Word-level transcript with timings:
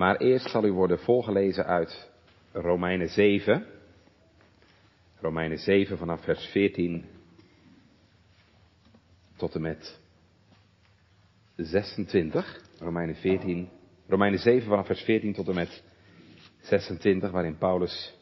Maar 0.00 0.16
eerst 0.16 0.50
zal 0.50 0.64
u 0.64 0.72
worden 0.72 0.98
voorgelezen 0.98 1.66
uit 1.66 2.10
Romeinen 2.52 3.08
7. 3.08 3.66
Romeinen 5.20 5.58
7 5.58 5.98
vanaf 5.98 6.24
vers 6.24 6.44
14 6.46 7.04
tot 9.36 9.54
en 9.54 9.60
met 9.60 10.00
26. 11.56 12.60
Romeinen 12.78 13.14
14. 13.16 13.68
Romeinen 14.08 14.38
7 14.38 14.68
vanaf 14.68 14.86
vers 14.86 15.02
14 15.02 15.32
tot 15.32 15.48
en 15.48 15.54
met 15.54 15.82
26, 16.60 17.30
waarin 17.30 17.58
Paulus 17.58 18.14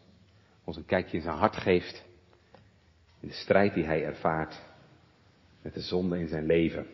ons 0.64 0.76
een 0.76 0.84
kijkje 0.84 1.16
in 1.16 1.22
zijn 1.22 1.36
hart 1.36 1.56
geeft. 1.56 2.04
In 3.20 3.28
de 3.28 3.34
strijd 3.34 3.74
die 3.74 3.84
hij 3.84 4.04
ervaart 4.04 4.60
met 5.62 5.74
de 5.74 5.80
zonde 5.80 6.18
in 6.18 6.28
zijn 6.28 6.46
leven. 6.46 6.86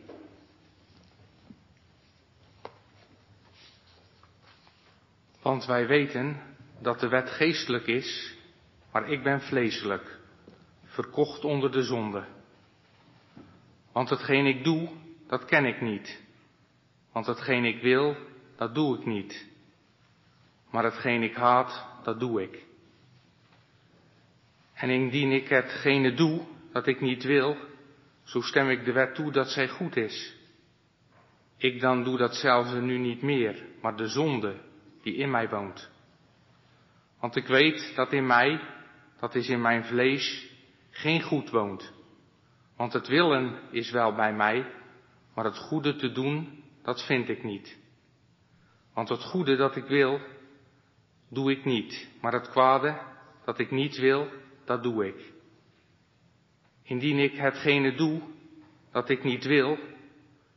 Want 5.45 5.65
wij 5.65 5.87
weten 5.87 6.41
dat 6.81 7.01
de 7.01 7.09
wet 7.09 7.31
geestelijk 7.31 7.87
is, 7.87 8.37
maar 8.93 9.11
ik 9.11 9.23
ben 9.23 9.41
vleeselijk, 9.41 10.19
verkocht 10.85 11.45
onder 11.45 11.73
de 11.73 11.83
zonde. 11.83 12.25
Want 13.93 14.11
hetgeen 14.11 14.47
ik 14.47 14.65
doe, 14.65 14.89
dat 15.27 15.45
ken 15.45 15.65
ik 15.65 15.81
niet. 15.81 16.23
Want 17.13 17.27
hetgeen 17.27 17.65
ik 17.65 17.83
wil, 17.83 18.17
dat 18.57 18.75
doe 18.75 18.99
ik 18.99 19.07
niet. 19.07 19.47
Maar 20.71 20.85
hetgeen 20.85 21.23
ik 21.23 21.35
haat, 21.35 21.87
dat 22.03 22.21
doe 22.21 22.43
ik. 22.43 22.65
En 24.75 24.91
indien 24.91 25.33
ik 25.33 25.49
hetgene 25.49 26.15
doe 26.15 26.47
dat 26.73 26.87
ik 26.87 27.01
niet 27.01 27.25
wil, 27.25 27.57
zo 28.23 28.41
stem 28.41 28.71
ik 28.71 28.85
de 28.85 28.93
wet 28.93 29.15
toe 29.15 29.33
dat 29.33 29.49
zij 29.49 29.69
goed 29.69 29.97
is. 29.97 30.37
Ik 31.57 31.81
dan 31.81 32.05
doe 32.05 32.17
dat 32.17 32.73
nu 32.81 32.99
niet 32.99 33.23
meer, 33.23 33.65
maar 33.81 33.97
de 33.97 34.09
zonde 34.09 34.73
die 35.05 35.15
in 35.15 35.31
mij 35.31 35.49
woont. 35.49 35.91
Want 37.21 37.37
ik 37.37 37.47
weet 37.47 37.93
dat 37.95 38.13
in 38.13 38.27
mij, 38.27 38.61
dat 39.21 39.35
is 39.35 39.49
in 39.49 39.61
mijn 39.61 39.85
vlees, 39.85 40.51
geen 40.91 41.23
goed 41.23 41.51
woont. 41.51 41.93
Want 42.77 42.93
het 42.93 43.07
willen 43.07 43.59
is 43.71 43.91
wel 43.91 44.15
bij 44.15 44.35
mij, 44.35 44.67
maar 45.35 45.45
het 45.45 45.59
goede 45.59 45.97
te 45.97 46.13
doen, 46.13 46.63
dat 46.83 47.07
vind 47.07 47.29
ik 47.29 47.43
niet. 47.43 47.77
Want 48.95 49.09
het 49.09 49.23
goede 49.23 49.57
dat 49.57 49.77
ik 49.77 49.87
wil, 49.87 50.21
doe 51.29 51.51
ik 51.51 51.65
niet, 51.65 52.09
maar 52.21 52.33
het 52.33 52.49
kwade 52.49 53.01
dat 53.45 53.59
ik 53.59 53.71
niet 53.71 53.97
wil, 53.97 54.29
dat 54.65 54.83
doe 54.83 55.07
ik. 55.07 55.33
Indien 56.83 57.19
ik 57.19 57.37
hetgene 57.37 57.95
doe 57.95 58.23
dat 58.93 59.09
ik 59.09 59.25
niet 59.25 59.45
wil, 59.45 59.79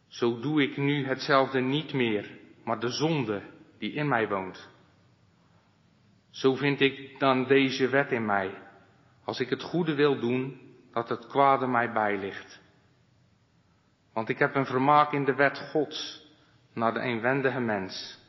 zo 0.07 0.39
doe 0.39 0.61
ik 0.61 0.77
nu 0.77 1.05
hetzelfde 1.05 1.59
niet 1.59 1.93
meer, 1.93 2.29
maar 2.63 2.79
de 2.79 2.89
zonde 2.89 3.41
die 3.77 3.93
in 3.93 4.07
mij 4.07 4.27
woont. 4.27 4.69
Zo 6.29 6.55
vind 6.55 6.81
ik 6.81 7.19
dan 7.19 7.47
deze 7.47 7.89
wet 7.89 8.11
in 8.11 8.25
mij, 8.25 8.53
als 9.23 9.39
ik 9.39 9.49
het 9.49 9.61
goede 9.61 9.95
wil 9.95 10.19
doen, 10.19 10.61
dat 10.91 11.09
het 11.09 11.27
kwade 11.27 11.67
mij 11.67 11.91
bijligt. 11.91 12.61
Want 14.13 14.29
ik 14.29 14.39
heb 14.39 14.55
een 14.55 14.65
vermaak 14.65 15.11
in 15.11 15.25
de 15.25 15.35
wet 15.35 15.57
Gods, 15.71 16.27
naar 16.73 16.93
de 16.93 16.99
eenwendige 16.99 17.59
mens. 17.59 18.19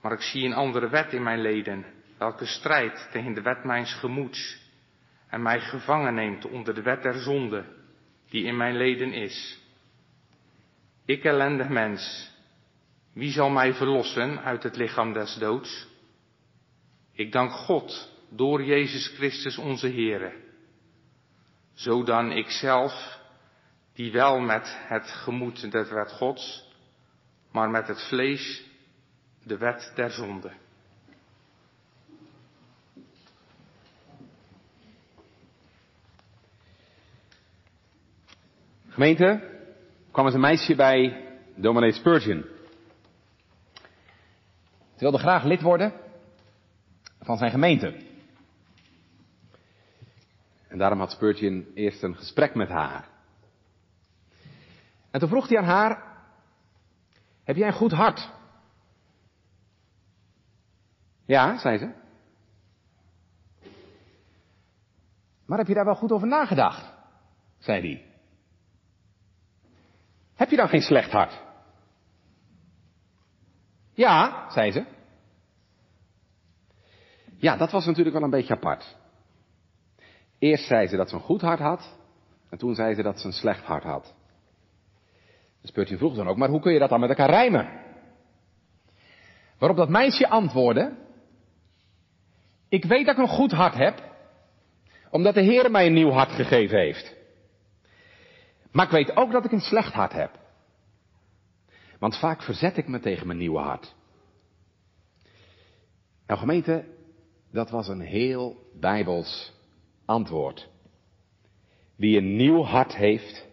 Maar 0.00 0.12
ik 0.12 0.20
zie 0.20 0.44
een 0.44 0.54
andere 0.54 0.88
wet 0.88 1.12
in 1.12 1.22
mijn 1.22 1.40
leden, 1.40 1.84
welke 2.18 2.46
strijdt 2.46 3.08
tegen 3.12 3.34
de 3.34 3.42
wet 3.42 3.64
mijns 3.64 3.94
gemoeds 3.94 4.66
en 5.28 5.42
mij 5.42 5.60
gevangen 5.60 6.14
neemt 6.14 6.44
onder 6.44 6.74
de 6.74 6.82
wet 6.82 7.02
der 7.02 7.14
zonde, 7.14 7.64
die 8.28 8.44
in 8.44 8.56
mijn 8.56 8.76
leden 8.76 9.12
is. 9.12 9.58
Ik 11.04 11.24
ellendig 11.24 11.68
mens, 11.68 12.32
wie 13.18 13.32
zal 13.32 13.50
mij 13.50 13.74
verlossen 13.74 14.42
uit 14.42 14.62
het 14.62 14.76
lichaam 14.76 15.12
des 15.12 15.34
doods? 15.34 15.86
Ik 17.12 17.32
dank 17.32 17.50
God 17.50 18.12
door 18.28 18.64
Jezus 18.64 19.08
Christus 19.08 19.58
onze 19.58 19.88
Heere. 19.88 20.32
Zo 21.74 22.04
dan 22.04 22.32
ikzelf, 22.32 23.20
die 23.94 24.12
wel 24.12 24.40
met 24.40 24.76
het 24.88 25.10
gemoed 25.10 25.72
de 25.72 25.84
wet 25.84 26.12
Gods, 26.12 26.64
maar 27.52 27.70
met 27.70 27.88
het 27.88 28.08
vlees 28.08 28.64
de 29.42 29.56
wet 29.56 29.92
der 29.94 30.10
zonde. 30.10 30.52
Gemeente, 38.88 39.58
kwam 40.10 40.24
eens 40.24 40.34
een 40.34 40.40
meisje 40.40 40.74
bij 40.74 41.26
dominee 41.56 41.92
Spurgeon. 41.92 42.56
Ze 44.98 45.04
wilde 45.04 45.18
graag 45.18 45.44
lid 45.44 45.60
worden 45.60 45.92
van 47.20 47.36
zijn 47.36 47.50
gemeente. 47.50 47.96
En 50.68 50.78
daarom 50.78 50.98
had 50.98 51.10
Spurgeon 51.10 51.66
eerst 51.74 52.02
een 52.02 52.16
gesprek 52.16 52.54
met 52.54 52.68
haar. 52.68 53.08
En 55.10 55.20
toen 55.20 55.28
vroeg 55.28 55.48
hij 55.48 55.58
aan 55.58 55.64
haar, 55.64 56.02
heb 57.44 57.56
jij 57.56 57.66
een 57.66 57.72
goed 57.72 57.92
hart? 57.92 58.30
Ja, 61.24 61.58
zei 61.58 61.78
ze. 61.78 61.92
Maar 65.46 65.58
heb 65.58 65.66
je 65.66 65.74
daar 65.74 65.84
wel 65.84 65.94
goed 65.94 66.12
over 66.12 66.28
nagedacht? 66.28 66.94
zei 67.58 67.80
hij. 67.80 68.04
Heb 70.34 70.50
je 70.50 70.56
dan 70.56 70.68
geen 70.68 70.82
slecht 70.82 71.10
hart? 71.10 71.47
Ja, 73.98 74.46
zei 74.50 74.72
ze. 74.72 74.84
Ja, 77.36 77.56
dat 77.56 77.70
was 77.70 77.86
natuurlijk 77.86 78.14
wel 78.14 78.24
een 78.24 78.30
beetje 78.30 78.54
apart. 78.54 78.96
Eerst 80.38 80.66
zei 80.66 80.86
ze 80.86 80.96
dat 80.96 81.08
ze 81.08 81.14
een 81.14 81.20
goed 81.20 81.40
hart 81.40 81.58
had, 81.58 81.96
en 82.50 82.58
toen 82.58 82.74
zei 82.74 82.94
ze 82.94 83.02
dat 83.02 83.20
ze 83.20 83.26
een 83.26 83.32
slecht 83.32 83.64
hart 83.64 83.82
had. 83.82 84.14
De 85.60 85.68
Spurgeon 85.68 85.98
vroeg 85.98 86.14
dan 86.14 86.28
ook, 86.28 86.36
maar 86.36 86.48
hoe 86.48 86.60
kun 86.60 86.72
je 86.72 86.78
dat 86.78 86.88
dan 86.88 87.00
met 87.00 87.08
elkaar 87.08 87.30
rijmen? 87.30 87.68
Waarop 89.58 89.76
dat 89.78 89.88
meisje 89.88 90.28
antwoordde, 90.28 90.96
ik 92.68 92.84
weet 92.84 93.06
dat 93.06 93.14
ik 93.14 93.22
een 93.22 93.28
goed 93.28 93.52
hart 93.52 93.74
heb, 93.74 94.02
omdat 95.10 95.34
de 95.34 95.42
Heer 95.42 95.70
mij 95.70 95.86
een 95.86 95.92
nieuw 95.92 96.10
hart 96.10 96.30
gegeven 96.30 96.78
heeft. 96.78 97.14
Maar 98.72 98.84
ik 98.84 98.92
weet 98.92 99.16
ook 99.16 99.32
dat 99.32 99.44
ik 99.44 99.52
een 99.52 99.60
slecht 99.60 99.92
hart 99.92 100.12
heb. 100.12 100.46
Want 101.98 102.18
vaak 102.18 102.42
verzet 102.42 102.76
ik 102.76 102.88
me 102.88 103.00
tegen 103.00 103.26
mijn 103.26 103.38
nieuwe 103.38 103.58
hart. 103.58 103.94
Nou 106.26 106.40
gemeente, 106.40 106.84
dat 107.52 107.70
was 107.70 107.88
een 107.88 108.00
heel 108.00 108.56
bijbels 108.80 109.52
antwoord. 110.04 110.68
Wie 111.96 112.18
een 112.18 112.36
nieuw 112.36 112.62
hart 112.62 112.96
heeft, 112.96 113.48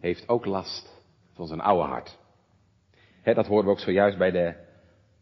heeft 0.00 0.28
ook 0.28 0.44
last 0.44 1.02
van 1.32 1.46
zijn 1.46 1.60
oude 1.60 1.88
hart. 1.88 2.18
dat 3.24 3.46
horen 3.46 3.64
we 3.64 3.70
ook 3.70 3.80
zojuist 3.80 4.18
bij 4.18 4.30
de 4.30 4.54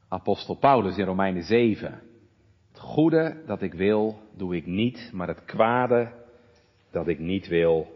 apostel 0.09 0.55
Paulus 0.55 0.97
in 0.97 1.05
Romeinen 1.05 1.43
7. 1.43 2.03
Het 2.69 2.81
goede 2.81 3.43
dat 3.47 3.62
ik 3.62 3.75
wil, 3.75 4.19
doe 4.34 4.56
ik 4.56 4.66
niet, 4.66 5.11
maar 5.12 5.28
het 5.28 5.45
kwade 5.45 6.12
dat 6.91 7.09
ik 7.09 7.19
niet 7.19 7.49
wil, 7.49 7.87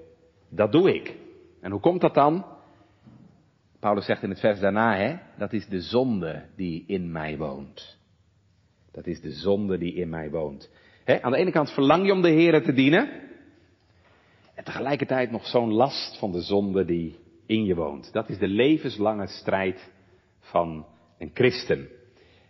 dat 0.49 0.73
doe 0.73 0.95
ik. 0.95 1.17
En 1.61 1.71
hoe 1.71 1.81
komt 1.81 2.01
dat 2.01 2.15
dan? 2.15 2.45
Paulus 3.81 4.05
zegt 4.05 4.23
in 4.23 4.31
het 4.31 4.41
vers 4.41 4.61
daarna, 4.61 4.97
hè, 4.97 5.17
dat 5.39 5.53
is 5.53 5.67
de 5.67 5.81
zonde 5.81 6.45
die 6.57 6.85
in 6.87 7.13
mij 7.13 7.37
woont. 7.37 7.99
Dat 8.93 9.07
is 9.07 9.21
de 9.21 9.33
zonde 9.33 9.79
die 9.79 9.95
in 9.95 10.09
mij 10.09 10.31
woont. 10.31 10.71
aan 11.05 11.33
de 11.33 11.39
ene 11.39 11.51
kant 11.51 11.71
verlang 11.71 12.07
je 12.07 12.13
om 12.13 12.23
de 12.23 12.29
Heer 12.31 12.63
te 12.63 12.73
dienen. 12.73 13.29
En 14.55 14.65
tegelijkertijd 14.65 15.31
nog 15.31 15.47
zo'n 15.47 15.73
last 15.73 16.19
van 16.19 16.33
de 16.33 16.41
zonde 16.41 16.85
die 16.85 17.19
in 17.47 17.65
je 17.65 17.75
woont. 17.75 18.13
Dat 18.13 18.29
is 18.29 18.39
de 18.39 18.49
levenslange 18.49 19.27
strijd 19.27 19.91
van 20.39 20.87
een 21.19 21.31
christen. 21.35 21.89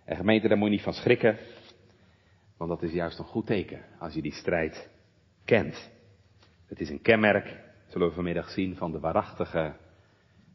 En 0.04 0.16
gemeente, 0.16 0.49
daar 0.49 0.56
moet 0.56 0.69
je 0.69 0.75
niet 0.75 0.82
van 0.82 0.93
schrikken. 0.93 1.38
Want 2.56 2.70
dat 2.70 2.82
is 2.82 2.93
juist 2.93 3.19
een 3.19 3.25
goed 3.25 3.46
teken 3.46 3.84
als 3.99 4.14
je 4.14 4.22
die 4.22 4.34
strijd 4.34 4.90
kent. 5.44 5.90
Het 6.66 6.81
is 6.81 6.90
een 6.90 7.02
kenmerk 7.02 7.69
zullen 7.90 8.08
we 8.08 8.14
vanmiddag 8.14 8.50
zien 8.50 8.76
van 8.76 8.93
de 8.93 9.00
waarachtige 9.00 9.75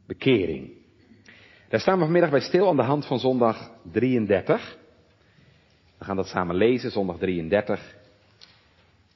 bekering. 0.08 0.72
Daar 1.70 1.80
staan 1.80 1.98
we 1.98 2.04
vanmiddag 2.04 2.30
bij 2.30 2.40
stil 2.40 2.68
aan 2.68 2.76
de 2.76 2.82
hand 2.82 3.06
van 3.06 3.20
zondag 3.20 3.72
33. 3.92 4.78
We 5.98 6.06
gaan 6.06 6.16
dat 6.16 6.28
samen 6.28 6.56
lezen, 6.56 6.92
zondag 6.92 7.18
33. 7.18 7.96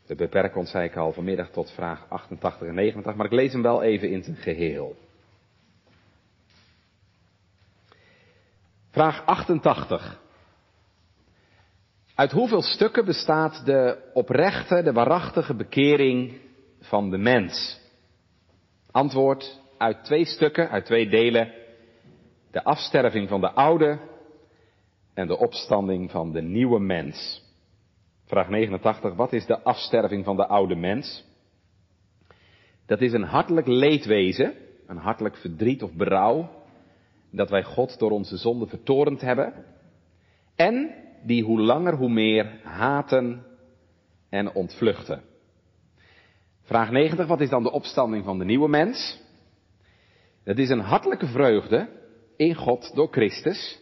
We 0.05 0.15
beperken 0.15 0.59
ons, 0.59 0.71
zei 0.71 0.85
ik 0.85 0.95
al, 0.95 1.13
vanmiddag 1.13 1.49
tot 1.49 1.71
vraag 1.71 2.05
88 2.09 2.67
en 2.67 2.75
89, 2.75 3.15
maar 3.15 3.25
ik 3.25 3.31
lees 3.31 3.51
hem 3.51 3.61
wel 3.61 3.83
even 3.83 4.09
in 4.09 4.23
zijn 4.23 4.35
geheel. 4.35 4.95
Vraag 8.91 9.25
88. 9.25 10.19
Uit 12.15 12.31
hoeveel 12.31 12.61
stukken 12.61 13.05
bestaat 13.05 13.65
de 13.65 14.09
oprechte, 14.13 14.83
de 14.83 14.93
waarachtige 14.93 15.55
bekering 15.55 16.37
van 16.81 17.09
de 17.09 17.17
mens? 17.17 17.79
Antwoord 18.91 19.59
uit 19.79 20.03
twee 20.03 20.25
stukken, 20.25 20.69
uit 20.69 20.85
twee 20.85 21.09
delen. 21.09 21.53
De 22.51 22.63
afsterving 22.63 23.29
van 23.29 23.41
de 23.41 23.51
oude 23.51 23.99
en 25.13 25.27
de 25.27 25.37
opstanding 25.37 26.11
van 26.11 26.31
de 26.31 26.41
nieuwe 26.41 26.79
mens. 26.79 27.43
Vraag 28.25 28.49
89. 28.49 29.15
Wat 29.15 29.33
is 29.33 29.45
de 29.45 29.61
afsterving 29.61 30.25
van 30.25 30.35
de 30.35 30.47
oude 30.47 30.75
mens? 30.75 31.25
Dat 32.85 33.01
is 33.01 33.13
een 33.13 33.23
hartelijk 33.23 33.67
leedwezen, 33.67 34.53
een 34.87 34.97
hartelijk 34.97 35.35
verdriet 35.35 35.83
of 35.83 35.93
berouw, 35.93 36.49
dat 37.31 37.49
wij 37.49 37.63
God 37.63 37.99
door 37.99 38.11
onze 38.11 38.37
zonde 38.37 38.67
vertorend 38.67 39.21
hebben. 39.21 39.53
En 40.55 40.95
die 41.23 41.43
hoe 41.43 41.59
langer 41.61 41.95
hoe 41.95 42.09
meer 42.09 42.59
haten 42.63 43.45
en 44.29 44.53
ontvluchten. 44.53 45.21
Vraag 46.61 46.91
90. 46.91 47.27
Wat 47.27 47.41
is 47.41 47.49
dan 47.49 47.63
de 47.63 47.71
opstanding 47.71 48.25
van 48.25 48.39
de 48.39 48.45
nieuwe 48.45 48.69
mens? 48.69 49.27
Dat 50.49 50.57
is 50.57 50.69
een 50.69 50.79
hartelijke 50.79 51.27
vreugde 51.27 51.89
in 52.35 52.55
God 52.55 52.95
door 52.95 53.07
Christus 53.11 53.79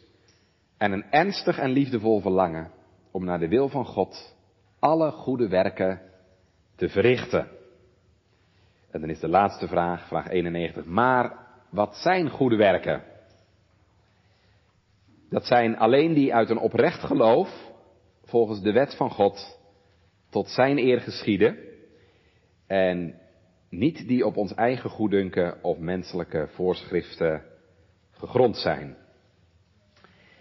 en 0.78 0.92
een 0.92 1.06
ernstig 1.12 1.58
en 1.58 1.70
liefdevol 1.70 2.20
verlangen 2.20 2.72
om 3.12 3.26
naar 3.26 3.40
de 3.40 3.48
wil 3.48 3.70
van 3.70 3.86
God 3.86 4.36
alle 4.80 5.12
goede 5.12 5.48
werken 5.48 6.02
te 6.76 6.90
verrichten. 6.90 7.48
En 8.92 9.02
dan 9.02 9.10
is 9.10 9.20
de 9.20 9.28
laatste 9.28 9.68
vraag, 9.68 10.08
vraag 10.08 10.30
91. 10.30 10.86
Maar 10.86 11.38
wat 11.70 11.96
zijn 11.96 12.30
goede 12.30 12.56
werken? 12.56 13.04
Dat 15.30 15.46
zijn 15.46 15.78
alleen 15.78 16.14
die 16.14 16.34
uit 16.34 16.50
een 16.50 16.60
oprecht 16.60 17.04
geloof, 17.04 17.72
volgens 18.24 18.62
de 18.62 18.72
wet 18.72 18.96
van 18.96 19.10
God, 19.10 19.60
tot 20.30 20.50
zijn 20.50 20.78
eer 20.78 21.02
geschieden. 21.02 21.58
En 22.66 23.20
niet 23.70 24.08
die 24.08 24.26
op 24.26 24.38
ons 24.38 24.54
eigen 24.54 24.90
goeddunken 24.90 25.64
of 25.64 25.78
menselijke 25.78 26.48
voorschriften 26.52 27.44
gegrond 28.12 28.58
zijn. 28.58 28.96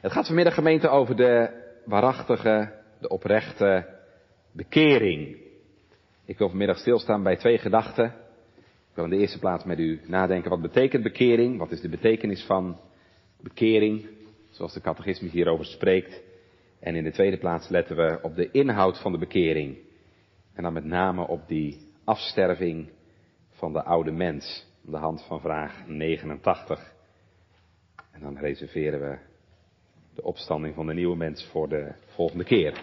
Het 0.00 0.12
gaat 0.12 0.26
vanmiddag 0.26 0.55
gemeente 0.55 0.88
over 0.88 1.17
de 1.17 1.64
waarachtige, 1.84 2.73
de 3.00 3.08
oprechte 3.08 3.87
bekering. 4.52 5.37
Ik 6.25 6.38
wil 6.38 6.49
vanmiddag 6.49 6.78
stilstaan 6.78 7.23
bij 7.23 7.37
twee 7.37 7.58
gedachten. 7.58 8.06
Ik 8.90 9.02
wil 9.02 9.05
in 9.05 9.11
de 9.11 9.17
eerste 9.17 9.38
plaats 9.38 9.64
met 9.64 9.78
u 9.78 10.00
nadenken 10.06 10.50
wat 10.50 10.62
betekent 10.62 11.02
bekering, 11.02 11.58
wat 11.58 11.70
is 11.70 11.81
de 11.81 11.88
betekenis 11.88 12.44
van 12.44 12.81
bekering, 13.40 14.08
zoals 14.50 14.73
de 14.73 14.81
catechisme 14.81 15.28
hierover 15.28 15.64
spreekt. 15.64 16.23
En 16.81 16.94
in 16.94 17.05
de 17.05 17.12
tweede 17.12 17.38
plaats 17.38 17.69
letten 17.69 17.96
we 17.96 18.19
op 18.23 18.34
de 18.34 18.50
inhoud 18.50 19.00
van 19.00 19.12
de 19.12 19.19
bekering. 19.19 19.76
En 20.55 20.62
dan 20.62 20.73
met 20.73 20.84
name 20.84 21.26
op 21.26 21.49
die 21.49 21.78
afsterving 22.05 22.88
van 23.56 23.73
de 23.73 23.82
oude 23.82 24.11
mens, 24.11 24.67
de 24.81 24.97
hand 24.97 25.23
van 25.23 25.41
vraag 25.41 25.87
89. 25.87 26.94
En 28.12 28.20
dan 28.20 28.38
reserveren 28.38 29.00
we 29.00 29.19
de 30.14 30.23
opstanding 30.23 30.75
van 30.75 30.87
de 30.87 30.94
nieuwe 30.94 31.17
mens 31.17 31.44
voor 31.44 31.69
de 31.69 31.94
volgende 32.06 32.44
keer. 32.44 32.82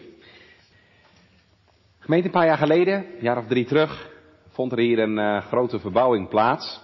Gemeente, 2.00 2.25
een 2.25 2.34
paar 2.34 2.46
jaar 2.46 2.58
geleden, 2.58 2.94
een 2.94 3.22
jaar 3.24 3.38
of 3.38 3.48
drie 3.48 3.66
terug, 3.66 4.12
vond 4.48 4.72
er 4.72 4.78
hier 4.78 5.00
een 5.00 5.18
uh, 5.18 5.46
grote 5.46 5.80
verbouwing 5.80 6.30
plaats. 6.30 6.81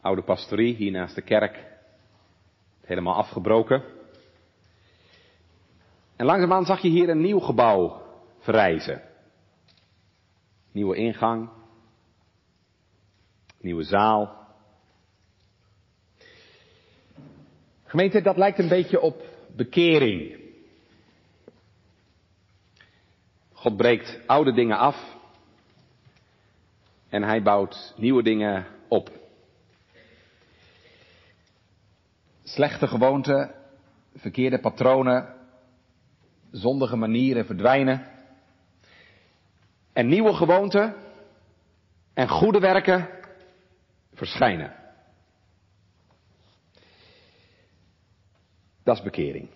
Oude 0.00 0.22
pastorie, 0.22 0.74
hier 0.74 0.90
naast 0.90 1.14
de 1.14 1.22
kerk, 1.22 1.64
helemaal 2.80 3.14
afgebroken. 3.14 3.82
En 6.16 6.26
langzaamaan 6.26 6.64
zag 6.64 6.80
je 6.80 6.88
hier 6.88 7.08
een 7.08 7.20
nieuw 7.20 7.40
gebouw 7.40 8.02
verrijzen. 8.38 9.02
Nieuwe 10.72 10.96
ingang, 10.96 11.48
nieuwe 13.62 13.82
zaal. 13.82 14.40
Gemeente, 17.84 18.22
dat 18.22 18.36
lijkt 18.36 18.58
een 18.58 18.68
beetje 18.68 19.00
op 19.00 19.22
bekering. 19.56 20.40
God 23.52 23.76
breekt 23.76 24.20
oude 24.26 24.52
dingen 24.52 24.78
af 24.78 25.16
en 27.08 27.22
hij 27.22 27.42
bouwt 27.42 27.94
nieuwe 27.96 28.22
dingen 28.22 28.66
op. 28.88 29.10
Slechte 32.42 32.86
gewoonten, 32.86 33.54
verkeerde 34.14 34.60
patronen, 34.60 35.34
zondige 36.50 36.96
manieren 36.96 37.46
verdwijnen. 37.46 38.06
En 39.92 40.08
nieuwe 40.08 40.32
gewoonten 40.32 40.94
en 42.14 42.28
goede 42.28 42.58
werken 42.58 43.21
verschijnen. 44.14 44.74
Dat 48.82 48.96
is 48.96 49.02
bekering. 49.02 49.48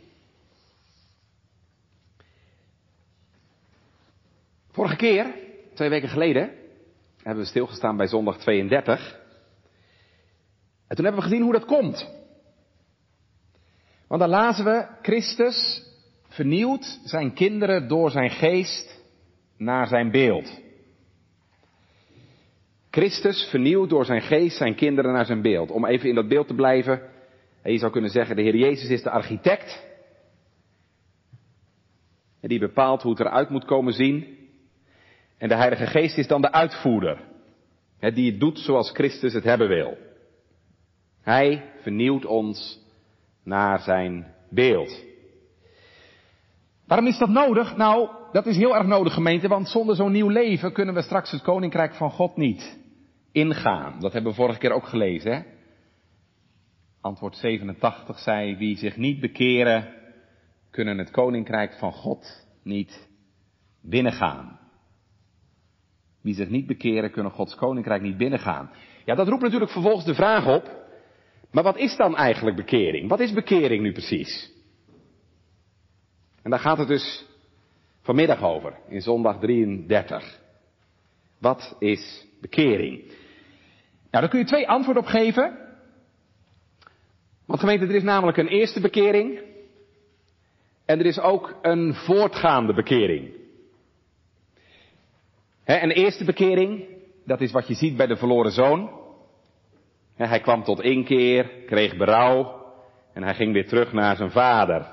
Vorige 4.71 4.97
keer, 4.97 5.35
twee 5.75 5.89
weken 5.89 6.09
geleden, 6.09 6.51
hebben 7.23 7.43
we 7.45 7.51
stilgestaan 7.51 7.97
bij 7.97 8.07
zondag 8.07 8.39
32. 8.39 9.21
En 10.87 10.97
toen 10.97 11.05
hebben 11.05 11.23
we 11.23 11.29
gezien 11.29 11.43
hoe 11.43 11.53
dat 11.53 11.65
komt. 11.65 12.11
Want 14.07 14.21
dan 14.21 14.31
lazen 14.31 14.65
we, 14.65 14.87
Christus 15.03 15.83
vernieuwt 16.29 17.01
zijn 17.05 17.33
kinderen 17.33 17.89
door 17.89 18.11
zijn 18.11 18.31
geest 18.31 19.01
naar 19.57 19.87
zijn 19.87 20.11
beeld. 20.11 20.61
Christus 22.97 23.49
vernieuwt 23.51 23.91
door 23.91 24.05
zijn 24.05 24.23
geest 24.23 24.57
zijn 24.57 24.75
kinderen 24.75 25.13
naar 25.13 25.27
zijn 25.27 25.43
beeld. 25.43 25.71
Om 25.71 25.87
even 25.87 26.09
in 26.09 26.15
dat 26.15 26.29
beeld 26.29 26.47
te 26.47 26.55
blijven, 26.55 27.03
je 27.63 27.79
zou 27.79 27.93
kunnen 27.93 28.11
zeggen, 28.11 28.37
de 28.37 28.43
Heer 28.43 28.57
Jezus 28.57 28.89
is 28.89 29.03
de 29.03 29.11
architect. 29.11 29.87
En 32.41 32.49
die 32.49 32.59
bepaalt 32.59 33.03
hoe 33.03 33.11
het 33.11 33.21
eruit 33.21 33.51
moet 33.51 33.65
komen 33.65 33.93
zien. 33.93 34.39
En 35.39 35.49
de 35.49 35.55
Heilige 35.55 35.87
Geest 35.87 36.19
is 36.19 36.27
dan 36.27 36.41
de 36.41 36.53
uitvoerder. 36.53 37.21
Die 38.01 38.31
het 38.31 38.41
doet 38.41 38.59
zoals 38.59 38.91
Christus 38.91 39.33
het 39.33 39.45
hebben 39.45 39.69
wil. 39.69 39.97
Hij 41.23 41.65
vernieuwt 41.83 42.25
ons 42.25 42.81
naar 43.45 43.81
zijn 43.81 44.35
beeld. 44.51 45.05
Waarom 46.87 47.07
is 47.07 47.19
dat 47.19 47.29
nodig? 47.29 47.77
Nou, 47.77 48.09
dat 48.33 48.47
is 48.47 48.57
heel 48.57 48.77
erg 48.77 48.87
nodig 48.87 49.15
gemeente, 49.15 49.49
want 49.49 49.69
zonder 49.69 49.97
zo'n 49.97 50.13
nieuw 50.13 50.29
leven 50.29 50.73
kunnen 50.73 50.95
we 50.95 51.03
straks 51.03 51.31
het 51.31 51.43
koninkrijk 51.43 51.95
van 51.95 52.11
God 52.11 52.37
niet 52.37 52.85
ingaan. 53.37 54.01
Dat 54.01 54.13
hebben 54.13 54.31
we 54.31 54.37
vorige 54.37 54.59
keer 54.59 54.73
ook 54.73 54.87
gelezen. 54.87 55.33
Hè? 55.33 55.43
Antwoord 57.01 57.37
87 57.37 58.19
zei, 58.19 58.57
wie 58.57 58.77
zich 58.77 58.97
niet 58.97 59.21
bekeren, 59.21 59.95
kunnen 60.71 60.99
het 60.99 61.11
koninkrijk 61.11 61.73
van 61.73 61.93
God 61.93 62.47
niet 62.63 63.09
binnengaan. 63.81 64.59
Wie 66.21 66.35
zich 66.35 66.49
niet 66.49 66.67
bekeren, 66.67 67.11
kunnen 67.11 67.33
Gods 67.33 67.55
koninkrijk 67.55 68.03
niet 68.03 68.17
binnengaan. 68.17 68.71
Ja, 69.05 69.15
dat 69.15 69.29
roept 69.29 69.43
natuurlijk 69.43 69.71
vervolgens 69.71 70.05
de 70.05 70.15
vraag 70.15 70.47
op, 70.47 70.85
maar 71.51 71.63
wat 71.63 71.77
is 71.77 71.97
dan 71.97 72.17
eigenlijk 72.17 72.57
bekering? 72.57 73.09
Wat 73.09 73.21
is 73.21 73.33
bekering 73.33 73.83
nu 73.83 73.93
precies? 73.93 74.53
En 76.43 76.51
daar 76.51 76.61
gaat 76.61 76.79
het 76.79 76.89
dus 76.89 77.27
vanmiddag 78.01 78.43
over, 78.43 78.79
in 78.89 79.01
zondag 79.01 79.39
33. 79.39 80.41
Wat 81.39 81.77
is 81.79 82.27
bekering? 82.41 83.25
Nou, 84.11 84.25
daar 84.25 84.29
kun 84.29 84.39
je 84.39 84.45
twee 84.45 84.69
antwoorden 84.69 85.03
op 85.03 85.09
geven. 85.09 85.59
Want 87.47 87.61
gemeente, 87.61 87.87
er 87.87 87.95
is 87.95 88.03
namelijk 88.03 88.37
een 88.37 88.49
eerste 88.49 88.81
bekering. 88.81 89.41
En 90.85 90.99
er 90.99 91.07
is 91.07 91.21
ook 91.21 91.59
een 91.63 91.95
voortgaande 91.95 92.75
bekering. 92.75 93.35
He, 95.65 95.83
een 95.83 95.91
eerste 95.91 96.25
bekering, 96.25 96.85
dat 97.25 97.41
is 97.41 97.53
wat 97.53 97.69
je 97.69 97.75
ziet 97.75 97.97
bij 97.97 98.07
de 98.07 98.17
verloren 98.17 98.53
zoon. 98.53 98.91
hij 100.17 100.41
kwam 100.41 100.63
tot 100.63 100.81
inkeer, 100.81 101.51
kreeg 101.67 101.97
berouw 101.97 102.65
en 103.13 103.23
hij 103.23 103.35
ging 103.35 103.53
weer 103.53 103.69
terug 103.69 103.93
naar 103.93 104.17
zijn 104.17 104.31
vader. 104.31 104.87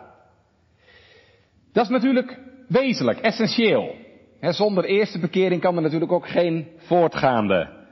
Dat 1.72 1.84
is 1.84 1.92
natuurlijk 1.92 2.40
wezenlijk, 2.68 3.20
essentieel. 3.20 3.96
zonder 4.40 4.86
eerste 4.86 5.20
bekering 5.20 5.62
kan 5.62 5.76
er 5.76 5.82
natuurlijk 5.82 6.12
ook 6.12 6.28
geen 6.28 6.68
voortgaande 6.78 7.83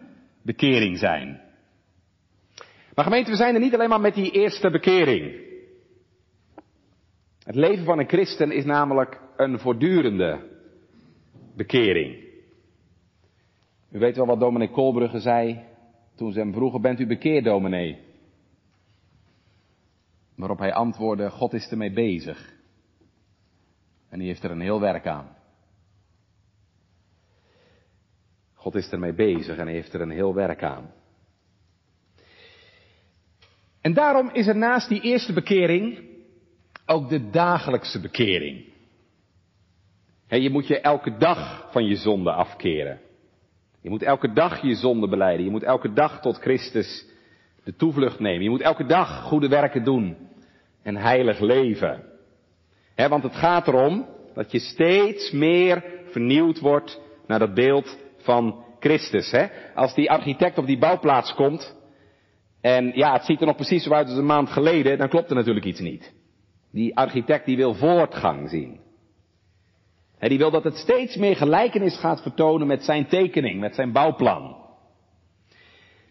bekering 0.42 0.98
zijn. 0.98 1.42
Maar 2.96 3.06
gemeente, 3.06 3.30
we 3.30 3.38
zijn 3.38 3.54
er 3.54 3.62
niet 3.62 3.74
alleen 3.74 3.90
maar 3.90 4.02
met 4.02 4.14
die 4.14 4.32
eerste 4.32 4.70
bekering. 4.70 5.50
Het 7.44 7.56
leven 7.56 7.86
van 7.86 8.00
een 8.00 8.08
christen 8.08 8.52
is 8.52 8.66
namelijk 8.66 9.20
een 9.36 9.60
voortdurende 9.60 10.50
bekering. 11.56 12.30
U 13.92 14.00
weet 14.00 14.16
wel 14.16 14.26
wat 14.26 14.40
dominee 14.40 14.70
Kolbrugge 14.70 15.20
zei 15.20 15.64
toen 16.16 16.32
ze 16.32 16.40
hem 16.40 16.54
vroegen, 16.54 16.82
bent 16.82 17.00
u 17.00 17.08
bekeerd 17.08 17.44
dominee? 17.44 18.00
Waarop 20.36 20.60
hij 20.60 20.74
antwoordde, 20.74 21.30
God 21.30 21.54
is 21.54 21.68
ermee 21.70 21.92
bezig. 21.92 22.54
En 24.10 24.20
die 24.20 24.28
heeft 24.28 24.44
er 24.44 24.52
een 24.52 24.62
heel 24.62 24.80
werk 24.80 25.08
aan. 25.08 25.36
God 28.62 28.76
is 28.76 28.90
ermee 28.90 29.14
bezig 29.14 29.58
en 29.58 29.68
heeft 29.68 29.94
er 29.94 30.02
een 30.02 30.10
heel 30.10 30.34
werk 30.34 30.64
aan. 30.64 30.92
En 33.82 33.94
daarom 33.94 34.30
is 34.34 34.48
er 34.48 34.56
naast 34.56 34.90
die 34.90 35.02
eerste 35.02 35.34
bekering 35.34 36.10
ook 36.86 37.10
de 37.10 37.30
dagelijkse 37.30 38.00
bekering. 38.00 38.66
je 40.28 40.50
moet 40.50 40.68
je 40.68 40.80
elke 40.80 41.18
dag 41.18 41.68
van 41.72 41.86
je 41.86 41.96
zonde 41.96 42.32
afkeren. 42.32 43.00
Je 43.82 43.90
moet 43.90 44.04
elke 44.04 44.34
dag 44.34 44.62
je 44.62 44.76
zonde 44.76 45.08
beleiden. 45.08 45.46
Je 45.46 45.52
moet 45.52 45.64
elke 45.64 45.94
dag 45.94 46.22
tot 46.22 46.38
Christus 46.38 47.06
de 47.64 47.76
toevlucht 47.76 48.20
nemen. 48.20 48.44
Je 48.44 48.50
moet 48.50 48.62
elke 48.62 48.86
dag 48.86 49.24
goede 49.24 49.48
werken 49.48 49.84
doen 49.84 50.18
en 50.82 50.96
heilig 50.96 51.40
leven. 51.40 52.04
want 52.96 53.24
het 53.24 53.36
gaat 53.36 53.68
erom 53.68 54.08
dat 54.34 54.52
je 54.52 54.60
steeds 54.60 55.32
meer 55.32 55.84
vernieuwd 56.06 56.60
wordt 56.60 57.02
naar 57.28 57.40
dat 57.40 57.54
beeld 57.54 57.98
van 58.24 58.64
Christus. 58.80 59.34
Als 59.76 59.94
die 59.94 60.12
architect 60.12 60.58
op 60.58 60.66
die 60.66 60.78
bouwplaats 60.78 61.34
komt 61.34 61.76
en 62.62 62.92
ja, 62.96 63.14
het 63.14 63.26
ziet 63.26 63.40
er 63.40 63.46
nog 63.46 63.56
precies 63.56 63.84
zo 63.84 63.94
uit 63.94 64.08
als 64.08 64.18
een 64.18 64.26
maand 64.26 64.50
geleden, 64.50 64.98
dan 64.98 65.10
klopt 65.10 65.30
er 65.30 65.36
natuurlijk 65.36 65.66
iets 65.66 65.80
niet. 65.80 66.14
Die 66.72 66.98
architect 66.98 67.46
die 67.46 67.58
wil 67.58 67.74
voortgang 67.74 68.50
zien. 68.50 68.80
He, 70.18 70.28
die 70.28 70.38
wil 70.38 70.52
dat 70.52 70.64
het 70.64 70.76
steeds 70.76 71.16
meer 71.16 71.36
gelijkenis 71.36 71.98
gaat 71.98 72.22
vertonen 72.22 72.68
met 72.68 72.84
zijn 72.84 73.08
tekening, 73.08 73.60
met 73.60 73.76
zijn 73.76 73.92
bouwplan. 73.92 74.60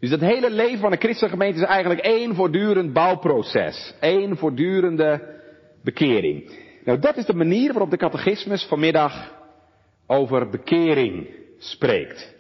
Dus 0.01 0.11
dat 0.11 0.21
hele 0.21 0.51
leven 0.51 0.79
van 0.79 0.93
een 0.93 0.99
christengemeente 0.99 1.61
is 1.61 1.67
eigenlijk 1.67 2.01
één 2.01 2.35
voortdurend 2.35 2.93
bouwproces. 2.93 3.95
één 4.01 4.37
voortdurende 4.37 5.39
bekering. 5.83 6.51
Nou, 6.85 6.99
dat 6.99 7.17
is 7.17 7.25
de 7.25 7.35
manier 7.35 7.73
waarop 7.73 7.91
de 7.91 7.97
catechismus 7.97 8.65
vanmiddag 8.65 9.39
over 10.07 10.49
bekering 10.49 11.29
spreekt. 11.61 12.35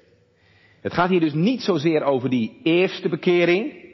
Het 0.80 0.92
gaat 0.92 1.08
hier 1.08 1.20
dus 1.20 1.32
niet 1.32 1.62
zozeer 1.62 2.02
over 2.02 2.30
die 2.30 2.60
eerste 2.62 3.08
bekering. 3.08 3.88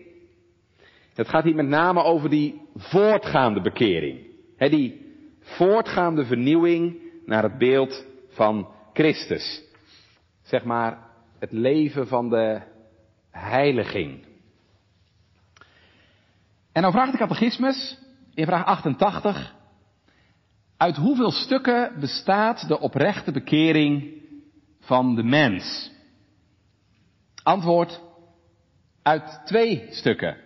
Het 1.14 1.28
gaat 1.28 1.45
hier 1.45 1.54
met 1.54 1.66
name 1.66 2.02
over 2.02 2.30
die 2.30 2.61
voortgaande 2.75 3.61
bekering. 3.61 4.26
die 4.59 5.04
voortgaande 5.40 6.25
vernieuwing 6.25 6.97
naar 7.25 7.42
het 7.42 7.59
beeld 7.59 8.04
van 8.28 8.68
Christus. 8.92 9.62
Zeg 10.42 10.64
maar 10.64 10.99
het 11.38 11.52
leven 11.52 12.06
van 12.06 12.28
de 12.30 12.61
heiliging. 13.30 14.25
En 16.73 16.83
dan 16.83 16.92
vraagt 16.92 17.12
de 17.12 17.18
catechismus 17.18 17.99
in 18.35 18.47
vraag 18.47 18.64
88, 18.64 19.54
uit 20.76 20.97
hoeveel 20.97 21.30
stukken 21.30 22.00
bestaat 22.00 22.68
de 22.68 22.80
oprechte 22.80 23.33
bekering 23.33 24.15
van 24.87 25.14
de 25.14 25.23
mens? 25.23 25.90
Antwoord, 27.43 28.00
uit 29.02 29.40
twee 29.45 29.87
stukken. 29.90 30.37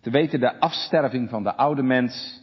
Te 0.00 0.10
weten 0.10 0.40
de 0.40 0.60
afsterving 0.60 1.30
van 1.30 1.42
de 1.42 1.54
oude 1.54 1.82
mens 1.82 2.40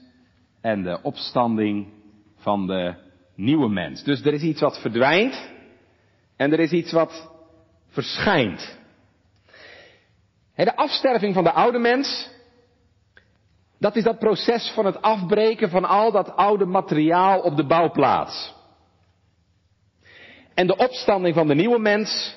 en 0.62 0.84
de 0.84 1.02
opstanding 1.02 1.88
van 2.36 2.68
de 2.68 2.96
nieuwe 3.36 3.70
mens. 3.70 4.04
Dus 4.04 4.22
er 4.26 4.34
is 4.34 4.42
iets 4.42 4.62
wat 4.62 4.82
verdwijnt 4.82 5.52
en 6.36 6.52
er 6.52 6.60
is 6.60 6.72
iets 6.72 6.92
wat 6.92 7.32
verschijnt. 7.88 8.80
De 10.56 10.76
afsterving 10.76 11.34
van 11.34 11.44
de 11.44 11.52
oude 11.52 11.80
mens, 11.80 12.30
dat 13.80 13.96
is 13.96 14.04
dat 14.04 14.20
proces 14.20 14.72
van 14.76 14.86
het 14.86 15.02
afbreken 15.02 15.70
van 15.70 15.86
al 15.86 16.12
dat 16.12 16.36
oude 16.36 16.66
materiaal 16.66 17.40
op 17.40 17.56
de 17.56 17.66
bouwplaats. 17.66 18.54
En 20.62 20.68
de 20.68 20.76
opstanding 20.76 21.36
van 21.36 21.48
de 21.48 21.56
nieuwe 21.56 21.80
mens 21.80 22.36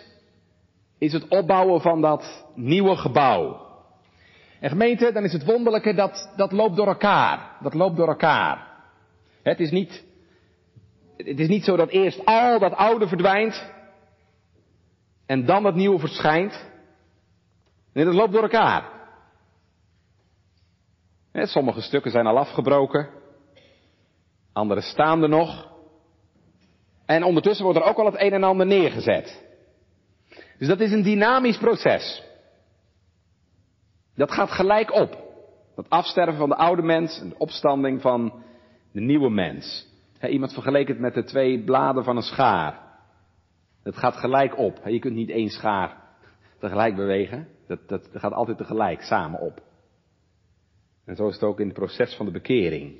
is 0.98 1.12
het 1.12 1.28
opbouwen 1.28 1.80
van 1.80 2.00
dat 2.00 2.46
nieuwe 2.54 2.96
gebouw. 2.96 3.66
En 4.60 4.70
gemeente, 4.70 5.12
dan 5.12 5.24
is 5.24 5.32
het 5.32 5.44
wonderlijke 5.44 5.94
dat 5.94 6.32
dat 6.36 6.52
loopt 6.52 6.76
door 6.76 6.86
elkaar. 6.86 7.56
Dat 7.60 7.74
loopt 7.74 7.96
door 7.96 8.08
elkaar. 8.08 8.66
Het 9.42 9.60
is 9.60 9.70
niet, 9.70 10.04
het 11.16 11.40
is 11.40 11.48
niet 11.48 11.64
zo 11.64 11.76
dat 11.76 11.88
eerst 11.88 12.24
al 12.24 12.58
dat 12.58 12.74
oude 12.74 13.08
verdwijnt 13.08 13.72
en 15.26 15.44
dan 15.44 15.64
het 15.64 15.74
nieuwe 15.74 15.98
verschijnt. 15.98 16.70
Nee, 17.92 18.04
dat 18.04 18.14
loopt 18.14 18.32
door 18.32 18.42
elkaar. 18.42 18.90
sommige 21.32 21.80
stukken 21.80 22.10
zijn 22.10 22.26
al 22.26 22.38
afgebroken, 22.38 23.08
andere 24.52 24.80
staan 24.80 25.22
er 25.22 25.28
nog. 25.28 25.73
En 27.06 27.22
ondertussen 27.24 27.64
wordt 27.64 27.80
er 27.80 27.84
ook 27.84 27.98
al 27.98 28.06
het 28.06 28.20
een 28.20 28.32
en 28.32 28.44
ander 28.44 28.66
neergezet. 28.66 29.44
Dus 30.58 30.68
dat 30.68 30.80
is 30.80 30.92
een 30.92 31.02
dynamisch 31.02 31.58
proces. 31.58 32.22
Dat 34.14 34.32
gaat 34.32 34.50
gelijk 34.50 34.92
op. 34.92 35.22
Dat 35.74 35.90
afsterven 35.90 36.36
van 36.36 36.48
de 36.48 36.56
oude 36.56 36.82
mens 36.82 37.20
en 37.20 37.28
de 37.28 37.38
opstanding 37.38 38.00
van 38.00 38.42
de 38.92 39.00
nieuwe 39.00 39.30
mens. 39.30 39.92
iemand 40.28 40.52
vergeleek 40.52 40.88
het 40.88 40.98
met 40.98 41.14
de 41.14 41.24
twee 41.24 41.64
bladen 41.64 42.04
van 42.04 42.16
een 42.16 42.22
schaar. 42.22 42.82
Het 43.82 43.96
gaat 43.96 44.16
gelijk 44.16 44.58
op. 44.58 44.80
je 44.84 44.98
kunt 44.98 45.14
niet 45.14 45.30
één 45.30 45.48
schaar 45.48 46.02
tegelijk 46.58 46.96
bewegen. 46.96 47.48
Dat, 47.66 47.88
dat, 47.88 48.08
dat 48.12 48.20
gaat 48.20 48.32
altijd 48.32 48.58
tegelijk, 48.58 49.02
samen 49.02 49.40
op. 49.40 49.62
En 51.04 51.16
zo 51.16 51.28
is 51.28 51.34
het 51.34 51.42
ook 51.42 51.60
in 51.60 51.66
het 51.66 51.74
proces 51.74 52.14
van 52.14 52.26
de 52.26 52.32
bekering. 52.32 52.96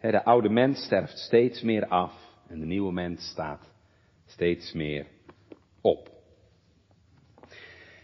de 0.00 0.24
oude 0.24 0.48
mens 0.48 0.84
sterft 0.84 1.18
steeds 1.18 1.62
meer 1.62 1.86
af 1.86 2.21
en 2.52 2.60
de 2.60 2.66
nieuwe 2.66 2.92
mens 2.92 3.28
staat 3.28 3.70
steeds 4.26 4.72
meer 4.72 5.06
op. 5.80 6.10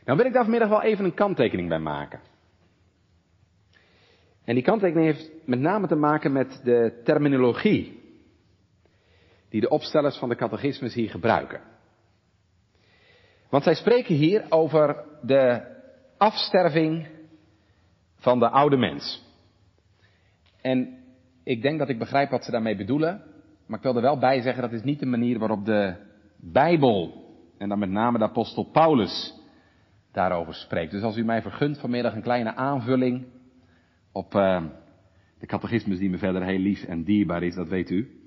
Nou 0.05 0.19
wil 0.19 0.27
ik 0.27 0.33
daar 0.33 0.43
vanmiddag 0.43 0.69
wel 0.69 0.83
even 0.83 1.05
een 1.05 1.15
kanttekening 1.15 1.69
bij 1.69 1.79
maken. 1.79 2.21
En 4.45 4.55
die 4.55 4.63
kanttekening 4.63 5.07
heeft 5.07 5.31
met 5.45 5.59
name 5.59 5.87
te 5.87 5.95
maken 5.95 6.33
met 6.33 6.61
de 6.65 7.01
terminologie 7.05 8.03
die 9.49 9.61
de 9.61 9.69
opstellers 9.69 10.17
van 10.17 10.29
de 10.29 10.37
catechismus 10.37 10.95
hier 10.95 11.11
gebruiken. 11.11 11.61
Want 13.49 13.65
zij 13.65 13.75
spreken 13.75 14.15
hier 14.15 14.47
over 14.49 15.05
de 15.23 15.77
afsterving 16.17 17.09
van 18.15 18.39
de 18.39 18.49
oude 18.49 18.77
mens. 18.77 19.23
En 20.61 21.05
ik 21.43 21.63
denk 21.63 21.79
dat 21.79 21.89
ik 21.89 21.99
begrijp 21.99 22.31
wat 22.31 22.45
ze 22.45 22.51
daarmee 22.51 22.77
bedoelen, 22.77 23.23
maar 23.69 23.79
ik 23.79 23.85
wil 23.85 23.97
er 23.97 24.03
wel 24.03 24.19
bij 24.19 24.41
zeggen 24.41 24.63
dat 24.63 24.73
is 24.73 24.83
niet 24.83 24.99
de 24.99 25.07
manier 25.07 25.39
waarop 25.39 25.65
de 25.65 25.95
Bijbel, 26.41 27.27
en 27.59 27.69
dan 27.69 27.79
met 27.79 27.91
name 27.91 28.19
de 28.19 28.25
apostel 28.25 28.65
Paulus, 28.65 29.35
daarover 30.13 30.55
spreekt. 30.55 30.91
Dus 30.91 31.03
als 31.03 31.17
u 31.17 31.25
mij 31.25 31.43
vergunt 31.43 31.79
vanmiddag 31.79 32.15
een 32.15 32.23
kleine 32.23 32.55
aanvulling 32.55 33.27
op 34.13 34.35
uh, 34.35 34.63
de 35.39 35.47
catechismus 35.47 35.99
die 35.99 36.11
me 36.11 36.19
verder 36.19 36.43
heel 36.43 36.59
lief 36.59 36.85
en 36.85 37.05
dierbaar 37.05 37.43
is, 37.43 37.55
dat 37.55 37.69
weet 37.69 37.91
u. 37.91 38.21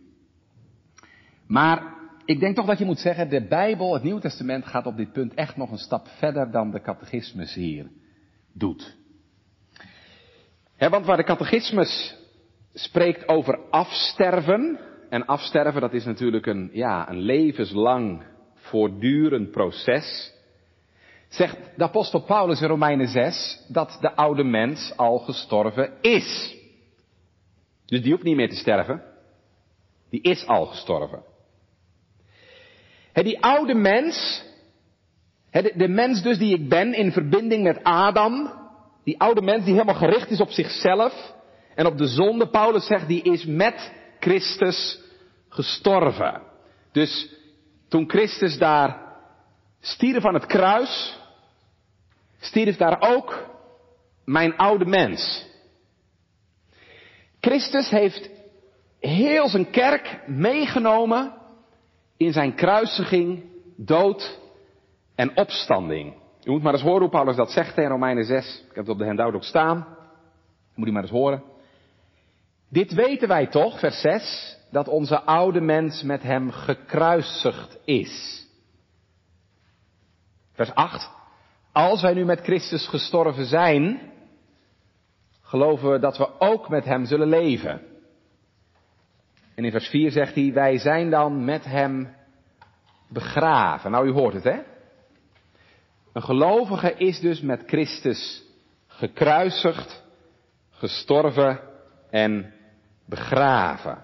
Maar 1.47 1.93
ik 2.25 2.39
denk 2.39 2.55
toch 2.55 2.65
dat 2.65 2.77
je 2.77 2.85
moet 2.85 2.99
zeggen, 2.99 3.29
de 3.29 3.47
Bijbel, 3.47 3.93
het 3.93 4.03
Nieuwe 4.03 4.21
Testament 4.21 4.65
gaat 4.65 4.85
op 4.85 4.97
dit 4.97 5.11
punt 5.11 5.33
echt 5.33 5.57
nog 5.57 5.71
een 5.71 5.77
stap 5.77 6.07
verder 6.07 6.51
dan 6.51 6.71
de 6.71 6.81
catechismus 6.81 7.53
hier 7.53 7.89
doet. 8.53 8.97
want 10.77 11.05
waar 11.05 11.17
de 11.17 11.23
catechismus 11.23 12.17
spreekt 12.73 13.27
over 13.27 13.59
afsterven, 13.69 14.79
en 15.11 15.25
afsterven 15.25 15.81
dat 15.81 15.93
is 15.93 16.05
natuurlijk 16.05 16.45
een, 16.45 16.69
ja, 16.73 17.09
een 17.09 17.19
levenslang 17.19 18.23
voortdurend 18.55 19.51
proces, 19.51 20.33
zegt 21.27 21.57
de 21.77 21.83
apostel 21.83 22.21
Paulus 22.21 22.61
in 22.61 22.67
Romeinen 22.67 23.07
6 23.07 23.65
dat 23.67 23.97
de 24.01 24.15
oude 24.15 24.43
mens 24.43 24.93
al 24.95 25.17
gestorven 25.17 25.93
is. 26.01 26.55
Dus 27.85 28.01
die 28.01 28.11
hoeft 28.11 28.23
niet 28.23 28.35
meer 28.35 28.49
te 28.49 28.55
sterven. 28.55 29.03
Die 30.09 30.21
is 30.21 30.45
al 30.47 30.65
gestorven. 30.65 31.23
die 33.13 33.43
oude 33.43 33.73
mens, 33.73 34.43
de, 35.51 35.73
de 35.75 35.87
mens 35.87 36.21
dus 36.21 36.37
die 36.37 36.55
ik 36.55 36.69
ben 36.69 36.93
in 36.93 37.11
verbinding 37.11 37.63
met 37.63 37.83
Adam, 37.83 38.51
die 39.03 39.19
oude 39.19 39.41
mens 39.41 39.63
die 39.63 39.73
helemaal 39.73 39.95
gericht 39.95 40.29
is 40.29 40.41
op 40.41 40.49
zichzelf 40.49 41.33
en 41.75 41.85
op 41.85 41.97
de 41.97 42.07
zonde, 42.07 42.47
Paulus 42.47 42.85
zegt, 42.85 43.07
die 43.07 43.21
is 43.21 43.45
met 43.45 43.99
Christus 44.21 44.99
gestorven. 45.49 46.41
Dus 46.91 47.35
toen 47.89 48.09
Christus 48.09 48.57
daar 48.57 49.01
stierf 49.79 50.25
aan 50.25 50.33
het 50.33 50.45
kruis, 50.45 51.19
stierf 52.39 52.77
daar 52.77 53.01
ook 53.01 53.49
mijn 54.25 54.57
oude 54.57 54.85
mens. 54.85 55.45
Christus 57.39 57.89
heeft 57.89 58.29
heel 58.99 59.47
zijn 59.47 59.69
kerk 59.69 60.19
meegenomen 60.27 61.33
in 62.17 62.31
zijn 62.31 62.55
kruisiging, 62.55 63.43
dood 63.75 64.39
en 65.15 65.37
opstanding. 65.37 66.13
U 66.43 66.51
moet 66.51 66.61
maar 66.63 66.73
eens 66.73 66.81
horen 66.81 67.01
hoe 67.01 67.09
Paulus 67.09 67.35
dat 67.35 67.51
zegt 67.51 67.77
in 67.77 67.87
Romeinen 67.87 68.25
6. 68.25 68.59
Ik 68.59 68.75
heb 68.75 68.75
het 68.75 68.89
op 68.89 68.97
de 68.97 69.05
handout 69.05 69.33
ook 69.33 69.43
staan. 69.43 69.87
Moet 70.75 70.87
u 70.87 70.91
maar 70.91 71.01
eens 71.01 71.11
horen. 71.11 71.43
Dit 72.71 72.93
weten 72.93 73.27
wij 73.27 73.47
toch, 73.47 73.79
vers 73.79 74.01
6, 74.01 74.57
dat 74.69 74.87
onze 74.87 75.21
oude 75.21 75.61
mens 75.61 76.03
met 76.03 76.23
hem 76.23 76.51
gekruisigd 76.51 77.77
is. 77.85 78.45
Vers 80.53 80.73
8. 80.73 81.09
Als 81.71 82.01
wij 82.01 82.13
nu 82.13 82.25
met 82.25 82.41
Christus 82.41 82.87
gestorven 82.87 83.45
zijn, 83.45 84.11
geloven 85.41 85.91
we 85.91 85.99
dat 85.99 86.17
we 86.17 86.39
ook 86.39 86.69
met 86.69 86.85
hem 86.85 87.05
zullen 87.05 87.27
leven. 87.27 87.81
En 89.55 89.65
in 89.65 89.71
vers 89.71 89.87
4 89.87 90.11
zegt 90.11 90.35
hij, 90.35 90.53
wij 90.53 90.77
zijn 90.77 91.09
dan 91.09 91.45
met 91.45 91.65
hem 91.65 92.15
begraven. 93.09 93.91
Nou, 93.91 94.07
u 94.07 94.11
hoort 94.11 94.33
het, 94.33 94.43
hè? 94.43 94.59
Een 96.13 96.23
gelovige 96.23 96.93
is 96.93 97.19
dus 97.19 97.41
met 97.41 97.63
Christus 97.65 98.43
gekruisigd, 98.87 100.03
gestorven 100.69 101.59
en 102.09 102.53
begraven. 103.05 104.03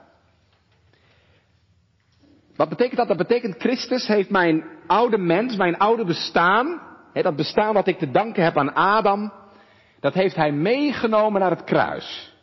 Wat 2.56 2.70
betekent 2.70 2.98
dat? 2.98 3.08
Dat 3.08 3.18
betekent 3.18 3.56
Christus 3.60 4.08
heeft 4.08 4.30
mijn 4.30 4.64
oude 4.88 5.18
mens, 5.18 5.56
mijn 5.56 5.78
oude 5.78 6.06
bestaan, 6.06 6.82
hè, 7.14 7.22
dat 7.22 7.36
bestaan 7.36 7.74
wat 7.74 7.88
ik 7.88 7.98
te 7.98 8.12
danken 8.12 8.44
heb 8.44 8.58
aan 8.58 8.74
Adam, 8.74 9.34
dat 10.00 10.14
heeft 10.14 10.36
hij 10.36 10.52
meegenomen 10.52 11.42
naar 11.42 11.50
het 11.50 11.64
kruis. 11.64 12.36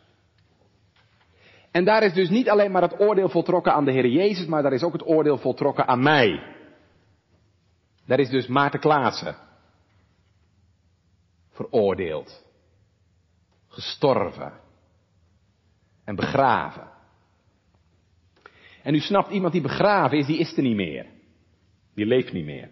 En 1.71 1.85
daar 1.85 2.03
is 2.03 2.13
dus 2.13 2.29
niet 2.29 2.49
alleen 2.49 2.71
maar 2.71 2.81
het 2.81 2.99
oordeel 2.99 3.29
voltrokken 3.29 3.73
aan 3.73 3.85
de 3.85 3.91
Heer 3.91 4.07
Jezus, 4.07 4.45
maar 4.45 4.63
daar 4.63 4.73
is 4.73 4.83
ook 4.83 4.93
het 4.93 5.07
oordeel 5.07 5.37
voltrokken 5.37 5.87
aan 5.87 6.03
mij. 6.03 6.43
Daar 8.05 8.19
is 8.19 8.29
dus 8.29 8.47
Maarten 8.47 8.79
Klaassen 8.79 9.35
veroordeeld, 11.51 12.43
gestorven 13.67 14.64
en 16.05 16.15
begraven. 16.15 16.93
En 18.83 18.95
u 18.95 18.99
snapt, 18.99 19.31
iemand 19.31 19.53
die 19.53 19.61
begraven 19.61 20.17
is, 20.17 20.25
die 20.25 20.37
is 20.37 20.57
er 20.57 20.63
niet 20.63 20.75
meer. 20.75 21.05
Die 21.93 22.05
leeft 22.05 22.33
niet 22.33 22.45
meer. 22.45 22.69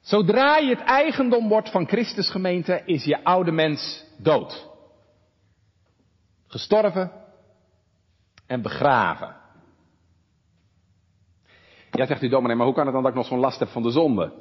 Zodra 0.00 0.56
je 0.56 0.68
het 0.68 0.84
eigendom 0.84 1.48
wordt 1.48 1.70
van 1.70 1.88
Christus 1.88 2.30
gemeente, 2.30 2.82
is 2.84 3.04
je 3.04 3.24
oude 3.24 3.52
mens 3.52 4.04
dood. 4.18 4.70
Gestorven 6.46 7.12
en 8.46 8.62
begraven. 8.62 9.36
Ja, 11.90 12.06
zegt 12.06 12.22
u 12.22 12.28
dominee, 12.28 12.56
maar 12.56 12.66
hoe 12.66 12.74
kan 12.74 12.84
het 12.84 12.94
dan 12.94 13.02
dat 13.02 13.12
ik 13.12 13.18
nog 13.18 13.26
zo'n 13.26 13.38
last 13.38 13.58
heb 13.58 13.68
van 13.68 13.82
de 13.82 13.90
zonde? 13.90 14.32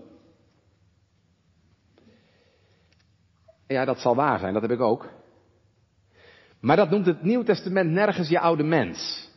Ja, 3.68 3.86
dat 3.86 4.00
zal 4.00 4.16
waar 4.16 4.40
zijn, 4.40 4.54
dat 4.54 4.62
heb 4.62 4.72
ik 4.72 4.82
ook. 4.82 5.10
Maar 6.64 6.76
dat 6.76 6.90
noemt 6.90 7.06
het 7.06 7.24
Nieuw 7.24 7.44
Testament 7.44 7.92
nergens 7.92 8.30
je 8.30 8.40
oude 8.40 8.64
mens. 8.64 9.30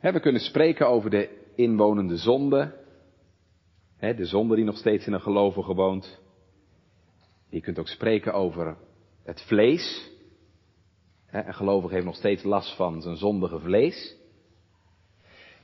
we 0.00 0.20
kunnen 0.20 0.40
spreken 0.40 0.88
over 0.88 1.10
de 1.10 1.52
inwonende 1.54 2.16
zonde. 2.16 2.84
de 3.98 4.24
zonde 4.24 4.56
die 4.56 4.64
nog 4.64 4.76
steeds 4.76 5.06
in 5.06 5.12
een 5.12 5.20
gelovige 5.20 5.74
woont. 5.74 6.18
Je 7.48 7.60
kunt 7.60 7.78
ook 7.78 7.88
spreken 7.88 8.34
over 8.34 8.76
het 9.24 9.42
vlees. 9.42 10.10
een 11.30 11.54
gelovige 11.54 11.94
heeft 11.94 12.06
nog 12.06 12.16
steeds 12.16 12.42
last 12.42 12.76
van 12.76 13.02
zijn 13.02 13.16
zondige 13.16 13.58
vlees. 13.58 14.16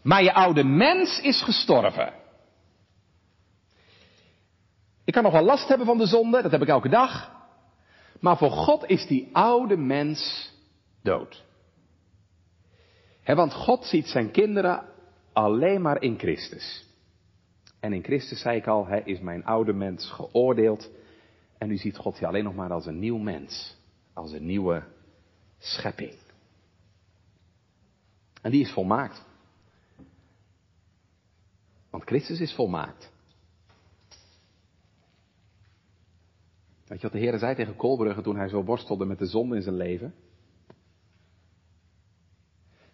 Maar 0.02 0.22
je 0.22 0.34
oude 0.34 0.64
mens 0.64 1.20
is 1.20 1.42
gestorven. 1.42 2.12
Ik 5.04 5.12
kan 5.12 5.22
nog 5.22 5.32
wel 5.32 5.44
last 5.44 5.68
hebben 5.68 5.86
van 5.86 5.98
de 5.98 6.06
zonde, 6.06 6.42
dat 6.42 6.50
heb 6.50 6.62
ik 6.62 6.68
elke 6.68 6.88
dag. 6.88 7.40
Maar 8.22 8.36
voor 8.36 8.50
God 8.50 8.88
is 8.88 9.06
die 9.06 9.28
oude 9.32 9.76
mens 9.76 10.50
dood. 11.00 11.44
want 13.24 13.52
God 13.52 13.84
ziet 13.84 14.06
zijn 14.06 14.30
kinderen 14.30 14.84
alleen 15.32 15.82
maar 15.82 16.02
in 16.02 16.18
Christus. 16.18 16.86
En 17.80 17.92
in 17.92 18.02
Christus, 18.02 18.40
zei 18.40 18.56
ik 18.56 18.66
al, 18.66 18.86
is 19.04 19.20
mijn 19.20 19.44
oude 19.44 19.72
mens 19.72 20.10
geoordeeld. 20.10 20.90
En 21.58 21.70
u 21.70 21.76
ziet 21.76 21.96
God 21.96 22.18
je 22.18 22.26
alleen 22.26 22.44
nog 22.44 22.54
maar 22.54 22.72
als 22.72 22.86
een 22.86 22.98
nieuw 22.98 23.18
mens. 23.18 23.76
Als 24.12 24.32
een 24.32 24.46
nieuwe 24.46 24.82
schepping. 25.58 26.14
En 28.42 28.50
die 28.50 28.60
is 28.60 28.72
volmaakt. 28.72 29.24
Want 31.90 32.04
Christus 32.04 32.40
is 32.40 32.54
volmaakt. 32.54 33.11
Weet 36.92 37.00
je 37.00 37.08
wat 37.08 37.20
de 37.20 37.26
Heer 37.26 37.38
zei 37.38 37.54
tegen 37.54 37.76
Kolbrugge 37.76 38.22
toen 38.22 38.36
hij 38.36 38.48
zo 38.48 38.64
worstelde 38.64 39.04
met 39.04 39.18
de 39.18 39.26
zonde 39.26 39.56
in 39.56 39.62
zijn 39.62 39.76
leven? 39.76 40.14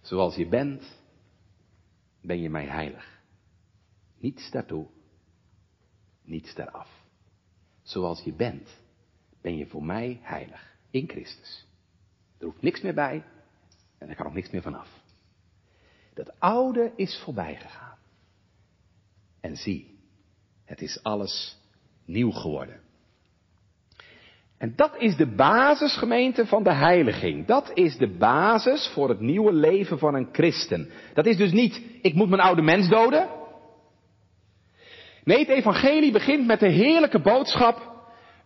Zoals 0.01 0.37
je 0.37 0.49
bent, 0.49 0.99
ben 2.21 2.41
je 2.41 2.51
mij 2.51 2.67
heilig. 2.67 3.21
Niets 4.19 4.51
daartoe, 4.51 4.87
niets 6.23 6.55
daaraf. 6.55 7.05
Zoals 7.83 8.23
je 8.23 8.33
bent, 8.33 8.69
ben 9.41 9.57
je 9.57 9.67
voor 9.67 9.85
mij 9.85 10.19
heilig. 10.23 10.77
In 10.91 11.09
Christus. 11.09 11.67
Er 12.39 12.47
hoeft 12.47 12.63
niks 12.63 12.81
meer 12.81 12.95
bij 12.95 13.25
en 13.99 14.09
er 14.09 14.17
kan 14.17 14.27
ook 14.27 14.35
niks 14.35 14.51
meer 14.51 14.63
vanaf. 14.63 15.03
Dat 16.15 16.41
oude 16.41 16.93
is 16.97 17.21
voorbij 17.25 17.57
gegaan. 17.57 17.99
En 19.41 19.57
zie, 19.57 19.99
het 20.65 20.81
is 20.81 21.03
alles 21.03 21.59
nieuw 22.05 22.31
geworden. 22.31 22.87
En 24.59 24.73
dat 24.77 24.94
is 24.99 25.16
de 25.16 25.27
basisgemeente 25.27 26.47
van 26.47 26.62
de 26.62 26.73
heiliging. 26.73 27.47
Dat 27.47 27.71
is 27.75 27.97
de 27.97 28.16
basis 28.16 28.90
voor 28.94 29.09
het 29.09 29.21
nieuwe 29.21 29.53
leven 29.53 29.99
van 29.99 30.14
een 30.14 30.29
christen. 30.33 30.90
Dat 31.14 31.27
is 31.27 31.37
dus 31.37 31.53
niet, 31.53 31.83
ik 32.03 32.14
moet 32.14 32.29
mijn 32.29 32.40
oude 32.40 32.62
mens 32.62 32.88
doden. 32.88 33.29
Nee, 35.25 35.38
het 35.38 35.49
evangelie 35.49 36.12
begint 36.12 36.47
met 36.47 36.61
de 36.61 36.68
heerlijke 36.68 37.21
boodschap, 37.21 37.92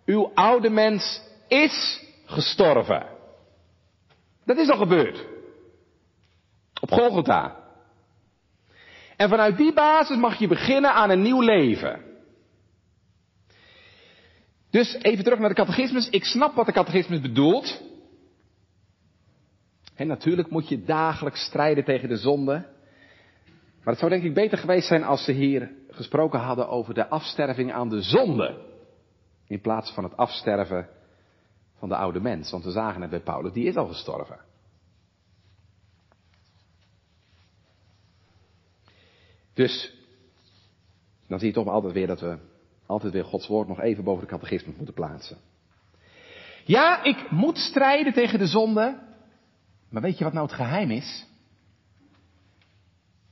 uw 0.06 0.30
oude 0.34 0.70
mens 0.70 1.22
is 1.48 2.04
gestorven. 2.26 3.06
Dat 4.44 4.56
is 4.56 4.70
al 4.70 4.76
gebeurd. 4.76 5.26
Op 6.80 6.90
Golgotha. 6.90 7.56
En 9.16 9.28
vanuit 9.28 9.56
die 9.56 9.72
basis 9.72 10.16
mag 10.16 10.38
je 10.38 10.48
beginnen 10.48 10.92
aan 10.92 11.10
een 11.10 11.22
nieuw 11.22 11.40
leven. 11.40 12.11
Dus 14.72 14.94
even 15.02 15.24
terug 15.24 15.38
naar 15.38 15.48
de 15.48 15.54
catechismus. 15.54 16.08
Ik 16.08 16.24
snap 16.24 16.54
wat 16.54 16.66
de 16.66 16.72
catechismus 16.72 17.20
bedoelt. 17.20 17.82
En 19.94 20.06
natuurlijk 20.06 20.50
moet 20.50 20.68
je 20.68 20.84
dagelijks 20.84 21.44
strijden 21.44 21.84
tegen 21.84 22.08
de 22.08 22.16
zonde. 22.16 22.52
Maar 23.76 23.92
het 23.92 23.98
zou 23.98 24.10
denk 24.10 24.22
ik 24.22 24.34
beter 24.34 24.58
geweest 24.58 24.86
zijn 24.86 25.04
als 25.04 25.24
ze 25.24 25.32
hier 25.32 25.70
gesproken 25.90 26.40
hadden 26.40 26.68
over 26.68 26.94
de 26.94 27.08
afsterving 27.08 27.72
aan 27.72 27.88
de 27.88 28.02
zonde. 28.02 28.66
In 29.46 29.60
plaats 29.60 29.92
van 29.92 30.04
het 30.04 30.16
afsterven 30.16 30.88
van 31.78 31.88
de 31.88 31.96
oude 31.96 32.20
mens. 32.20 32.50
Want 32.50 32.64
we 32.64 32.70
zagen 32.70 33.00
het 33.00 33.10
bij 33.10 33.20
Paulus, 33.20 33.52
die 33.52 33.66
is 33.66 33.76
al 33.76 33.86
gestorven. 33.86 34.38
Dus, 39.54 39.94
dan 41.26 41.38
zie 41.38 41.48
je 41.48 41.54
toch 41.54 41.68
altijd 41.68 41.92
weer 41.92 42.06
dat 42.06 42.20
we 42.20 42.38
altijd 42.92 43.12
weer 43.12 43.24
Gods 43.24 43.46
woord 43.46 43.68
nog 43.68 43.80
even 43.80 44.04
boven 44.04 44.26
de 44.26 44.30
catechismus 44.30 44.76
moeten 44.76 44.94
plaatsen. 44.94 45.36
Ja, 46.64 47.02
ik 47.02 47.30
moet 47.30 47.58
strijden 47.58 48.12
tegen 48.12 48.38
de 48.38 48.46
zonde. 48.46 48.98
Maar 49.88 50.02
weet 50.02 50.18
je 50.18 50.24
wat 50.24 50.32
nou 50.32 50.46
het 50.46 50.56
geheim 50.56 50.90
is? 50.90 51.26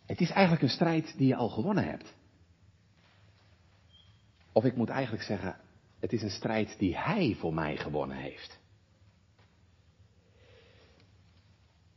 Het 0.06 0.20
is 0.20 0.30
eigenlijk 0.30 0.62
een 0.62 0.68
strijd 0.68 1.14
die 1.16 1.26
je 1.26 1.36
al 1.36 1.48
gewonnen 1.48 1.84
hebt. 1.84 2.14
Of 4.52 4.64
ik 4.64 4.76
moet 4.76 4.88
eigenlijk 4.88 5.24
zeggen, 5.24 5.56
het 6.00 6.12
is 6.12 6.22
een 6.22 6.30
strijd 6.30 6.78
die 6.78 6.96
hij 6.96 7.36
voor 7.38 7.54
mij 7.54 7.76
gewonnen 7.76 8.16
heeft. 8.16 8.58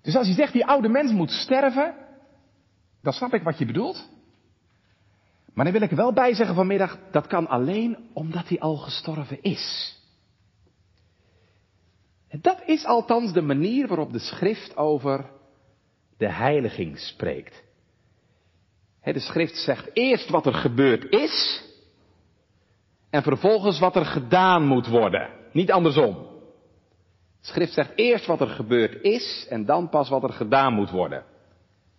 Dus 0.02 0.16
als 0.16 0.28
je 0.28 0.34
zegt 0.34 0.54
die 0.54 0.66
oude 0.66 0.90
mens 0.90 1.12
moet 1.12 1.32
sterven, 1.32 1.96
dan 3.02 3.14
snap 3.14 3.34
ik 3.34 3.44
wat 3.44 3.58
je 3.58 3.66
bedoelt. 3.66 4.10
Maar 5.54 5.66
dan 5.66 5.74
wil 5.74 5.82
ik 5.82 5.92
wel 5.92 6.14
bij 6.14 6.34
zeggen 6.34 6.56
vanmiddag, 6.56 6.98
dat 7.12 7.28
kan 7.28 7.48
alleen 7.48 7.98
omdat 8.14 8.48
hij 8.48 8.60
al 8.60 8.76
gestorven 8.76 9.42
is. 9.42 9.98
Dat 12.42 12.62
is 12.66 12.86
althans 12.86 13.34
de 13.34 13.42
manier 13.42 13.88
waarop 13.88 14.12
de 14.12 14.20
schrift 14.20 14.78
over 14.78 15.30
de 16.18 16.30
heiliging 16.32 17.00
spreekt. 17.00 17.64
de 19.04 19.20
schrift 19.20 19.58
zegt 19.58 19.90
eerst 19.94 20.30
wat 20.30 20.46
er 20.46 20.54
gebeurd 20.54 21.12
is 21.12 21.64
en 23.10 23.24
vervolgens 23.24 23.80
wat 23.80 23.96
er 23.96 24.06
gedaan 24.06 24.66
moet 24.68 24.88
worden. 24.88 25.30
Niet 25.52 25.72
andersom. 25.72 26.14
De 27.42 27.48
schrift 27.48 27.74
zegt 27.74 27.92
eerst 27.96 28.26
wat 28.26 28.42
er 28.42 28.48
gebeurd 28.48 29.02
is 29.02 29.48
en 29.50 29.66
dan 29.66 29.90
pas 29.90 30.10
wat 30.10 30.24
er 30.24 30.34
gedaan 30.34 30.74
moet 30.74 30.90
worden. 30.90 31.24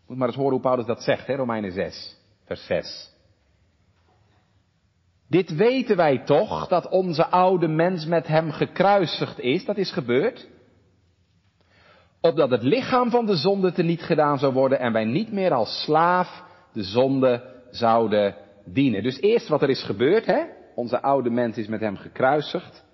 Moet 0.07 0.17
maar 0.17 0.29
eens 0.29 0.37
horen 0.37 0.53
hoe 0.53 0.61
Paulus 0.61 0.87
dat 0.87 1.03
zegt, 1.03 1.27
hè, 1.27 1.35
Romeinen 1.35 1.73
6, 1.73 2.17
vers 2.45 2.67
6. 2.67 3.14
Dit 5.35 5.57
weten 5.57 5.97
wij 5.97 6.19
toch, 6.19 6.69
dat 6.69 6.89
onze 6.89 7.27
oude 7.27 7.69
mens 7.69 8.07
met 8.07 8.27
hem 8.27 8.51
gekruisigd 8.51 9.39
is, 9.39 9.65
dat 9.65 9.77
is 9.77 9.93
gebeurd. 9.93 10.49
Opdat 12.21 12.51
het 12.51 12.63
lichaam 12.63 13.11
van 13.11 13.27
de 13.27 13.37
zonde 13.37 13.73
te 13.73 13.83
niet 13.83 14.03
gedaan 14.03 14.39
zou 14.39 14.53
worden 14.53 14.79
en 14.79 14.93
wij 14.93 15.05
niet 15.05 15.33
meer 15.33 15.53
als 15.53 15.83
slaaf 15.83 16.45
de 16.73 16.83
zonde 16.83 17.63
zouden 17.71 18.35
dienen. 18.65 19.03
Dus 19.03 19.21
eerst 19.21 19.49
wat 19.49 19.63
er 19.63 19.69
is 19.69 19.83
gebeurd, 19.83 20.27
hè? 20.27 20.43
Onze 20.75 21.03
oude 21.03 21.31
mens 21.31 21.57
is 21.57 21.67
met 21.67 21.81
hem 21.81 21.97
gekruisigd. 21.97 22.85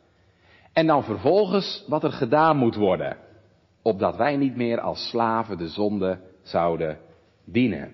En 0.72 0.86
dan 0.86 1.04
vervolgens 1.04 1.84
wat 1.88 2.04
er 2.04 2.12
gedaan 2.12 2.56
moet 2.56 2.76
worden, 2.76 3.16
opdat 3.82 4.16
wij 4.16 4.36
niet 4.36 4.56
meer 4.56 4.80
als 4.80 5.08
slaven 5.08 5.58
de 5.58 5.68
zonde 5.68 6.20
zouden 6.42 6.98
dienen. 7.44 7.92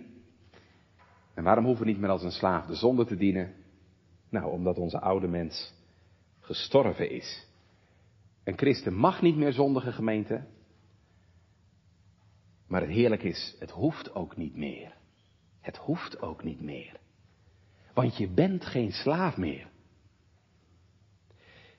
En 1.35 1.45
waarom 1.45 1.65
hoeven 1.65 1.85
we 1.85 1.91
niet 1.91 2.01
meer 2.01 2.11
als 2.11 2.23
een 2.23 2.31
slaaf 2.31 2.67
de 2.67 2.75
zonde 2.75 3.05
te 3.05 3.17
dienen? 3.17 3.65
Nou, 4.29 4.51
omdat 4.51 4.79
onze 4.79 5.01
oude 5.01 5.27
mens 5.27 5.75
gestorven 6.41 7.11
is. 7.11 7.47
Een 8.45 8.59
christen 8.59 8.95
mag 8.95 9.23
niet 9.23 9.37
meer 9.37 9.53
zondige 9.53 9.93
gemeente. 9.93 10.45
Maar 12.67 12.81
het 12.81 12.91
heerlijk 12.91 13.23
is, 13.23 13.57
het 13.59 13.71
hoeft 13.71 14.15
ook 14.15 14.37
niet 14.37 14.57
meer. 14.57 14.95
Het 15.61 15.77
hoeft 15.77 16.21
ook 16.21 16.43
niet 16.43 16.61
meer. 16.61 17.01
Want 17.95 18.17
je 18.17 18.29
bent 18.29 18.65
geen 18.65 18.93
slaaf 18.93 19.37
meer. 19.37 19.67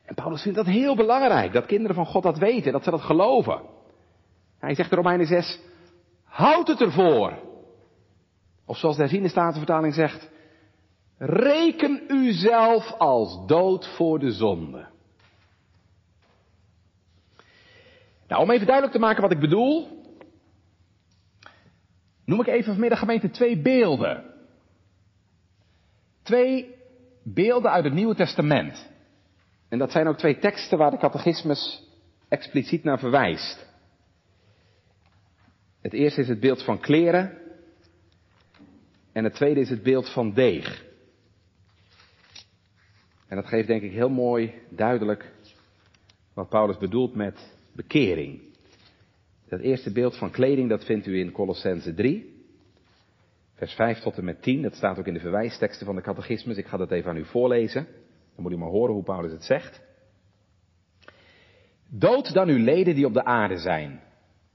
En 0.06 0.16
Paulus 0.16 0.42
vindt 0.42 0.58
dat 0.58 0.66
heel 0.66 0.96
belangrijk, 0.96 1.54
dat 1.54 1.66
kinderen 1.66 1.96
van 1.96 2.06
God 2.06 2.24
dat 2.24 2.38
weten, 2.38 2.72
dat 2.72 2.84
ze 2.84 2.90
dat 2.92 3.02
geloven. 3.02 3.62
Hij 4.60 4.76
zegt 4.76 4.92
in 4.92 4.98
Romeinen 4.98 5.26
6, 5.28 5.60
houd 6.24 6.68
het 6.68 6.82
ervoor. 6.82 7.40
Of 8.66 8.78
zoals 8.78 8.96
de 8.96 9.02
herziende 9.02 9.30
Statenvertaling 9.30 9.94
zegt, 9.94 10.30
reken 11.18 12.04
uzelf 12.08 12.92
als 12.92 13.48
dood 13.48 13.88
voor 13.88 14.20
de 14.20 14.32
zonde. 14.32 14.88
Nou, 18.28 18.42
om 18.42 18.52
even 18.52 18.66
duidelijk 18.66 18.96
te 18.96 19.02
maken 19.02 19.22
wat 19.22 19.32
ik 19.32 19.40
bedoel, 19.40 20.04
noem 22.26 22.40
ik 22.40 22.48
even 22.48 22.72
vanmiddag 22.72 23.00
gemeente 23.00 23.30
twee 23.30 23.62
beelden. 23.62 24.24
Twee 26.24 26.76
beelden 27.24 27.72
uit 27.72 27.84
het 27.84 27.94
Nieuwe 27.94 28.16
Testament. 28.16 28.90
En 29.70 29.78
dat 29.78 29.92
zijn 29.92 30.08
ook 30.08 30.18
twee 30.18 30.40
teksten 30.40 30.78
waar 30.78 30.92
de 30.92 30.98
catechismus 30.98 31.84
expliciet 32.28 32.84
naar 32.84 33.00
verwijst. 33.00 33.66
Het 35.82 35.94
eerste 35.94 36.22
is 36.22 36.28
het 36.28 36.40
beeld 36.40 36.64
van 36.64 36.80
kleren. 36.80 37.38
En 39.12 39.24
het 39.24 39.34
tweede 39.34 39.60
is 39.60 39.70
het 39.70 39.84
beeld 39.84 40.10
van 40.10 40.34
deeg. 40.34 40.87
En 43.28 43.36
dat 43.36 43.46
geeft 43.48 43.68
denk 43.68 43.82
ik 43.82 43.92
heel 43.92 44.10
mooi 44.10 44.54
duidelijk 44.70 45.34
wat 46.34 46.50
Paulus 46.50 46.78
bedoelt 46.78 47.16
met 47.16 47.58
bekering. 47.72 48.42
Dat 49.48 49.60
eerste 49.60 49.92
beeld 49.92 50.18
van 50.18 50.32
kleding, 50.32 50.70
dat 50.70 50.86
vindt 50.86 51.08
u 51.08 51.20
in 51.20 51.32
Colossense 51.32 51.94
3. 51.94 52.36
Vers 53.54 53.74
5 53.74 54.00
tot 54.00 54.18
en 54.18 54.26
met 54.26 54.42
10, 54.42 54.62
dat 54.62 54.76
staat 54.76 55.00
ook 55.00 55.08
in 55.08 55.14
de 55.14 55.20
verwijsteksten 55.20 55.86
van 55.86 55.96
de 55.96 56.02
catechismus. 56.02 56.58
Ik 56.58 56.66
ga 56.66 56.78
dat 56.78 56.92
even 56.92 57.10
aan 57.10 57.18
u 57.18 57.26
voorlezen. 57.26 57.88
Dan 58.36 58.44
moet 58.44 58.52
u 58.52 58.58
maar 58.58 58.70
horen 58.70 58.94
hoe 58.94 59.04
Paulus 59.04 59.32
het 59.32 59.44
zegt. 59.44 59.82
Dood 61.90 62.34
dan 62.34 62.48
uw 62.48 62.64
leden 62.64 62.96
die 62.96 63.06
op 63.06 63.14
de 63.14 63.24
aarde 63.24 63.58
zijn. 63.58 64.02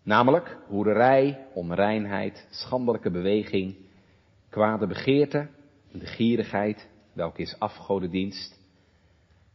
Namelijk 0.02 0.58
hoererij, 0.66 1.46
onreinheid, 1.54 2.46
schandelijke 2.50 3.10
beweging, 3.10 3.76
kwade 4.48 4.86
begeerte, 4.86 5.48
de 5.92 6.06
gierigheid, 6.06 6.88
welke 7.12 7.42
is 7.42 7.58
afgodendienst, 7.58 8.61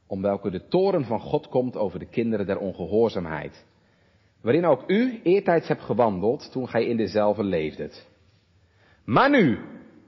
om 0.08 0.22
welke 0.22 0.50
de 0.50 0.68
toren 0.68 1.06
van 1.06 1.20
God 1.20 1.48
komt 1.48 1.78
over 1.78 2.00
de 2.00 2.10
kinderen 2.10 2.46
der 2.46 2.58
ongehoorzaamheid, 2.58 3.66
waarin 4.42 4.66
ook 4.66 4.84
u 4.88 5.20
eertijds 5.24 5.68
hebt 5.68 5.82
gewandeld 5.82 6.52
toen 6.52 6.68
gij 6.68 6.86
in 6.86 6.98
dezelfde 6.98 7.44
leefdet. 7.44 8.08
Maar 9.06 9.30
nu, 9.30 9.60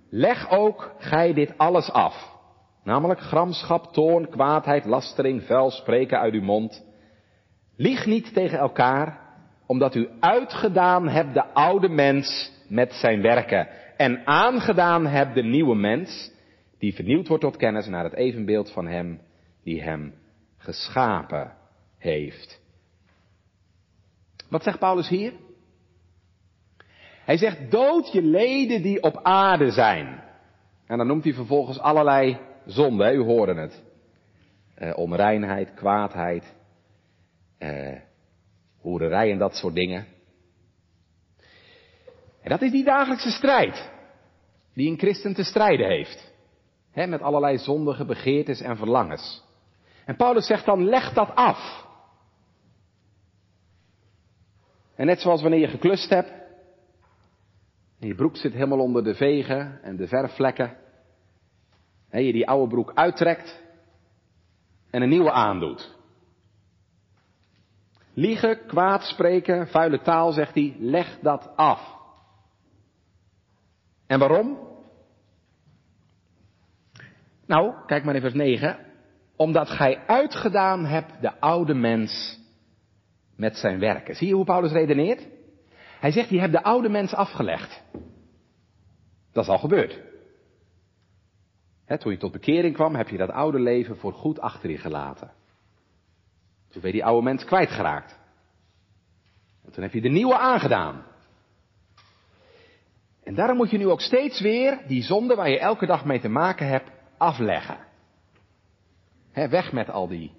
leg 0.09 0.51
ook 0.51 0.95
gij 0.97 1.33
dit 1.33 1.57
alles 1.57 1.91
af, 1.91 2.37
namelijk 2.83 3.19
gramschap, 3.19 3.93
toorn, 3.93 4.29
kwaadheid, 4.29 4.85
lastering, 4.85 5.43
vuil 5.43 5.71
spreken 5.71 6.19
uit 6.19 6.33
uw 6.33 6.43
mond. 6.43 6.85
Lieg 7.75 8.05
niet 8.05 8.33
tegen 8.33 8.57
elkaar, 8.57 9.19
omdat 9.65 9.95
u 9.95 10.09
uitgedaan 10.19 11.07
hebt 11.07 11.33
de 11.33 11.45
oude 11.45 11.89
mens 11.89 12.51
met 12.67 12.93
zijn 12.93 13.21
werken 13.21 13.67
en 13.97 14.27
aangedaan 14.27 15.05
hebt 15.05 15.35
de 15.35 15.43
nieuwe 15.43 15.75
mens, 15.75 16.31
die 16.77 16.93
vernieuwd 16.93 17.27
wordt 17.27 17.43
tot 17.43 17.57
kennis 17.57 17.87
naar 17.87 18.03
het 18.03 18.13
evenbeeld 18.13 18.71
van 18.71 18.87
hem 18.87 19.19
die 19.69 19.81
hem 19.81 20.13
geschapen 20.57 21.55
heeft. 21.97 22.61
Wat 24.49 24.63
zegt 24.63 24.79
Paulus 24.79 25.09
hier? 25.09 25.33
Hij 27.25 27.37
zegt, 27.37 27.71
dood 27.71 28.11
je 28.11 28.21
leden 28.21 28.81
die 28.81 29.03
op 29.03 29.19
aarde 29.23 29.71
zijn. 29.71 30.23
En 30.87 30.97
dan 30.97 31.07
noemt 31.07 31.23
hij 31.23 31.33
vervolgens 31.33 31.79
allerlei 31.79 32.39
zonden, 32.65 33.15
u 33.15 33.23
hoorde 33.23 33.53
het. 33.53 33.83
Onreinheid, 34.95 35.73
kwaadheid, 35.73 36.53
uh, 37.59 37.99
hoererij 38.77 39.31
en 39.31 39.37
dat 39.37 39.55
soort 39.55 39.75
dingen. 39.75 40.05
En 42.41 42.49
dat 42.49 42.61
is 42.61 42.71
die 42.71 42.83
dagelijkse 42.83 43.31
strijd 43.31 43.91
die 44.73 44.91
een 44.91 44.97
christen 44.97 45.33
te 45.33 45.43
strijden 45.43 45.87
heeft. 45.87 46.31
He, 46.91 47.07
met 47.07 47.21
allerlei 47.21 47.57
zondige 47.57 48.05
begeertes 48.05 48.61
en 48.61 48.77
verlangens. 48.77 49.47
En 50.05 50.15
Paulus 50.15 50.45
zegt 50.45 50.65
dan, 50.65 50.83
leg 50.83 51.13
dat 51.13 51.35
af. 51.35 51.87
En 54.95 55.05
net 55.05 55.19
zoals 55.19 55.41
wanneer 55.41 55.59
je 55.59 55.67
geklust 55.67 56.09
hebt, 56.09 56.31
en 57.99 58.07
je 58.07 58.15
broek 58.15 58.35
zit 58.37 58.53
helemaal 58.53 58.79
onder 58.79 59.03
de 59.03 59.15
vegen 59.15 59.83
en 59.83 59.95
de 59.95 60.07
verfvlekken, 60.07 60.77
en 62.09 62.23
je 62.23 62.31
die 62.31 62.47
oude 62.47 62.67
broek 62.67 62.91
uittrekt 62.93 63.63
en 64.89 65.01
een 65.01 65.09
nieuwe 65.09 65.31
aandoet. 65.31 65.97
Liegen, 68.13 68.65
kwaad 68.67 69.03
spreken, 69.03 69.67
vuile 69.67 70.01
taal, 70.01 70.31
zegt 70.31 70.53
hij, 70.53 70.75
leg 70.79 71.19
dat 71.21 71.55
af. 71.55 71.97
En 74.07 74.19
waarom? 74.19 74.67
Nou, 77.45 77.85
kijk 77.85 78.03
maar 78.03 78.15
in 78.15 78.21
vers 78.21 78.33
9 78.33 78.88
omdat 79.39 79.69
gij 79.69 79.99
uitgedaan 80.07 80.85
hebt 80.85 81.21
de 81.21 81.39
oude 81.39 81.73
mens 81.73 82.39
met 83.35 83.57
zijn 83.57 83.79
werken. 83.79 84.15
Zie 84.15 84.27
je 84.27 84.33
hoe 84.33 84.45
Paulus 84.45 84.71
redeneert? 84.71 85.27
Hij 85.99 86.11
zegt, 86.11 86.29
je 86.29 86.39
hebt 86.39 86.51
de 86.51 86.63
oude 86.63 86.89
mens 86.89 87.13
afgelegd. 87.13 87.83
Dat 89.31 89.43
is 89.43 89.49
al 89.49 89.57
gebeurd. 89.57 90.01
toen 91.99 92.11
je 92.11 92.17
tot 92.17 92.31
bekering 92.31 92.73
kwam, 92.73 92.95
heb 92.95 93.07
je 93.07 93.17
dat 93.17 93.29
oude 93.29 93.59
leven 93.59 93.97
voor 93.97 94.13
goed 94.13 94.39
achter 94.39 94.69
je 94.69 94.77
gelaten. 94.77 95.31
Toen 96.69 96.81
je 96.85 96.91
die 96.91 97.05
oude 97.05 97.23
mens 97.23 97.45
kwijtgeraakt. 97.45 98.19
En 99.65 99.71
toen 99.71 99.83
heb 99.83 99.93
je 99.93 100.01
de 100.01 100.09
nieuwe 100.09 100.37
aangedaan. 100.37 101.03
En 103.23 103.35
daarom 103.35 103.57
moet 103.57 103.71
je 103.71 103.77
nu 103.77 103.87
ook 103.87 104.01
steeds 104.01 104.41
weer 104.41 104.79
die 104.87 105.03
zonde 105.03 105.35
waar 105.35 105.49
je 105.49 105.59
elke 105.59 105.85
dag 105.85 106.05
mee 106.05 106.19
te 106.19 106.29
maken 106.29 106.67
hebt, 106.67 106.91
afleggen 107.17 107.87
weg 109.33 109.71
met 109.71 109.89
al 109.89 110.07
die 110.07 110.31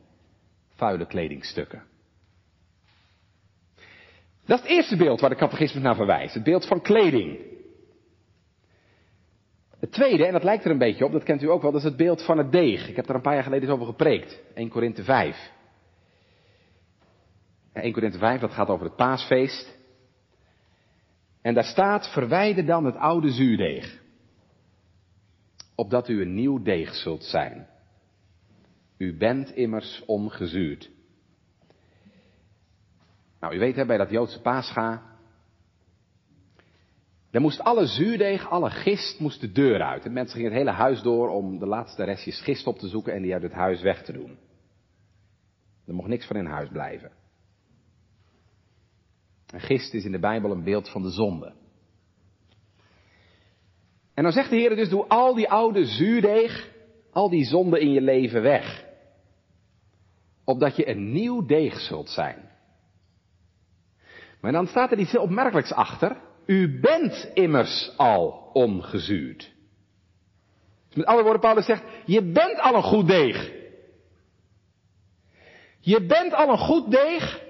vuile 0.75 1.07
kledingstukken. 1.07 1.83
Dat 4.47 4.59
is 4.59 4.65
het 4.65 4.77
eerste 4.77 4.97
beeld 4.97 5.21
waar 5.21 5.31
de 5.31 5.37
catechismus 5.37 5.83
naar 5.83 5.95
verwijst. 5.95 6.35
Het 6.35 6.43
beeld 6.45 6.67
van 6.67 6.81
kleding. 6.81 7.39
Het 9.79 9.93
tweede, 9.93 10.27
en 10.27 10.33
dat 10.33 10.43
lijkt 10.43 10.65
er 10.65 10.71
een 10.71 10.79
beetje 10.79 11.05
op, 11.05 11.13
dat 11.13 11.23
kent 11.23 11.43
u 11.43 11.51
ook 11.51 11.63
wel, 11.63 11.71
dat 11.71 11.81
is 11.81 11.87
het 11.87 11.97
beeld 11.97 12.25
van 12.25 12.39
het 12.39 12.53
deeg. 12.53 12.89
Ik 12.89 12.97
heb 12.97 13.07
daar 13.07 13.17
een 13.17 13.23
paar 13.23 13.35
jaar 13.35 13.43
geleden 13.43 13.65
eens 13.65 13.75
over 13.75 13.87
gepreekt. 13.87 14.41
1 14.55 14.69
Korinthe 14.69 15.05
5. 15.05 15.51
1 17.73 17.93
Korinthe 17.93 18.19
5, 18.19 18.41
dat 18.41 18.53
gaat 18.53 18.69
over 18.69 18.87
het 18.87 18.97
paasfeest. 18.97 19.79
En 21.43 21.55
daar 21.55 21.65
staat, 21.65 22.13
verwijder 22.13 22.67
dan 22.67 22.85
het 22.85 22.97
oude 22.97 23.31
zuurdeeg. 23.31 23.99
Opdat 25.75 26.09
u 26.09 26.23
een 26.23 26.35
nieuw 26.35 26.63
deeg 26.63 26.95
zult 26.95 27.25
zijn. 27.25 27.69
U 29.01 29.17
bent 29.17 29.51
immers 29.51 30.03
ongezuurd. 30.07 30.91
Nou, 33.41 33.55
u 33.55 33.59
weet 33.59 33.77
hè, 33.77 33.87
bij 33.87 33.97
dat 33.97 34.11
Joodse 34.11 34.41
paascha, 34.41 35.03
daar 37.31 37.41
moest 37.41 37.61
alle 37.61 37.87
zuurdeeg, 37.87 38.51
alle 38.51 38.71
gist 38.71 39.21
moest 39.21 39.41
de 39.41 39.53
deur 39.53 39.83
uit. 39.83 40.05
En 40.05 40.13
mensen 40.13 40.37
gingen 40.37 40.51
het 40.51 40.61
hele 40.61 40.77
huis 40.77 41.03
door 41.03 41.29
om 41.29 41.59
de 41.59 41.67
laatste 41.67 42.05
restjes 42.05 42.41
gist 42.41 42.67
op 42.67 42.79
te 42.79 42.89
zoeken 42.89 43.15
en 43.15 43.23
die 43.23 43.33
uit 43.33 43.43
het 43.43 43.53
huis 43.53 43.83
weg 43.83 44.03
te 44.03 44.13
doen. 44.13 44.39
Er 45.87 45.95
mocht 45.95 46.09
niks 46.09 46.27
van 46.27 46.37
in 46.37 46.47
huis 46.47 46.69
blijven. 46.69 47.13
En 49.47 49.61
gist 49.61 49.95
is 49.95 50.05
in 50.05 50.13
de 50.13 50.19
Bijbel 50.19 50.51
een 50.51 50.65
beeld 50.65 50.91
van 50.91 51.03
de 51.03 51.11
zonde. 51.11 51.53
En 54.15 54.23
dan 54.23 54.33
zegt 54.33 54.51
de 54.51 54.57
Heer 54.57 54.77
dus, 54.77 54.89
doe 54.89 55.07
al 55.07 55.35
die 55.35 55.49
oude 55.49 55.85
zuurdeeg, 55.85 56.73
al 57.11 57.31
die 57.31 57.45
zonde 57.45 57.81
in 57.81 57.93
je 57.93 58.01
leven 58.01 58.43
weg 58.43 58.89
opdat 60.45 60.77
je 60.77 60.89
een 60.89 61.13
nieuw 61.13 61.47
deeg 61.47 61.81
zult 61.81 62.09
zijn. 62.09 62.49
Maar 64.41 64.53
dan 64.53 64.67
staat 64.67 64.93
er 64.93 64.99
iets 64.99 65.13
heel 65.13 65.23
opmerkelijks 65.23 65.73
achter. 65.73 66.17
U 66.47 66.81
bent 66.81 67.31
immers 67.35 67.93
al 67.97 68.51
ongezuurd. 68.53 69.53
Dus 70.89 70.97
met 70.97 71.07
andere 71.07 71.23
woorden, 71.23 71.43
Paulus 71.43 71.65
zegt, 71.65 71.83
je 72.05 72.23
bent 72.23 72.59
al 72.59 72.75
een 72.75 72.83
goed 72.83 73.07
deeg. 73.07 73.53
Je 75.81 76.07
bent 76.07 76.33
al 76.33 76.49
een 76.49 76.59
goed 76.59 76.91
deeg. 76.91 77.43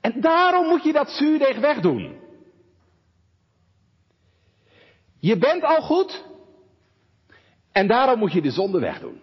En 0.00 0.20
daarom 0.20 0.68
moet 0.68 0.84
je 0.84 0.92
dat 0.92 1.10
zuurdeeg 1.10 1.58
wegdoen. 1.58 2.22
Je 5.18 5.36
bent 5.36 5.62
al 5.62 5.82
goed. 5.82 6.24
En 7.72 7.86
daarom 7.86 8.18
moet 8.18 8.32
je 8.32 8.42
de 8.42 8.50
zonde 8.50 8.80
wegdoen. 8.80 9.20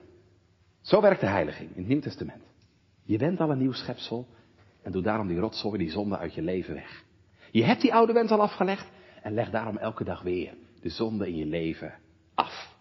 Zo 0.81 1.01
werkt 1.01 1.21
de 1.21 1.27
heiliging 1.27 1.69
in 1.69 1.77
het 1.77 1.87
Nieuw 1.87 2.01
Testament. 2.01 2.43
Je 3.03 3.17
bent 3.17 3.39
al 3.39 3.51
een 3.51 3.57
nieuw 3.57 3.71
schepsel. 3.71 4.27
En 4.81 4.91
doe 4.91 5.01
daarom 5.01 5.27
die 5.27 5.39
rotzooi, 5.39 5.77
die 5.77 5.91
zonde 5.91 6.17
uit 6.17 6.33
je 6.33 6.41
leven 6.41 6.73
weg. 6.73 7.03
Je 7.51 7.63
hebt 7.63 7.81
die 7.81 7.93
oude 7.93 8.13
wens 8.13 8.31
al 8.31 8.41
afgelegd. 8.41 8.87
En 9.21 9.33
leg 9.33 9.49
daarom 9.49 9.77
elke 9.77 10.03
dag 10.03 10.21
weer 10.21 10.53
de 10.81 10.89
zonde 10.89 11.27
in 11.27 11.35
je 11.35 11.45
leven 11.45 11.93
af. 12.33 12.75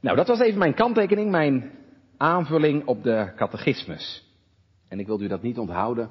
Nou, 0.00 0.16
dat 0.16 0.26
was 0.26 0.40
even 0.40 0.58
mijn 0.58 0.74
kanttekening, 0.74 1.30
mijn 1.30 1.70
aanvulling 2.16 2.86
op 2.86 3.02
de 3.02 3.32
catechismus. 3.36 4.26
En 4.88 4.98
ik 4.98 5.06
wil 5.06 5.20
u 5.20 5.28
dat 5.28 5.42
niet 5.42 5.58
onthouden, 5.58 6.10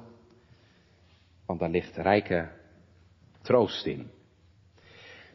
want 1.46 1.60
daar 1.60 1.70
ligt 1.70 1.96
rijke 1.96 2.48
troost 3.42 3.86
in. 3.86 4.10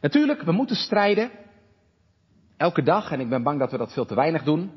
Natuurlijk, 0.01 0.41
we 0.41 0.51
moeten 0.51 0.75
strijden. 0.75 1.31
Elke 2.57 2.83
dag, 2.83 3.11
en 3.11 3.19
ik 3.19 3.29
ben 3.29 3.43
bang 3.43 3.59
dat 3.59 3.71
we 3.71 3.77
dat 3.77 3.93
veel 3.93 4.05
te 4.05 4.15
weinig 4.15 4.43
doen. 4.43 4.71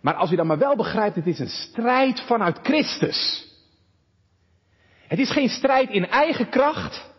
Maar 0.00 0.14
als 0.14 0.30
u 0.30 0.36
dan 0.36 0.46
maar 0.46 0.58
wel 0.58 0.76
begrijpt, 0.76 1.16
het 1.16 1.26
is 1.26 1.38
een 1.38 1.48
strijd 1.48 2.20
vanuit 2.20 2.58
Christus. 2.62 3.48
Het 5.06 5.18
is 5.18 5.30
geen 5.30 5.48
strijd 5.48 5.90
in 5.90 6.06
eigen 6.06 6.48
kracht. 6.48 7.10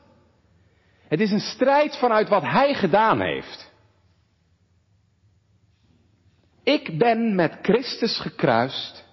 Het 1.07 1.19
is 1.19 1.31
een 1.31 1.39
strijd 1.39 1.97
vanuit 1.97 2.29
wat 2.29 2.43
Hij 2.43 2.73
gedaan 2.73 3.21
heeft. 3.21 3.71
Ik 6.63 6.97
ben 6.97 7.35
met 7.35 7.57
Christus 7.61 8.19
gekruist 8.19 9.05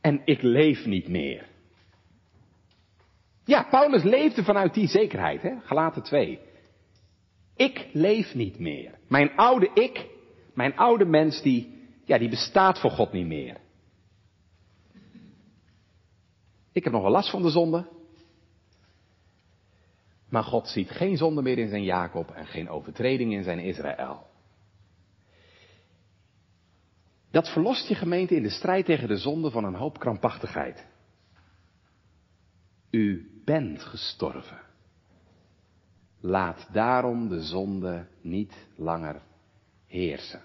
en 0.00 0.22
ik 0.24 0.42
leef 0.42 0.86
niet 0.86 1.08
meer. 1.08 1.46
Ja, 3.44 3.62
Paulus 3.70 4.02
leefde 4.02 4.44
vanuit 4.44 4.74
die 4.74 4.88
zekerheid, 4.88 5.42
hè? 5.42 5.54
Galaten 5.64 6.02
2. 6.02 6.38
Ik 7.56 7.86
leef 7.92 8.34
niet 8.34 8.58
meer. 8.58 8.98
Mijn 9.08 9.36
oude 9.36 9.70
ik, 9.74 10.06
mijn 10.54 10.76
oude 10.76 11.04
mens, 11.04 11.42
die, 11.42 11.75
ja, 12.06 12.18
die 12.18 12.28
bestaat 12.28 12.80
voor 12.80 12.90
God 12.90 13.12
niet 13.12 13.26
meer. 13.26 13.60
Ik 16.72 16.84
heb 16.84 16.92
nog 16.92 17.02
wel 17.02 17.10
last 17.10 17.30
van 17.30 17.42
de 17.42 17.50
zonde. 17.50 17.88
Maar 20.28 20.42
God 20.44 20.68
ziet 20.68 20.90
geen 20.90 21.16
zonde 21.16 21.42
meer 21.42 21.58
in 21.58 21.68
zijn 21.68 21.84
Jacob 21.84 22.30
en 22.30 22.46
geen 22.46 22.68
overtreding 22.68 23.32
in 23.32 23.42
zijn 23.42 23.58
Israël. 23.58 24.26
Dat 27.30 27.52
verlost 27.52 27.88
je 27.88 27.94
gemeente 27.94 28.34
in 28.34 28.42
de 28.42 28.50
strijd 28.50 28.84
tegen 28.84 29.08
de 29.08 29.16
zonde 29.16 29.50
van 29.50 29.64
een 29.64 29.74
hoop 29.74 29.98
krampachtigheid. 29.98 30.86
U 32.90 33.30
bent 33.44 33.82
gestorven. 33.82 34.60
Laat 36.20 36.68
daarom 36.72 37.28
de 37.28 37.42
zonde 37.42 38.06
niet 38.20 38.66
langer 38.76 39.22
heersen. 39.86 40.42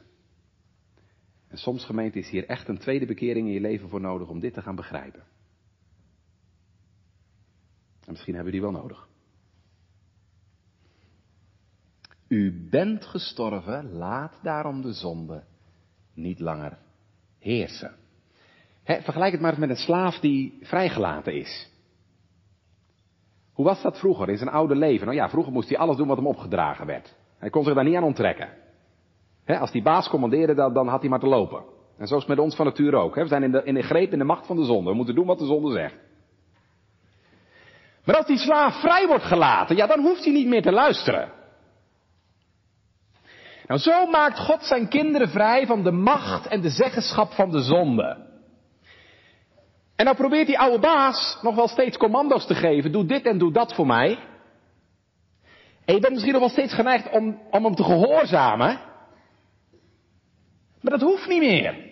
En 1.52 1.58
soms 1.58 1.86
gemeente 1.86 2.20
is 2.20 2.30
hier 2.30 2.46
echt 2.46 2.68
een 2.68 2.78
tweede 2.78 3.06
bekering 3.06 3.48
in 3.48 3.54
je 3.54 3.62
leven 3.62 3.90
voor 3.90 4.02
nodig 4.02 4.28
om 4.28 4.40
dit 4.40 4.54
te 4.54 4.62
gaan 4.62 4.76
begrijpen. 4.76 5.24
En 8.06 8.12
misschien 8.12 8.34
hebben 8.34 8.54
we 8.54 8.60
die 8.60 8.70
wel 8.70 8.82
nodig. 8.82 9.08
U 12.28 12.68
bent 12.70 13.06
gestorven, 13.06 13.92
laat 13.92 14.40
daarom 14.44 14.82
de 14.82 14.94
zonde 14.94 15.44
niet 16.14 16.40
langer 16.40 16.78
heersen. 17.40 17.96
vergelijk 18.84 19.32
het 19.32 19.42
maar 19.42 19.52
eens 19.52 19.60
met 19.60 19.70
een 19.70 19.76
slaaf 19.76 20.20
die 20.20 20.58
vrijgelaten 20.62 21.34
is. 21.34 21.70
Hoe 23.54 23.66
was 23.66 23.82
dat 23.82 24.00
vroeger 24.00 24.30
in 24.30 24.38
zijn 24.38 24.50
oude 24.50 24.76
leven? 24.76 25.06
Nou 25.06 25.18
ja, 25.18 25.30
vroeger 25.30 25.54
moest 25.54 25.70
hij 25.70 25.78
alles 25.78 25.98
doen 25.98 26.08
wat 26.08 26.18
hem 26.18 26.28
opgedragen 26.28 26.86
werd. 26.86 27.16
Hij 27.38 27.50
kon 27.50 27.64
zich 27.64 27.74
daar 27.74 27.84
niet 27.84 27.96
aan 27.96 28.04
onttrekken. 28.04 28.50
Als 29.60 29.72
die 29.72 29.82
baas 29.82 30.10
commandeerde, 30.10 30.54
dan, 30.54 30.74
dan, 30.74 30.88
had 30.88 31.02
hij 31.02 31.10
maar 31.10 31.20
te 31.20 31.28
lopen. 31.28 31.64
En 31.98 32.08
zo 32.08 32.16
is 32.16 32.20
het 32.20 32.30
met 32.30 32.40
ons 32.40 32.56
van 32.56 32.66
nature 32.66 32.98
ook. 32.98 33.16
we 33.16 33.28
zijn 33.28 33.44
in 33.44 33.52
de, 33.52 33.64
in 33.64 33.84
greep, 33.84 34.12
in 34.12 34.20
de 34.20 34.26
macht 34.26 34.46
van 34.46 34.56
de 34.56 34.66
zonde. 34.66 34.90
We 34.90 34.96
moeten 34.96 35.16
doen 35.16 35.26
wat 35.26 35.40
de 35.40 35.46
zonde 35.46 35.72
zegt. 35.72 35.96
Maar 38.06 38.16
als 38.16 38.26
die 38.26 38.38
slaaf 38.38 38.80
vrij 38.80 39.08
wordt 39.08 39.24
gelaten, 39.24 39.76
ja, 39.76 39.88
dan 39.88 40.00
hoeft 40.00 40.24
hij 40.24 40.34
niet 40.34 40.48
meer 40.48 40.62
te 40.62 40.72
luisteren. 40.72 41.32
Nou, 43.68 43.80
zo 43.80 44.06
maakt 44.06 44.40
God 44.40 44.64
zijn 44.64 44.88
kinderen 44.88 45.30
vrij 45.30 45.66
van 45.66 45.84
de 45.84 45.92
macht 45.92 46.48
en 46.48 46.62
de 46.62 46.70
zeggenschap 46.70 47.32
van 47.32 47.50
de 47.52 47.62
zonde. 47.62 48.30
En 49.96 50.06
dan 50.06 50.16
probeert 50.16 50.48
die 50.48 50.60
oude 50.60 50.80
baas 50.80 51.40
nog 51.42 51.56
wel 51.56 51.68
steeds 51.68 51.98
commando's 51.98 52.46
te 52.46 52.56
geven. 52.56 52.92
Doe 52.92 53.06
dit 53.06 53.26
en 53.26 53.38
doe 53.38 53.52
dat 53.52 53.74
voor 53.74 53.86
mij. 53.86 54.20
En 55.86 55.94
je 55.94 56.00
bent 56.00 56.14
misschien 56.14 56.34
nog 56.34 56.42
wel 56.42 56.52
steeds 56.52 56.74
geneigd 56.74 57.10
om, 57.10 57.42
om 57.52 57.64
hem 57.64 57.76
te 57.76 57.84
gehoorzamen. 57.84 58.80
Maar 60.82 61.00
dat 61.00 61.02
hoeft 61.02 61.28
niet 61.28 61.42
meer. 61.42 61.90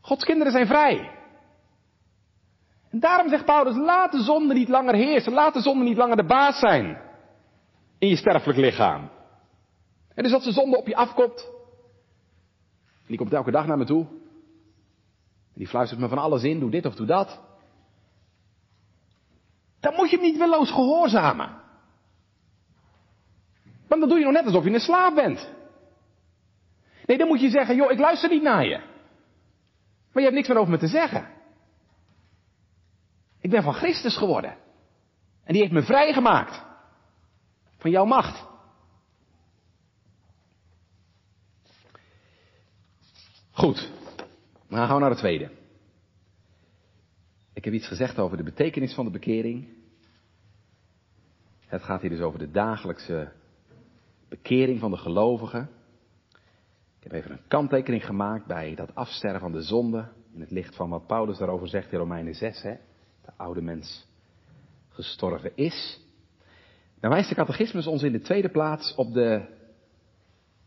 Gods 0.00 0.24
kinderen 0.24 0.52
zijn 0.52 0.66
vrij. 0.66 1.10
En 2.90 3.00
daarom 3.00 3.28
zegt 3.28 3.44
Paulus, 3.44 3.76
laat 3.76 4.12
de 4.12 4.22
zonde 4.22 4.54
niet 4.54 4.68
langer 4.68 4.94
heersen. 4.94 5.32
Laat 5.32 5.54
de 5.54 5.60
zonde 5.60 5.84
niet 5.84 5.96
langer 5.96 6.16
de 6.16 6.24
baas 6.24 6.58
zijn. 6.58 7.00
In 7.98 8.08
je 8.08 8.16
sterfelijk 8.16 8.58
lichaam. 8.58 9.10
En 10.14 10.22
dus 10.22 10.32
als 10.32 10.44
de 10.44 10.52
zonde 10.52 10.76
op 10.76 10.86
je 10.86 10.96
afkomt. 10.96 11.48
En 12.86 13.06
die 13.06 13.16
komt 13.16 13.32
elke 13.32 13.50
dag 13.50 13.66
naar 13.66 13.78
me 13.78 13.84
toe. 13.84 14.04
En 14.04 15.62
die 15.62 15.68
fluistert 15.68 16.00
me 16.00 16.08
van 16.08 16.18
alles 16.18 16.42
in, 16.42 16.60
doe 16.60 16.70
dit 16.70 16.86
of 16.86 16.94
doe 16.94 17.06
dat. 17.06 17.40
Dan 19.80 19.94
moet 19.94 20.10
je 20.10 20.16
hem 20.16 20.24
niet 20.24 20.38
willoos 20.38 20.70
gehoorzamen. 20.70 21.60
Want 23.88 24.00
dan 24.00 24.08
doe 24.08 24.18
je 24.18 24.24
nog 24.24 24.34
net 24.34 24.46
alsof 24.46 24.64
je 24.64 24.70
een 24.70 24.80
slaaf 24.80 25.14
bent. 25.14 25.54
Nee, 27.06 27.18
dan 27.18 27.28
moet 27.28 27.40
je 27.40 27.50
zeggen, 27.50 27.76
joh, 27.76 27.90
ik 27.90 27.98
luister 27.98 28.30
niet 28.30 28.42
naar 28.42 28.64
je. 28.64 28.78
Maar 30.12 30.22
je 30.22 30.30
hebt 30.30 30.34
niks 30.34 30.48
meer 30.48 30.58
over 30.58 30.70
me 30.70 30.78
te 30.78 30.86
zeggen. 30.86 31.34
Ik 33.40 33.50
ben 33.50 33.62
van 33.62 33.74
Christus 33.74 34.16
geworden. 34.16 34.56
En 35.44 35.52
die 35.52 35.60
heeft 35.60 35.72
me 35.72 35.82
vrijgemaakt. 35.82 36.64
Van 37.76 37.90
jouw 37.90 38.04
macht. 38.04 38.46
Goed. 43.50 43.90
Maar 44.68 44.86
gaan 44.86 44.94
we 44.94 45.00
naar 45.00 45.10
het 45.10 45.18
tweede. 45.18 45.50
Ik 47.52 47.64
heb 47.64 47.74
iets 47.74 47.86
gezegd 47.86 48.18
over 48.18 48.36
de 48.36 48.42
betekenis 48.42 48.94
van 48.94 49.04
de 49.04 49.10
bekering. 49.10 49.68
Het 51.66 51.82
gaat 51.82 52.00
hier 52.00 52.10
dus 52.10 52.20
over 52.20 52.38
de 52.38 52.50
dagelijkse 52.50 53.32
bekering 54.28 54.80
van 54.80 54.90
de 54.90 54.96
gelovigen. 54.96 55.70
Ik 57.06 57.12
heb 57.12 57.20
even 57.20 57.36
een 57.36 57.48
kanttekening 57.48 58.06
gemaakt 58.06 58.46
bij 58.46 58.74
dat 58.74 58.94
afsterven 58.94 59.40
van 59.40 59.52
de 59.52 59.62
zonde. 59.62 60.08
In 60.34 60.40
het 60.40 60.50
licht 60.50 60.76
van 60.76 60.90
wat 60.90 61.06
Paulus 61.06 61.38
daarover 61.38 61.68
zegt 61.68 61.92
in 61.92 61.98
Romeinen 61.98 62.34
6. 62.34 62.62
Hè? 62.62 62.74
De 63.24 63.32
oude 63.36 63.60
mens 63.62 64.06
gestorven 64.88 65.56
is. 65.56 66.00
Dan 67.00 67.10
wijst 67.10 67.28
de 67.28 67.34
catechismus 67.34 67.86
ons 67.86 68.02
in 68.02 68.12
de 68.12 68.20
tweede 68.20 68.48
plaats 68.48 68.94
op 68.94 69.12
de 69.12 69.42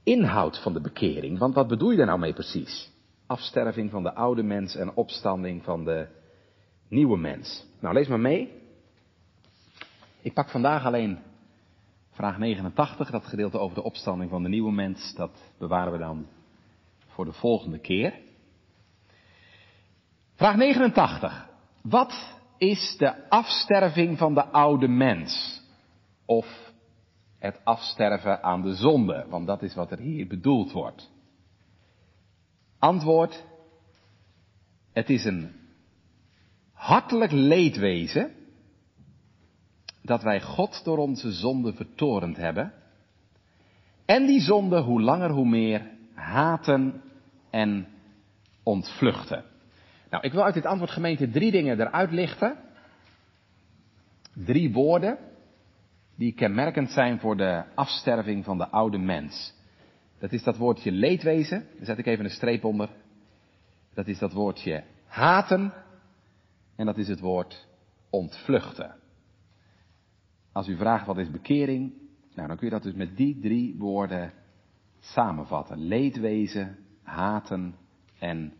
inhoud 0.03 0.61
van 0.61 0.73
de 0.73 0.81
bekering. 0.81 1.37
Want 1.37 1.53
wat 1.53 1.67
bedoel 1.67 1.91
je 1.91 1.97
daar 1.97 2.05
nou 2.05 2.19
mee 2.19 2.33
precies? 2.33 2.91
Afsterving 3.27 3.91
van 3.91 4.03
de 4.03 4.13
oude 4.13 4.43
mens 4.43 4.75
en 4.75 4.95
opstanding 4.95 5.63
van 5.63 5.85
de 5.85 6.07
nieuwe 6.87 7.17
mens. 7.17 7.65
Nou, 7.79 7.93
lees 7.93 8.07
maar 8.07 8.19
mee. 8.19 8.53
Ik 10.21 10.33
pak 10.33 10.49
vandaag 10.49 10.85
alleen 10.85 11.19
vraag 12.19 12.37
89, 12.37 13.09
dat 13.11 13.25
gedeelte 13.25 13.59
over 13.59 13.75
de 13.75 13.83
opstanding 13.83 14.29
van 14.29 14.43
de 14.43 14.49
nieuwe 14.49 14.71
mens. 14.71 15.13
Dat 15.15 15.51
bewaren 15.57 15.91
we 15.91 15.97
dan 15.97 16.27
voor 17.07 17.25
de 17.25 17.33
volgende 17.33 17.79
keer. 17.79 18.13
Vraag 20.35 20.55
89. 20.55 21.49
Wat 21.81 22.39
is 22.57 22.95
de 22.97 23.29
afsterving 23.29 24.17
van 24.17 24.33
de 24.33 24.45
oude 24.45 24.87
mens? 24.87 25.61
Of 26.25 26.73
het 27.37 27.61
afsterven 27.63 28.43
aan 28.43 28.61
de 28.61 28.75
zonde, 28.75 29.25
want 29.29 29.47
dat 29.47 29.61
is 29.61 29.75
wat 29.75 29.91
er 29.91 29.99
hier 29.99 30.27
bedoeld 30.27 30.71
wordt. 30.71 31.11
Antwoord, 32.79 33.45
het 34.93 35.09
is 35.09 35.25
een 35.25 35.51
hartelijk 36.73 37.31
leedwezen 37.31 38.35
dat 40.09 40.23
wij 40.23 40.41
God 40.41 40.83
door 40.83 40.97
onze 40.97 41.31
zonde 41.31 41.73
vertorend 41.73 42.37
hebben 42.37 42.73
en 44.05 44.25
die 44.25 44.41
zonde 44.41 44.79
hoe 44.79 45.01
langer 45.01 45.29
hoe 45.29 45.47
meer 45.47 45.87
haten 46.13 47.01
en 47.49 47.87
ontvluchten. 48.63 49.43
Nou, 50.09 50.23
ik 50.23 50.31
wil 50.31 50.43
uit 50.43 50.53
dit 50.53 50.65
antwoord 50.65 50.91
gemeente 50.91 51.29
drie 51.29 51.51
dingen 51.51 51.79
eruit 51.79 52.11
lichten. 52.11 52.55
Drie 54.33 54.73
woorden 54.73 55.17
die 56.15 56.33
kenmerkend 56.33 56.91
zijn 56.91 57.19
voor 57.19 57.37
de 57.37 57.63
afsterving 57.75 58.45
van 58.45 58.57
de 58.57 58.67
oude 58.67 58.97
mens. 58.97 59.53
Dat 60.19 60.31
is 60.31 60.43
dat 60.43 60.57
woordje 60.57 60.91
leedwezen. 60.91 61.67
Daar 61.75 61.85
zet 61.85 61.97
ik 61.97 62.05
even 62.05 62.25
een 62.25 62.31
streep 62.31 62.63
onder. 62.63 62.89
Dat 63.93 64.07
is 64.07 64.19
dat 64.19 64.33
woordje 64.33 64.83
haten. 65.05 65.73
En 66.75 66.85
dat 66.85 66.97
is 66.97 67.07
het 67.07 67.19
woord 67.19 67.67
ontvluchten. 68.09 68.95
Als 70.51 70.67
u 70.67 70.77
vraagt 70.77 71.05
wat 71.05 71.17
is 71.17 71.31
bekering, 71.31 71.93
nou 72.33 72.47
dan 72.47 72.57
kun 72.57 72.67
je 72.67 72.73
dat 72.73 72.83
dus 72.83 72.93
met 72.93 73.17
die 73.17 73.39
drie 73.39 73.75
woorden 73.77 74.33
samenvatten. 74.99 75.77
Leedwezen, 75.77 76.77
haten 77.03 77.75
en 78.19 78.53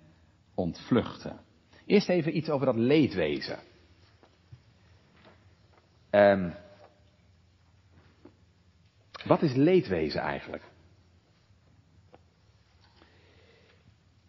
ontvluchten. 0.56 1.40
Eerst 1.86 2.10
even 2.10 2.38
iets 2.38 2.50
over 2.50 2.66
dat 2.66 2.76
leedwezen. 2.76 3.60
Um, 6.12 6.54
wat 9.26 9.42
is 9.42 9.54
leedwezen 9.56 10.22
eigenlijk? 10.22 10.64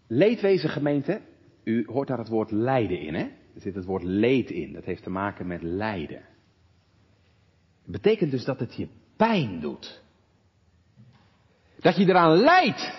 Leedwezen 0.06 0.70
gemeente, 0.70 1.20
u 1.64 1.86
hoort 1.86 2.08
daar 2.08 2.18
het 2.18 2.28
woord 2.28 2.50
lijden 2.50 3.00
in, 3.00 3.14
hè? 3.14 3.22
Er 3.54 3.60
zit 3.60 3.74
het 3.74 3.84
woord 3.84 4.02
leed 4.02 4.50
in, 4.50 4.72
dat 4.72 4.84
heeft 4.84 5.02
te 5.02 5.10
maken 5.10 5.46
met 5.46 5.62
lijden. 5.62 6.22
Betekent 7.90 8.30
dus 8.30 8.44
dat 8.44 8.60
het 8.60 8.74
je 8.74 8.88
pijn 9.16 9.60
doet. 9.60 10.00
Dat 11.78 11.96
je 11.96 12.08
eraan 12.08 12.36
lijdt. 12.36 12.92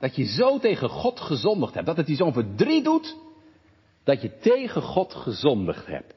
Dat 0.00 0.16
je 0.16 0.24
zo 0.24 0.58
tegen 0.58 0.88
God 0.88 1.20
gezondigd 1.20 1.74
hebt. 1.74 1.86
Dat 1.86 1.96
het 1.96 2.08
je 2.08 2.14
zo'n 2.14 2.32
verdriet 2.32 2.84
doet. 2.84 3.16
Dat 4.04 4.22
je 4.22 4.38
tegen 4.38 4.82
God 4.82 5.14
gezondigd 5.14 5.86
hebt. 5.86 6.14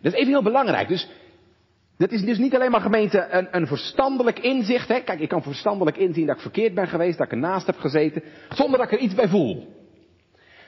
Dat 0.00 0.12
is 0.12 0.18
even 0.18 0.32
heel 0.32 0.42
belangrijk. 0.42 0.88
Dus 0.88 1.08
dat 1.96 2.10
is 2.10 2.24
dus 2.24 2.38
niet 2.38 2.54
alleen 2.54 2.70
maar 2.70 2.80
gemeente 2.80 3.28
een, 3.30 3.48
een 3.50 3.66
verstandelijk 3.66 4.38
inzicht. 4.38 4.88
Hè? 4.88 5.00
Kijk, 5.00 5.20
ik 5.20 5.28
kan 5.28 5.42
verstandelijk 5.42 5.96
inzien 5.96 6.26
dat 6.26 6.36
ik 6.36 6.42
verkeerd 6.42 6.74
ben 6.74 6.88
geweest, 6.88 7.18
dat 7.18 7.26
ik 7.26 7.32
ernaast 7.32 7.66
heb 7.66 7.78
gezeten, 7.78 8.22
zonder 8.48 8.78
dat 8.78 8.92
ik 8.92 8.98
er 8.98 9.04
iets 9.04 9.14
bij 9.14 9.28
voel. 9.28 9.74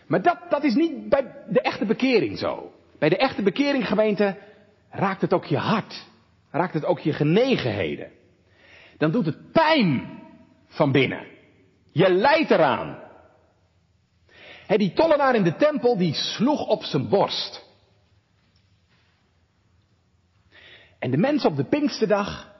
Maar 0.06 0.22
dat, 0.22 0.38
dat 0.48 0.64
is 0.64 0.74
niet 0.74 1.08
bij 1.08 1.34
de 1.48 1.60
echte 1.60 1.84
bekering 1.84 2.38
zo. 2.38 2.72
Bij 2.98 3.08
de 3.08 3.16
echte 3.16 3.42
bekering 3.42 3.86
gemeente 3.86 4.36
raakt 4.90 5.20
het 5.20 5.32
ook 5.32 5.44
je 5.44 5.56
hart. 5.56 6.06
Raakt 6.50 6.74
het 6.74 6.84
ook 6.84 6.98
je 6.98 7.12
genegenheden. 7.12 8.10
Dan 8.98 9.10
doet 9.10 9.26
het 9.26 9.52
pijn 9.52 10.20
van 10.66 10.92
binnen. 10.92 11.26
Je 11.92 12.10
lijdt 12.10 12.50
eraan. 12.50 12.98
He, 14.66 14.76
die 14.76 14.92
tollenaar 14.92 15.34
in 15.34 15.42
de 15.42 15.56
tempel 15.56 15.96
die 15.96 16.14
sloeg 16.14 16.66
op 16.66 16.82
zijn 16.82 17.08
borst. 17.08 17.66
En 20.98 21.10
de 21.10 21.16
mensen 21.16 21.50
op 21.50 21.56
de 21.56 21.64
Pinksterdag 21.64 22.52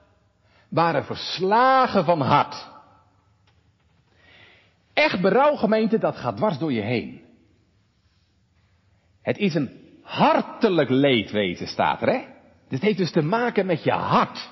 waren 0.69 1.05
verslagen 1.05 2.05
van 2.05 2.21
hart. 2.21 2.69
Echt 4.93 5.21
berouw 5.21 5.57
gemeente, 5.57 5.99
dat 5.99 6.17
gaat 6.17 6.37
dwars 6.37 6.59
door 6.59 6.73
je 6.73 6.81
heen. 6.81 7.25
Het 9.23 9.39
is 9.39 9.55
een 9.55 9.99
hartelijk 10.03 10.89
leedwezen, 10.89 11.67
staat 11.67 12.03
er, 12.03 12.09
hè? 12.09 12.38
Dit 12.69 12.81
heeft 12.81 12.99
dus 12.99 13.13
te 13.13 13.23
maken 13.23 13.67
met 13.67 13.85
je 13.85 13.93
hart. 13.93 14.51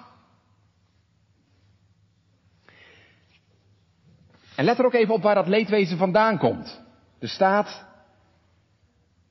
En 4.56 4.64
let 4.64 4.78
er 4.78 4.84
ook 4.84 4.94
even 4.94 5.14
op 5.14 5.22
waar 5.22 5.34
dat 5.34 5.48
leedwezen 5.48 5.98
vandaan 5.98 6.38
komt. 6.38 6.82
Er 7.18 7.28
staat, 7.28 7.86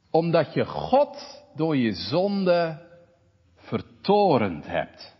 omdat 0.09 0.53
je 0.53 0.65
God 0.65 1.43
door 1.55 1.77
je 1.77 1.93
zonde 1.93 2.83
vertorend 3.55 4.65
hebt. 4.65 5.15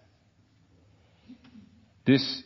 Dus, 2.04 2.46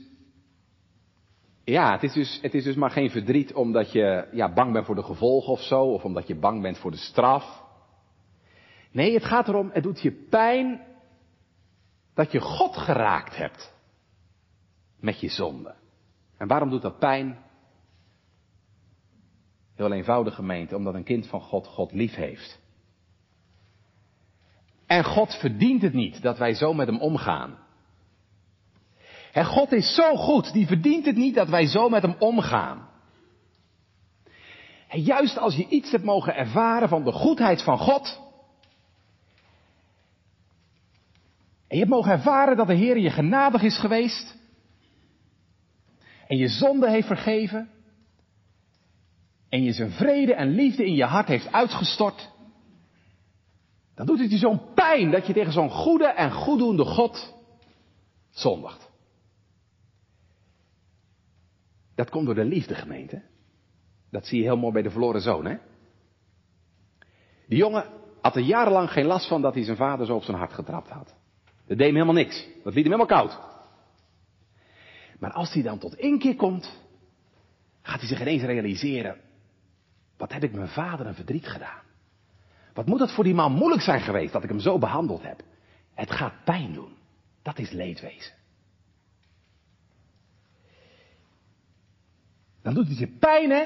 ja, 1.63 1.91
het 1.91 2.03
is 2.03 2.13
dus, 2.13 2.39
het 2.41 2.53
is 2.53 2.63
dus 2.63 2.75
maar 2.75 2.91
geen 2.91 3.09
verdriet 3.09 3.53
omdat 3.53 3.91
je 3.91 4.27
ja, 4.31 4.53
bang 4.53 4.73
bent 4.73 4.85
voor 4.85 4.95
de 4.95 5.03
gevolgen 5.03 5.51
of 5.51 5.61
zo, 5.61 5.83
of 5.83 6.03
omdat 6.03 6.27
je 6.27 6.35
bang 6.35 6.61
bent 6.61 6.77
voor 6.77 6.91
de 6.91 6.97
straf. 6.97 7.63
Nee, 8.91 9.13
het 9.13 9.25
gaat 9.25 9.47
erom, 9.47 9.69
het 9.73 9.83
doet 9.83 10.01
je 10.01 10.11
pijn 10.11 10.87
dat 12.19 12.31
je 12.31 12.39
God 12.39 12.77
geraakt 12.77 13.37
hebt 13.37 13.73
met 14.99 15.19
je 15.19 15.29
zonde. 15.29 15.75
En 16.37 16.47
waarom 16.47 16.69
doet 16.69 16.81
dat 16.81 16.99
pijn? 16.99 17.37
Heel 19.75 19.91
eenvoudig 19.91 20.35
gemeente, 20.35 20.75
omdat 20.75 20.93
een 20.93 21.03
kind 21.03 21.27
van 21.27 21.41
God 21.41 21.67
God 21.67 21.91
lief 21.91 22.15
heeft. 22.15 22.59
En 24.85 25.03
God 25.03 25.35
verdient 25.35 25.81
het 25.81 25.93
niet 25.93 26.21
dat 26.21 26.37
wij 26.37 26.53
zo 26.53 26.73
met 26.73 26.87
hem 26.87 26.99
omgaan. 26.99 27.57
En 29.31 29.45
God 29.45 29.71
is 29.71 29.95
zo 29.95 30.15
goed, 30.15 30.53
die 30.53 30.67
verdient 30.67 31.05
het 31.05 31.15
niet 31.15 31.35
dat 31.35 31.49
wij 31.49 31.65
zo 31.65 31.89
met 31.89 32.01
hem 32.01 32.15
omgaan. 32.19 32.89
En 34.87 35.01
juist 35.01 35.37
als 35.37 35.55
je 35.55 35.67
iets 35.67 35.91
hebt 35.91 36.03
mogen 36.03 36.35
ervaren 36.35 36.89
van 36.89 37.03
de 37.03 37.11
goedheid 37.11 37.63
van 37.63 37.77
God. 37.77 38.28
En 41.69 41.77
je 41.77 41.83
hebt 41.83 41.89
mogen 41.89 42.11
ervaren 42.11 42.57
dat 42.57 42.67
de 42.67 42.73
Heer 42.73 42.97
je 42.97 43.09
genadig 43.09 43.61
is 43.61 43.79
geweest. 43.79 44.37
En 46.27 46.37
je 46.37 46.47
zonde 46.47 46.89
heeft 46.89 47.07
vergeven. 47.07 47.69
En 49.49 49.63
je 49.63 49.71
zijn 49.71 49.91
vrede 49.91 50.33
en 50.33 50.47
liefde 50.47 50.85
in 50.85 50.95
je 50.95 51.03
hart 51.03 51.27
heeft 51.27 51.51
uitgestort. 51.51 52.29
Dan 53.95 54.05
doet 54.05 54.19
het 54.19 54.31
je 54.31 54.37
zo'n 54.37 54.73
pijn 54.73 55.11
dat 55.11 55.27
je 55.27 55.33
tegen 55.33 55.51
zo'n 55.51 55.69
goede 55.69 56.07
en 56.07 56.31
goeddoende 56.31 56.85
God 56.85 57.35
zondigt. 58.29 58.89
Dat 61.95 62.09
komt 62.09 62.25
door 62.25 62.35
de 62.35 62.45
liefde, 62.45 62.75
gemeente. 62.75 63.21
Dat 64.11 64.25
zie 64.25 64.37
je 64.37 64.43
heel 64.43 64.57
mooi 64.57 64.73
bij 64.73 64.81
de 64.81 64.89
verloren 64.89 65.21
zoon, 65.21 65.45
hè? 65.45 65.57
Die 67.47 67.57
jongen 67.57 67.85
had 68.21 68.35
er 68.35 68.41
jarenlang 68.41 68.91
geen 68.91 69.05
last 69.05 69.27
van 69.27 69.41
dat 69.41 69.53
hij 69.53 69.63
zijn 69.63 69.77
vader 69.77 70.05
zo 70.05 70.15
op 70.15 70.23
zijn 70.23 70.37
hart 70.37 70.53
getrapt 70.53 70.89
had. 70.89 71.18
Dat 71.69 71.77
deed 71.77 71.87
hem 71.87 71.95
helemaal 71.95 72.23
niks. 72.23 72.47
Dat 72.63 72.73
liet 72.73 72.83
hem 72.85 72.93
helemaal 72.93 73.05
koud. 73.05 73.39
Maar 75.19 75.31
als 75.31 75.53
hij 75.53 75.63
dan 75.63 75.79
tot 75.79 75.95
inkeer 75.95 76.35
komt, 76.35 76.79
gaat 77.81 77.99
hij 77.99 78.07
zich 78.07 78.21
ineens 78.21 78.43
realiseren, 78.43 79.17
wat 80.17 80.33
heb 80.33 80.43
ik 80.43 80.53
mijn 80.53 80.67
vader 80.67 81.05
een 81.05 81.15
verdriet 81.15 81.47
gedaan? 81.47 81.81
Wat 82.73 82.85
moet 82.85 82.99
het 82.99 83.11
voor 83.11 83.23
die 83.23 83.33
man 83.33 83.51
moeilijk 83.51 83.81
zijn 83.81 84.01
geweest 84.01 84.33
dat 84.33 84.43
ik 84.43 84.49
hem 84.49 84.59
zo 84.59 84.77
behandeld 84.77 85.23
heb? 85.23 85.43
Het 85.93 86.11
gaat 86.11 86.43
pijn 86.43 86.73
doen. 86.73 86.93
Dat 87.41 87.59
is 87.59 87.71
leedwezen. 87.71 88.33
Dan 92.61 92.73
doet 92.73 92.87
het 92.87 92.97
je 92.97 93.07
pijn, 93.07 93.49
hè? 93.49 93.65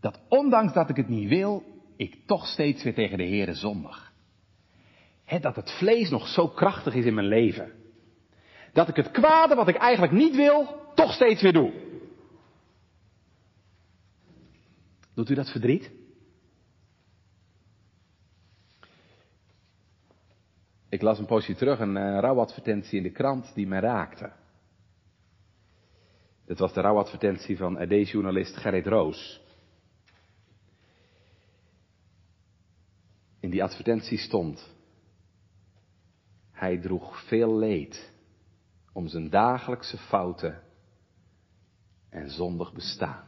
Dat 0.00 0.20
ondanks 0.28 0.72
dat 0.72 0.90
ik 0.90 0.96
het 0.96 1.08
niet 1.08 1.28
wil, 1.28 1.62
ik 1.96 2.26
toch 2.26 2.46
steeds 2.46 2.82
weer 2.82 2.94
tegen 2.94 3.18
de 3.18 3.24
Heere 3.24 3.54
zondig. 3.54 4.12
Dat 5.40 5.56
het 5.56 5.70
vlees 5.70 6.10
nog 6.10 6.28
zo 6.28 6.48
krachtig 6.48 6.94
is 6.94 7.04
in 7.04 7.14
mijn 7.14 7.26
leven. 7.26 7.72
Dat 8.72 8.88
ik 8.88 8.96
het 8.96 9.10
kwade 9.10 9.54
wat 9.54 9.68
ik 9.68 9.76
eigenlijk 9.76 10.12
niet 10.12 10.36
wil, 10.36 10.90
toch 10.94 11.12
steeds 11.12 11.42
weer 11.42 11.52
doe. 11.52 11.72
Doet 15.14 15.30
u 15.30 15.34
dat 15.34 15.50
verdriet? 15.50 15.90
Ik 20.88 21.02
las 21.02 21.18
een 21.18 21.26
poosje 21.26 21.54
terug 21.54 21.78
een 21.78 21.96
uh, 21.96 22.18
rouwadvertentie 22.18 22.96
in 22.96 23.02
de 23.02 23.10
krant 23.10 23.54
die 23.54 23.66
mij 23.66 23.80
raakte. 23.80 24.32
Dat 26.46 26.58
was 26.58 26.72
de 26.72 26.80
rouwadvertentie 26.80 27.56
van 27.56 27.82
RD-journalist 27.82 28.56
Gerrit 28.56 28.86
Roos. 28.86 29.40
In 33.40 33.50
die 33.50 33.62
advertentie 33.62 34.18
stond, 34.18 34.73
hij 36.54 36.78
droeg 36.78 37.26
veel 37.26 37.58
leed 37.58 38.12
om 38.92 39.08
zijn 39.08 39.30
dagelijkse 39.30 39.98
fouten 39.98 40.62
en 42.08 42.30
zondig 42.30 42.72
bestaan. 42.72 43.24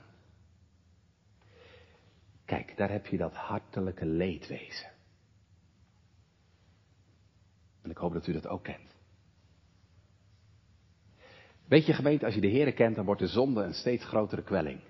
Kijk, 2.44 2.76
daar 2.76 2.90
heb 2.90 3.06
je 3.06 3.16
dat 3.16 3.34
hartelijke 3.34 4.06
leedwezen. 4.06 4.90
En 7.82 7.90
ik 7.90 7.96
hoop 7.96 8.12
dat 8.12 8.26
u 8.26 8.32
dat 8.32 8.46
ook 8.46 8.62
kent. 8.62 8.94
Weet 11.68 11.86
je 11.86 11.92
gemeente, 11.92 12.24
als 12.24 12.34
je 12.34 12.40
de 12.40 12.46
Heer 12.46 12.72
kent, 12.72 12.96
dan 12.96 13.04
wordt 13.04 13.20
de 13.20 13.26
zonde 13.26 13.62
een 13.62 13.74
steeds 13.74 14.04
grotere 14.04 14.42
kwelling. 14.42 14.80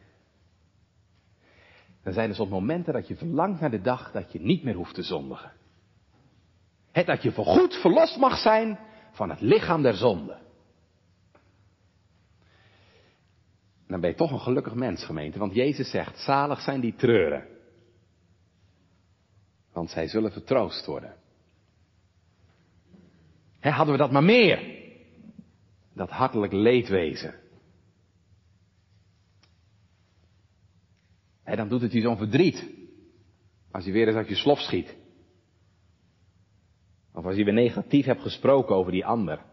Dan 2.02 2.12
zijn 2.12 2.28
er 2.28 2.34
soms 2.34 2.50
momenten 2.50 2.92
dat 2.92 3.08
je 3.08 3.16
verlangt 3.16 3.60
naar 3.60 3.70
de 3.70 3.80
dag 3.80 4.12
dat 4.12 4.32
je 4.32 4.40
niet 4.40 4.62
meer 4.62 4.74
hoeft 4.74 4.94
te 4.94 5.02
zondigen. 5.02 5.52
Het 6.96 7.06
dat 7.06 7.22
je 7.22 7.32
voorgoed 7.32 7.74
verlost 7.74 8.16
mag 8.16 8.38
zijn 8.38 8.78
van 9.12 9.30
het 9.30 9.40
lichaam 9.40 9.82
der 9.82 9.94
zonde. 9.94 10.38
Dan 13.86 14.00
ben 14.00 14.10
je 14.10 14.16
toch 14.16 14.30
een 14.30 14.40
gelukkig 14.40 14.74
mens, 14.74 15.04
gemeente, 15.04 15.38
want 15.38 15.54
Jezus 15.54 15.90
zegt, 15.90 16.18
zalig 16.18 16.60
zijn 16.60 16.80
die 16.80 16.94
treuren. 16.94 17.46
Want 19.72 19.90
zij 19.90 20.08
zullen 20.08 20.32
vertroost 20.32 20.86
worden 20.86 21.16
hadden 23.72 23.94
we 23.94 24.00
dat 24.00 24.10
maar 24.10 24.24
meer. 24.24 24.74
dat 25.92 26.10
hartelijk 26.10 26.52
leedwezen. 26.52 27.34
En 31.42 31.56
dan 31.56 31.68
doet 31.68 31.80
het 31.80 31.92
je 31.92 32.00
zo'n 32.00 32.16
verdriet. 32.16 32.70
Als 33.70 33.84
je 33.84 33.92
weer 33.92 34.06
eens 34.06 34.16
uit 34.16 34.28
je 34.28 34.34
slof 34.34 34.58
schiet. 34.58 34.96
Of 37.16 37.24
als 37.24 37.36
je 37.36 37.44
weer 37.44 37.52
negatief 37.52 38.06
hebt 38.06 38.22
gesproken 38.22 38.74
over 38.74 38.92
die 38.92 39.06
ander. 39.06 39.44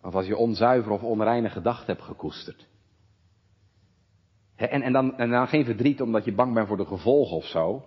Of 0.00 0.14
als 0.14 0.26
je 0.26 0.36
onzuiver 0.36 0.92
of 0.92 1.02
onreine 1.02 1.50
gedachten 1.50 1.86
hebt 1.86 2.06
gekoesterd. 2.06 2.68
En, 4.54 4.82
en, 4.82 4.92
dan, 4.92 5.18
en 5.18 5.30
dan 5.30 5.48
geen 5.48 5.64
verdriet 5.64 6.00
omdat 6.00 6.24
je 6.24 6.34
bang 6.34 6.54
bent 6.54 6.66
voor 6.66 6.76
de 6.76 6.86
gevolgen 6.86 7.36
of 7.36 7.44
zo. 7.44 7.84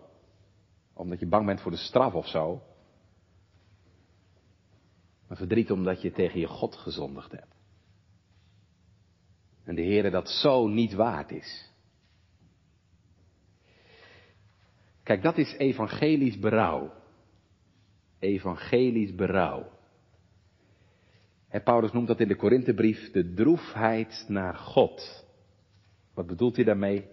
Omdat 0.94 1.20
je 1.20 1.28
bang 1.28 1.46
bent 1.46 1.62
voor 1.62 1.72
de 1.72 1.78
straf 1.78 2.14
of 2.14 2.28
zo. 2.28 2.62
Maar 5.28 5.38
verdriet 5.38 5.72
omdat 5.72 6.02
je 6.02 6.12
tegen 6.12 6.40
je 6.40 6.48
God 6.48 6.76
gezondigd 6.76 7.32
hebt. 7.32 7.56
En 9.64 9.76
de 9.76 9.84
Heere 9.84 10.10
dat 10.10 10.30
zo 10.30 10.68
niet 10.68 10.94
waard 10.94 11.32
is. 11.32 11.72
Kijk, 15.04 15.22
dat 15.22 15.38
is 15.38 15.54
evangelisch 15.58 16.40
berouw. 16.40 17.04
Evangelisch 18.26 19.16
berouw. 19.16 19.74
Paulus 21.64 21.92
noemt 21.92 22.08
dat 22.08 22.20
in 22.20 22.28
de 22.28 22.36
Korinthebrief 22.36 23.12
de 23.12 23.34
droefheid 23.34 24.26
naar 24.28 24.56
God. 24.56 25.26
Wat 26.14 26.28
bedoelt 26.28 26.56
hij 26.56 26.66
daarmee? 26.66 27.08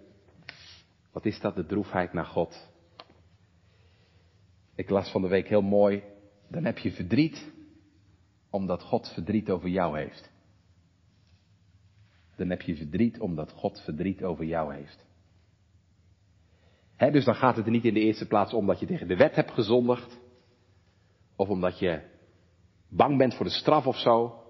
Wat 1.12 1.24
is 1.24 1.40
dat, 1.40 1.54
de 1.54 1.66
droefheid 1.66 2.12
naar 2.12 2.24
God? 2.24 2.70
Ik 4.74 4.90
las 4.90 5.10
van 5.10 5.22
de 5.22 5.28
week 5.28 5.48
heel 5.48 5.62
mooi, 5.62 6.02
dan 6.48 6.64
heb 6.64 6.78
je 6.78 6.92
verdriet 6.92 7.52
omdat 8.50 8.82
God 8.82 9.08
verdriet 9.08 9.50
over 9.50 9.68
jou 9.68 9.98
heeft. 9.98 10.30
Dan 12.36 12.50
heb 12.50 12.62
je 12.62 12.76
verdriet 12.76 13.20
omdat 13.20 13.52
God 13.52 13.80
verdriet 13.80 14.22
over 14.22 14.44
jou 14.44 14.74
heeft. 14.74 15.06
dus 16.96 17.24
dan 17.24 17.34
gaat 17.34 17.56
het 17.56 17.64
er 17.64 17.72
niet 17.72 17.84
in 17.84 17.94
de 17.94 18.00
eerste 18.00 18.26
plaats 18.26 18.52
om 18.52 18.66
dat 18.66 18.80
je 18.80 18.86
tegen 18.86 19.08
de 19.08 19.16
wet 19.16 19.34
hebt 19.34 19.50
gezondigd. 19.50 20.20
Of 21.42 21.48
omdat 21.48 21.78
je 21.78 22.00
bang 22.88 23.18
bent 23.18 23.34
voor 23.34 23.44
de 23.44 23.52
straf 23.52 23.86
of 23.86 23.96
zo. 23.96 24.42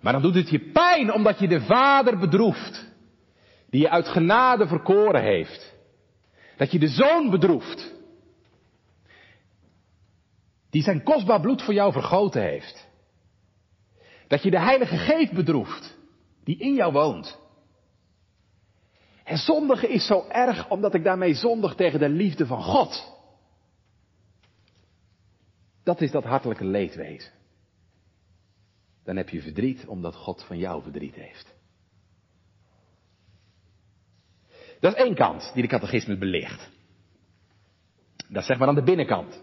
Maar 0.00 0.12
dan 0.12 0.22
doet 0.22 0.34
het 0.34 0.50
je 0.50 0.70
pijn 0.70 1.12
omdat 1.12 1.38
je 1.38 1.48
de 1.48 1.60
vader 1.60 2.18
bedroeft. 2.18 2.86
Die 3.70 3.80
je 3.80 3.90
uit 3.90 4.08
genade 4.08 4.66
verkoren 4.66 5.22
heeft. 5.22 5.74
Dat 6.56 6.72
je 6.72 6.78
de 6.78 6.88
zoon 6.88 7.30
bedroeft. 7.30 7.94
Die 10.70 10.82
zijn 10.82 11.02
kostbaar 11.02 11.40
bloed 11.40 11.62
voor 11.62 11.74
jou 11.74 11.92
vergoten 11.92 12.42
heeft. 12.42 12.88
Dat 14.28 14.42
je 14.42 14.50
de 14.50 14.60
heilige 14.60 14.96
geest 14.96 15.32
bedroeft. 15.32 15.98
Die 16.44 16.58
in 16.58 16.74
jou 16.74 16.92
woont. 16.92 17.38
En 19.24 19.36
zondigen 19.38 19.88
is 19.88 20.06
zo 20.06 20.24
erg 20.28 20.68
omdat 20.68 20.94
ik 20.94 21.04
daarmee 21.04 21.34
zondig 21.34 21.74
tegen 21.74 21.98
de 21.98 22.08
liefde 22.08 22.46
van 22.46 22.62
God. 22.62 23.13
Dat 25.84 26.00
is 26.00 26.10
dat 26.10 26.24
hartelijke 26.24 26.64
leedwezen. 26.64 27.32
Dan 29.04 29.16
heb 29.16 29.28
je 29.28 29.42
verdriet 29.42 29.86
omdat 29.86 30.14
God 30.14 30.44
van 30.44 30.58
jou 30.58 30.82
verdriet 30.82 31.14
heeft. 31.14 31.54
Dat 34.80 34.96
is 34.96 35.02
één 35.02 35.14
kant 35.14 35.50
die 35.54 35.62
de 35.62 35.68
catechismus 35.68 36.18
belicht. 36.18 36.70
Dat 38.28 38.42
is 38.42 38.46
zeg 38.46 38.58
maar 38.58 38.68
aan 38.68 38.74
de 38.74 38.82
binnenkant. 38.82 39.42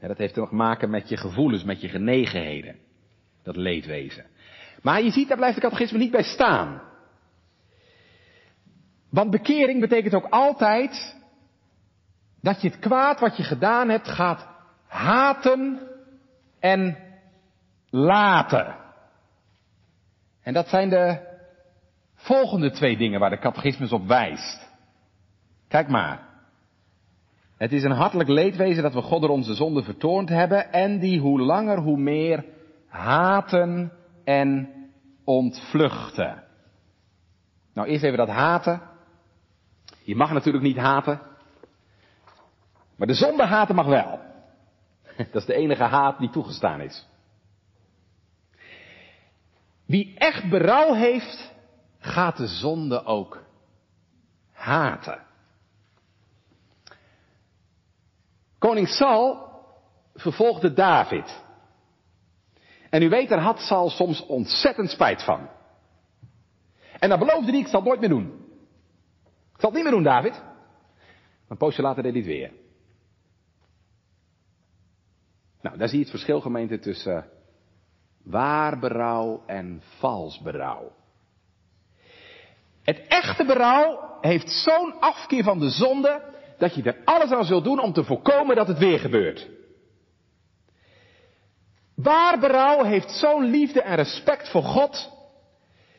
dat 0.00 0.18
heeft 0.18 0.34
te 0.34 0.46
maken 0.50 0.90
met 0.90 1.08
je 1.08 1.16
gevoelens, 1.16 1.64
met 1.64 1.80
je 1.80 1.88
genegenheden. 1.88 2.76
Dat 3.42 3.56
leedwezen. 3.56 4.26
Maar 4.82 5.02
je 5.02 5.10
ziet, 5.10 5.28
daar 5.28 5.36
blijft 5.36 5.54
de 5.54 5.62
catechismus 5.62 6.02
niet 6.02 6.10
bij 6.10 6.22
staan. 6.22 6.82
Want 9.10 9.30
bekering 9.30 9.80
betekent 9.80 10.14
ook 10.14 10.28
altijd 10.28 11.16
dat 12.40 12.62
je 12.62 12.68
het 12.68 12.78
kwaad 12.78 13.20
wat 13.20 13.36
je 13.36 13.42
gedaan 13.42 13.88
hebt 13.88 14.08
gaat 14.08 14.51
haten 14.92 15.80
en 16.60 16.96
laten. 17.90 18.76
En 20.42 20.52
dat 20.52 20.68
zijn 20.68 20.88
de 20.88 21.30
volgende 22.14 22.70
twee 22.70 22.96
dingen 22.96 23.20
waar 23.20 23.30
de 23.30 23.38
catechismus 23.38 23.92
op 23.92 24.06
wijst. 24.06 24.70
Kijk 25.68 25.88
maar. 25.88 26.30
Het 27.56 27.72
is 27.72 27.82
een 27.82 27.90
hartelijk 27.90 28.28
leedwezen 28.28 28.82
dat 28.82 28.94
we 28.94 29.02
God 29.02 29.20
door 29.20 29.30
onze 29.30 29.54
zonde 29.54 29.82
vertoond 29.82 30.28
hebben 30.28 30.72
en 30.72 30.98
die 30.98 31.20
hoe 31.20 31.40
langer 31.40 31.78
hoe 31.78 31.98
meer 31.98 32.44
haten 32.88 33.92
en 34.24 34.68
ontvluchten. 35.24 36.42
Nou, 37.74 37.88
eerst 37.88 38.04
even 38.04 38.18
dat 38.18 38.28
haten. 38.28 38.82
Je 40.02 40.16
mag 40.16 40.32
natuurlijk 40.32 40.64
niet 40.64 40.76
haten. 40.76 41.20
Maar 42.96 43.06
de 43.06 43.14
zonde 43.14 43.46
haten 43.46 43.74
mag 43.74 43.86
wel. 43.86 44.31
Dat 45.32 45.34
is 45.34 45.44
de 45.44 45.54
enige 45.54 45.82
haat 45.82 46.18
die 46.18 46.30
toegestaan 46.30 46.80
is. 46.80 47.06
Wie 49.86 50.14
echt 50.16 50.50
berouw 50.50 50.92
heeft, 50.92 51.52
gaat 51.98 52.36
de 52.36 52.46
zonde 52.46 53.04
ook 53.04 53.42
haten. 54.52 55.22
Koning 58.58 58.88
Saul 58.88 59.50
vervolgde 60.14 60.72
David. 60.72 61.42
En 62.90 63.02
u 63.02 63.08
weet, 63.08 63.28
daar 63.28 63.40
had 63.40 63.58
Saul 63.58 63.90
soms 63.90 64.26
ontzettend 64.26 64.90
spijt 64.90 65.24
van. 65.24 65.48
En 66.98 67.08
dan 67.08 67.18
beloofde 67.18 67.50
hij, 67.50 67.60
ik 67.60 67.66
zal 67.66 67.80
het 67.80 67.88
nooit 67.88 68.00
meer 68.00 68.08
doen. 68.08 68.26
Ik 69.54 69.60
zal 69.60 69.70
het 69.70 69.72
niet 69.72 69.82
meer 69.82 69.92
doen, 69.92 70.02
David. 70.02 70.42
een 71.48 71.56
poosje 71.56 71.82
later 71.82 72.02
deed 72.02 72.12
hij 72.12 72.22
het 72.22 72.30
weer. 72.30 72.61
Nou, 75.62 75.78
daar 75.78 75.88
zie 75.88 75.98
je 75.98 76.02
het 76.02 76.12
verschil 76.12 76.40
gemeente 76.40 76.78
tussen 76.78 77.26
waar 78.24 78.78
berouw 78.78 79.42
en 79.46 79.82
vals 79.98 80.40
berouw. 80.40 80.92
Het 82.82 83.06
echte 83.08 83.44
berouw 83.44 84.18
heeft 84.20 84.50
zo'n 84.50 85.00
afkeer 85.00 85.42
van 85.42 85.58
de 85.58 85.70
zonde 85.70 86.22
dat 86.58 86.74
je 86.74 86.82
er 86.82 87.00
alles 87.04 87.30
aan 87.30 87.44
zult 87.44 87.64
doen 87.64 87.80
om 87.80 87.92
te 87.92 88.04
voorkomen 88.04 88.56
dat 88.56 88.66
het 88.66 88.78
weer 88.78 88.98
gebeurt. 88.98 89.48
Waar 91.94 92.38
berouw 92.38 92.84
heeft 92.84 93.10
zo'n 93.10 93.44
liefde 93.44 93.82
en 93.82 93.96
respect 93.96 94.50
voor 94.50 94.62
God 94.62 95.10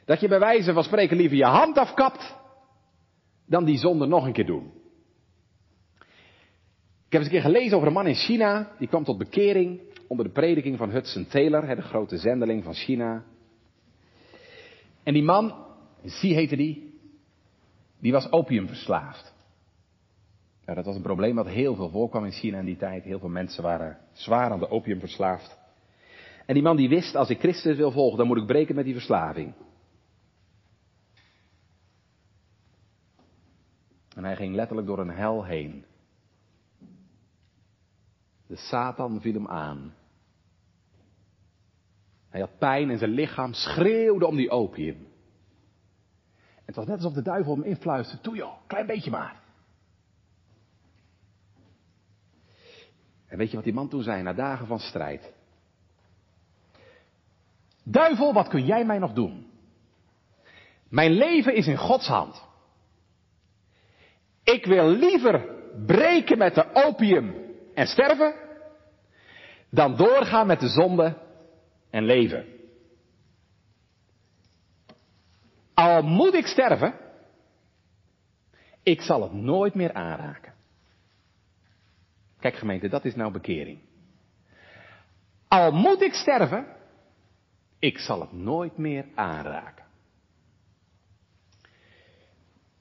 dat 0.06 0.20
je 0.20 0.28
bij 0.28 0.40
wijze 0.40 0.74
van 0.74 0.84
spreken 0.84 1.18
liever 1.18 1.38
je 1.38 1.46
hand 1.46 1.78
afkapt 1.78 2.36
dan 3.46 3.66
die 3.66 3.78
zonde 3.78 4.06
nog 4.06 4.26
een 4.26 4.34
keer 4.34 4.46
doen. 4.46 4.83
Ik 7.14 7.20
heb 7.20 7.28
eens 7.28 7.38
een 7.38 7.42
keer 7.42 7.52
gelezen 7.52 7.76
over 7.76 7.88
een 7.88 7.94
man 7.94 8.08
in 8.08 8.16
China, 8.16 8.72
die 8.80 8.88
kwam 8.88 9.04
tot 9.04 9.18
bekering 9.18 9.80
onder 10.08 10.26
de 10.26 10.32
prediking 10.32 10.78
van 10.78 10.90
Hudson 10.90 11.28
Taylor, 11.28 11.76
de 11.76 11.82
grote 11.82 12.18
zendeling 12.18 12.64
van 12.64 12.74
China. 12.74 13.24
En 15.04 15.14
die 15.14 15.24
man, 15.24 15.54
Xi 16.06 16.34
heette 16.34 16.56
die, 16.56 17.00
die 18.00 18.12
was 18.12 18.32
opiumverslaafd. 18.32 19.34
Ja, 20.66 20.74
dat 20.74 20.86
was 20.86 20.96
een 20.96 21.02
probleem 21.02 21.36
wat 21.36 21.48
heel 21.48 21.76
veel 21.76 21.90
voorkwam 21.90 22.26
in 22.26 22.32
China 22.32 22.60
in 22.60 22.66
die 22.66 22.78
tijd. 22.78 23.04
Heel 23.04 23.20
veel 23.20 23.30
mensen 23.30 23.64
waren 23.64 23.98
zwaar 24.12 24.52
aan 24.52 24.60
de 24.60 24.70
opium 24.70 25.00
verslaafd. 25.00 25.58
En 26.46 26.54
die 26.54 26.64
man 26.64 26.76
die 26.76 26.90
wist, 26.90 27.16
als 27.16 27.30
ik 27.30 27.40
Christus 27.40 27.78
wil 27.78 27.92
volgen, 27.92 28.18
dan 28.18 28.28
moet 28.28 28.38
ik 28.38 28.46
breken 28.46 28.76
met 28.76 28.86
die 28.86 28.94
verslaving. 28.94 29.54
En 34.16 34.24
hij 34.24 34.36
ging 34.36 34.56
letterlijk 34.56 34.88
door 34.88 35.00
een 35.00 35.10
hel 35.10 35.46
heen. 35.46 35.86
De 38.54 38.60
Satan 38.60 39.22
viel 39.22 39.34
hem 39.34 39.48
aan. 39.48 39.94
Hij 42.30 42.40
had 42.40 42.58
pijn 42.58 42.90
en 42.90 42.98
zijn 42.98 43.10
lichaam 43.10 43.54
schreeuwde 43.54 44.28
om 44.28 44.36
die 44.36 44.50
opium. 44.50 45.08
Het 46.66 46.76
was 46.76 46.86
net 46.86 46.96
alsof 46.96 47.14
de 47.14 47.22
duivel 47.22 47.56
hem 47.56 47.64
influisterde. 47.64 48.24
Toe 48.24 48.36
joh, 48.36 48.54
klein 48.68 48.86
beetje 48.86 49.12
maar. 49.12 49.42
En 53.28 53.38
weet 53.38 53.50
je 53.50 53.56
wat 53.56 53.64
die 53.66 53.74
man 53.74 53.90
toen 53.90 54.04
zei 54.04 54.24
na 54.24 54.34
dagen 54.34 54.68
van 54.68 54.80
strijd? 54.80 55.34
Duivel, 57.84 58.34
wat 58.34 58.48
kun 58.48 58.66
jij 58.66 58.86
mij 58.86 59.00
nog 59.00 59.14
doen? 59.14 59.52
Mijn 60.90 61.12
leven 61.12 61.56
is 61.56 61.68
in 61.68 61.78
Gods 61.78 62.08
hand. 62.08 62.44
Ik 64.44 64.66
wil 64.66 64.88
liever 64.88 65.62
breken 65.86 66.38
met 66.38 66.56
de 66.56 66.74
opium 66.74 67.36
en 67.74 67.88
sterven, 67.88 68.43
dan 69.74 69.96
doorgaan 69.96 70.48
met 70.48 70.60
de 70.60 70.68
zonde 70.68 71.18
en 71.90 72.04
leven. 72.04 72.46
Al 75.74 76.02
moet 76.02 76.34
ik 76.34 76.46
sterven, 76.46 76.94
ik 78.84 79.02
zal 79.02 79.22
het 79.22 79.34
nooit 79.34 79.74
meer 79.74 79.94
aanraken. 79.94 80.54
Kijk 82.40 82.56
gemeente, 82.56 82.90
dat 82.90 83.06
is 83.06 83.16
nou 83.16 83.32
bekering. 83.32 83.80
Al 85.48 85.72
moet 85.72 86.02
ik 86.02 86.14
sterven, 86.14 86.66
Ik 87.80 87.98
zal 87.98 88.22
het 88.22 88.32
nooit 88.32 88.78
meer 88.78 89.06
aanraken. 89.16 89.86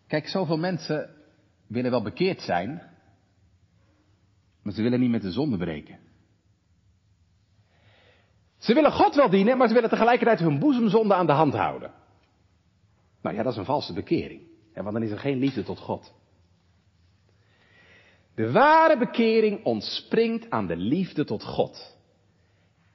Kijk, 0.07 0.29
zoveel 0.29 0.59
mensen 0.59 1.15
willen 1.67 1.91
wel 1.91 2.03
bekeerd 2.03 2.41
zijn, 2.41 2.83
maar 4.63 4.73
ze 4.73 4.83
willen 4.83 5.01
niet 5.01 5.11
met 5.11 5.23
de 5.23 5.31
zonde 5.31 5.57
breken. 5.57 6.12
Ze 8.63 8.75
willen 8.75 8.93
God 8.93 9.15
wel 9.15 9.31
dienen, 9.31 9.59
maar 9.59 9.69
ze 9.69 9.75
willen 9.75 9.89
tegelijkertijd 9.89 10.39
hun 10.39 10.59
boezemzonde 10.59 11.15
aan 11.15 11.27
de 11.27 11.33
hand 11.33 11.55
houden. 11.55 11.93
Nou 13.23 13.37
ja, 13.37 13.43
dat 13.43 13.53
is 13.53 13.59
een 13.59 13.65
valse 13.65 13.93
bekering. 13.93 14.43
Want 14.75 14.93
dan 14.93 15.03
is 15.03 15.11
er 15.11 15.19
geen 15.19 15.39
liefde 15.39 15.63
tot 15.63 15.79
God. 15.79 16.13
De 18.35 18.53
ware 18.53 18.99
bekering 18.99 19.65
ontspringt 19.65 20.51
aan 20.51 20.67
de 20.67 20.77
liefde 20.77 21.25
tot 21.25 21.45
God. 21.45 21.97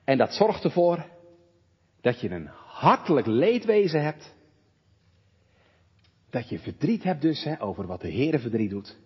En 0.04 0.18
dat 0.18 0.34
zorgt 0.34 0.64
ervoor 0.64 1.06
dat 2.02 2.20
je 2.20 2.30
een 2.30 2.48
hartelijk 2.66 3.28
leedwezen 3.28 4.04
hebt. 4.04 4.36
Dat 6.30 6.50
je 6.50 6.60
verdriet 6.60 7.04
hebt 7.04 7.22
dus 7.22 7.44
hè, 7.44 7.62
over 7.62 7.88
wat 7.88 8.02
de 8.02 8.12
Heere 8.12 8.40
verdriet 8.40 8.70
doet. 8.70 8.98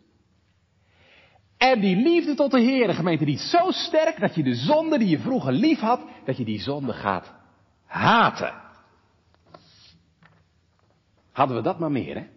En 1.62 1.80
die 1.80 1.95
liefde 1.95 2.36
tot 2.36 2.51
de 2.51 2.62
Heere, 2.62 2.93
gemeente, 2.93 3.26
die 3.26 3.38
zo 3.38 3.72
sterk 3.72 4.20
dat 4.20 4.36
je 4.36 4.43
de 4.43 4.55
zonde 4.55 4.97
die 4.97 5.07
je 5.07 5.20
vroeger 5.20 5.51
lief 5.51 5.80
had, 5.80 6.01
dat 6.26 6.38
je 6.38 6.45
die 6.45 6.59
zonde 6.59 6.93
gaat 6.93 7.34
haten. 7.86 8.53
Hadden 11.32 11.57
we 11.57 11.64
dat 11.64 11.80
maar 11.80 11.91
meer, 11.91 12.28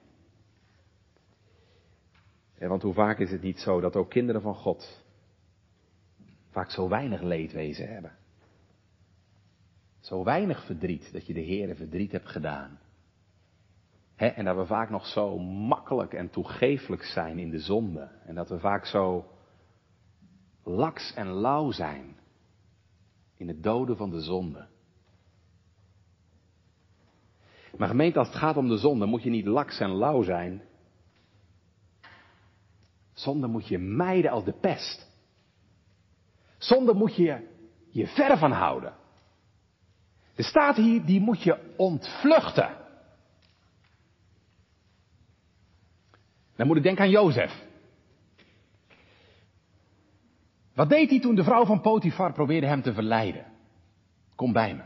hè? 2.59 2.69
Want 2.69 2.83
hoe 2.83 2.95
vaak 2.95 3.19
is 3.19 3.31
het 3.31 3.43
niet 3.43 3.61
zo 3.61 3.81
dat 3.81 3.97
ook 3.97 4.11
kinderen 4.11 4.41
van 4.41 4.55
God 4.55 5.03
vaak 6.51 6.71
zo 6.71 6.89
weinig 6.89 7.23
leedwezen 7.23 7.93
hebben? 7.93 8.13
Zo 10.01 10.25
weinig 10.25 10.65
verdriet 10.65 11.13
dat 11.13 11.27
je 11.27 11.35
de 11.35 11.45
Heere 11.45 11.75
verdriet 11.75 12.13
hebt 12.13 12.29
gedaan. 12.29 12.79
En 14.29 14.45
dat 14.45 14.57
we 14.57 14.67
vaak 14.67 14.91
nog 14.91 15.07
zo 15.07 15.39
makkelijk 15.39 16.13
en 16.13 16.31
toegeeflijk 16.31 17.03
zijn 17.03 17.39
in 17.39 17.51
de 17.51 17.59
zonde. 17.59 18.09
En 18.27 18.35
dat 18.35 18.49
we 18.49 18.59
vaak 18.59 18.87
zo 18.87 19.25
laks 20.65 21.15
en 21.15 21.27
lauw 21.27 21.71
zijn 21.71 22.17
in 23.37 23.49
het 23.49 23.63
doden 23.63 23.97
van 23.97 24.11
de 24.11 24.21
zonde. 24.21 24.67
Maar 27.77 27.89
gemeente, 27.89 28.19
als 28.19 28.29
het 28.29 28.37
gaat 28.37 28.57
om 28.57 28.69
de 28.69 28.77
zonde, 28.77 29.07
moet 29.07 29.23
je 29.23 29.31
niet 29.31 29.47
laks 29.47 29.81
en 29.81 29.91
lauw 29.91 30.23
zijn. 30.23 30.63
Zonde 33.13 33.47
moet 33.47 33.69
je 33.69 33.79
mijden 33.79 34.31
als 34.31 34.45
de 34.45 34.53
pest. 34.53 35.11
Zonde 36.59 36.95
moet 36.95 37.17
je 37.17 37.49
je 37.91 38.07
ver 38.07 38.39
van 38.39 38.53
houden. 38.53 38.95
Er 40.35 40.45
staat 40.45 40.77
hier, 40.77 41.05
die 41.05 41.21
moet 41.21 41.43
je 41.43 41.75
ontvluchten. 41.77 42.84
Dan 46.57 46.67
moet 46.67 46.77
ik 46.77 46.83
denken 46.83 47.05
aan 47.05 47.11
Jozef. 47.11 47.63
Wat 50.75 50.89
deed 50.89 51.11
hij 51.11 51.21
toen 51.21 51.35
de 51.35 51.45
vrouw 51.45 51.65
van 51.65 51.81
Potifar 51.81 52.33
probeerde 52.33 52.67
hem 52.67 52.83
te 52.83 52.93
verleiden? 52.93 53.47
Kom 54.35 54.53
bij 54.53 54.75
me. 54.75 54.83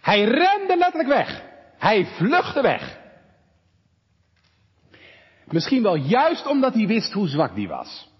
Hij 0.00 0.24
rende 0.24 0.76
letterlijk 0.76 1.08
weg. 1.08 1.44
Hij 1.78 2.06
vluchtte 2.06 2.62
weg. 2.62 3.00
Misschien 5.44 5.82
wel 5.82 5.94
juist 5.94 6.46
omdat 6.46 6.74
hij 6.74 6.86
wist 6.86 7.12
hoe 7.12 7.28
zwak 7.28 7.54
die 7.54 7.68
was. 7.68 8.10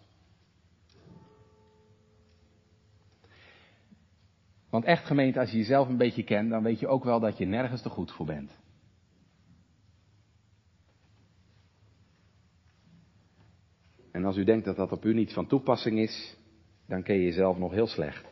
Want 4.70 4.84
echt 4.84 5.06
gemeente, 5.06 5.40
als 5.40 5.50
je 5.50 5.56
jezelf 5.56 5.88
een 5.88 5.96
beetje 5.96 6.22
kent, 6.22 6.50
dan 6.50 6.62
weet 6.62 6.80
je 6.80 6.86
ook 6.86 7.04
wel 7.04 7.20
dat 7.20 7.38
je 7.38 7.46
nergens 7.46 7.82
te 7.82 7.88
goed 7.88 8.12
voor 8.12 8.26
bent. 8.26 8.61
En 14.12 14.24
als 14.24 14.36
u 14.36 14.44
denkt 14.44 14.64
dat 14.64 14.76
dat 14.76 14.92
op 14.92 15.04
u 15.04 15.14
niet 15.14 15.32
van 15.32 15.46
toepassing 15.46 15.98
is, 15.98 16.36
dan 16.86 17.02
ken 17.02 17.16
je 17.16 17.22
jezelf 17.22 17.58
nog 17.58 17.72
heel 17.72 17.86
slecht. 17.86 18.30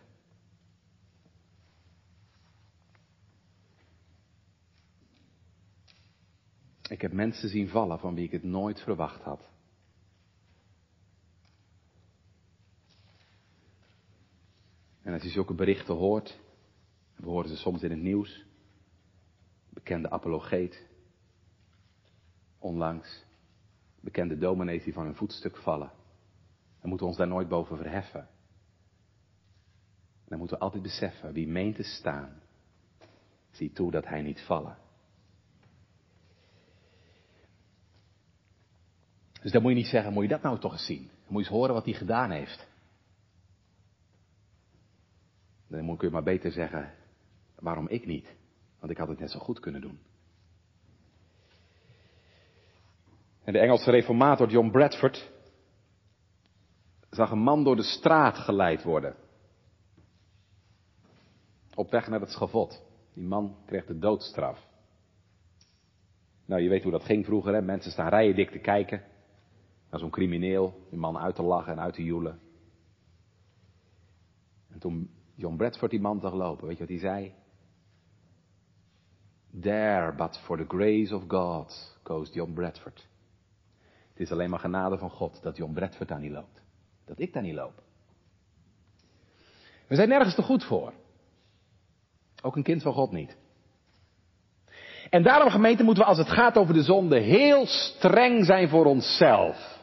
Ik 6.89 7.01
heb 7.01 7.13
mensen 7.13 7.49
zien 7.49 7.69
vallen 7.69 7.99
van 7.99 8.15
wie 8.15 8.25
ik 8.25 8.33
het 8.33 8.43
nooit 8.43 8.81
verwacht 8.81 9.23
had. 9.23 9.49
En 15.03 15.13
als 15.13 15.23
je 15.23 15.29
zulke 15.29 15.55
berichten 15.55 15.95
hoort, 15.95 16.41
we 17.17 17.27
horen 17.27 17.49
ze 17.49 17.57
soms 17.57 17.83
in 17.83 17.91
het 17.91 18.01
nieuws, 18.01 18.45
bekende 19.69 20.11
apologeet, 20.11 20.87
onlangs, 22.59 23.25
bekende 24.01 24.39
dominees 24.39 24.85
die 24.85 24.93
van 24.93 25.05
hun 25.05 25.15
voetstuk 25.15 25.57
vallen. 25.57 25.93
Dan 26.81 26.89
moeten 26.89 27.07
we 27.07 27.13
ons 27.13 27.17
daar 27.17 27.29
nooit 27.29 27.49
boven 27.49 27.77
verheffen. 27.77 28.29
Dan 30.25 30.39
moeten 30.39 30.57
we 30.57 30.63
altijd 30.63 30.83
beseffen, 30.83 31.33
wie 31.33 31.49
meent 31.49 31.77
te 31.77 31.83
staan, 31.83 32.43
zie 33.51 33.73
toe 33.73 33.91
dat 33.91 34.07
hij 34.07 34.23
niet 34.23 34.41
vallen. 34.41 34.77
Dus 39.43 39.53
dan 39.53 39.63
moet 39.63 39.71
je 39.71 39.77
niet 39.77 39.87
zeggen, 39.87 40.13
moet 40.13 40.23
je 40.23 40.29
dat 40.29 40.43
nou 40.43 40.59
toch 40.59 40.73
eens 40.73 40.87
zien? 40.87 41.07
Dan 41.07 41.33
moet 41.33 41.43
je 41.43 41.49
eens 41.49 41.59
horen 41.59 41.75
wat 41.75 41.85
hij 41.85 41.95
gedaan 41.95 42.31
heeft. 42.31 42.69
Dan 45.67 45.85
moet 45.85 46.01
je 46.01 46.11
maar 46.11 46.23
beter 46.23 46.53
zeggen, 46.53 46.95
waarom 47.55 47.89
ik 47.89 48.07
niet? 48.07 48.35
Want 48.79 48.93
ik 48.93 48.99
had 48.99 49.09
het 49.09 49.19
net 49.19 49.31
zo 49.31 49.39
goed 49.39 49.61
kunnen 49.61 49.81
doen. 49.81 49.99
En 53.45 53.53
de 53.53 53.59
Engelse 53.59 53.91
reformator 53.91 54.49
John 54.49 54.71
Bradford 54.71 55.31
zag 57.11 57.31
een 57.31 57.43
man 57.43 57.65
door 57.65 57.77
de 57.77 57.83
straat 57.83 58.37
geleid 58.37 58.83
worden. 58.83 59.15
Op 61.75 61.91
weg 61.91 62.09
naar 62.09 62.21
het 62.21 62.31
schavot. 62.31 62.83
Die 63.15 63.25
man 63.25 63.57
kreeg 63.67 63.87
de 63.87 63.99
doodstraf. 63.99 64.69
Nou, 66.45 66.63
je 66.63 66.69
weet 66.69 66.83
hoe 66.83 66.93
dat 66.93 67.05
ging 67.05 67.25
vroeger, 67.25 67.55
hè? 67.55 67.63
Mensen 67.63 67.91
staan 67.91 68.09
rijen 68.09 68.35
dik 68.35 68.51
te 68.51 68.59
kijken 68.59 69.03
naar 69.91 70.01
zo'n 70.01 70.11
crimineel, 70.11 70.87
die 70.91 70.99
man 70.99 71.19
uit 71.19 71.35
te 71.35 71.43
lachen 71.43 71.73
en 71.73 71.81
uit 71.81 71.95
te 71.95 72.05
joelen. 72.05 72.41
En 74.69 74.79
toen 74.79 75.11
John 75.35 75.57
Bradford 75.57 75.91
die 75.91 76.01
man 76.01 76.21
zag 76.21 76.33
lopen, 76.33 76.67
weet 76.67 76.79
je 76.79 76.87
wat 76.87 76.89
hij 76.89 76.99
zei? 76.99 77.35
There, 79.61 80.15
but 80.15 80.39
for 80.39 80.57
the 80.57 80.65
grace 80.69 81.15
of 81.15 81.25
God, 81.29 81.99
goes 82.03 82.33
John 82.33 82.53
Bradford. 82.53 83.09
Het 84.21 84.29
is 84.29 84.35
alleen 84.35 84.51
maar 84.51 84.59
genade 84.59 84.99
van 84.99 85.11
God 85.11 85.43
dat 85.43 85.57
John 85.57 85.73
Bradford 85.73 86.09
daar 86.09 86.21
niet 86.21 86.31
loopt. 86.31 86.63
Dat 87.07 87.21
ik 87.21 87.33
daar 87.33 87.43
niet 87.43 87.55
loop. 87.55 87.83
We 89.87 89.95
zijn 89.95 90.09
nergens 90.09 90.35
te 90.35 90.43
goed 90.43 90.65
voor. 90.65 90.93
Ook 92.43 92.57
een 92.57 92.63
kind 92.63 92.83
van 92.83 92.93
God 92.93 93.13
niet. 93.13 93.37
En 95.11 95.23
daarom 95.23 95.51
gemeente 95.51 95.83
moeten 95.83 96.03
we 96.03 96.09
als 96.09 96.19
het 96.19 96.29
gaat 96.29 96.57
over 96.57 96.75
de 96.75 96.83
zonde 96.83 97.19
heel 97.19 97.67
streng 97.67 98.45
zijn 98.45 98.69
voor 98.69 98.85
onszelf 98.85 99.79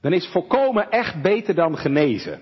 dan 0.00 0.12
is 0.12 0.30
voorkomen 0.32 0.90
echt 0.90 1.22
beter 1.22 1.54
dan 1.54 1.76
genezen. 1.76 2.40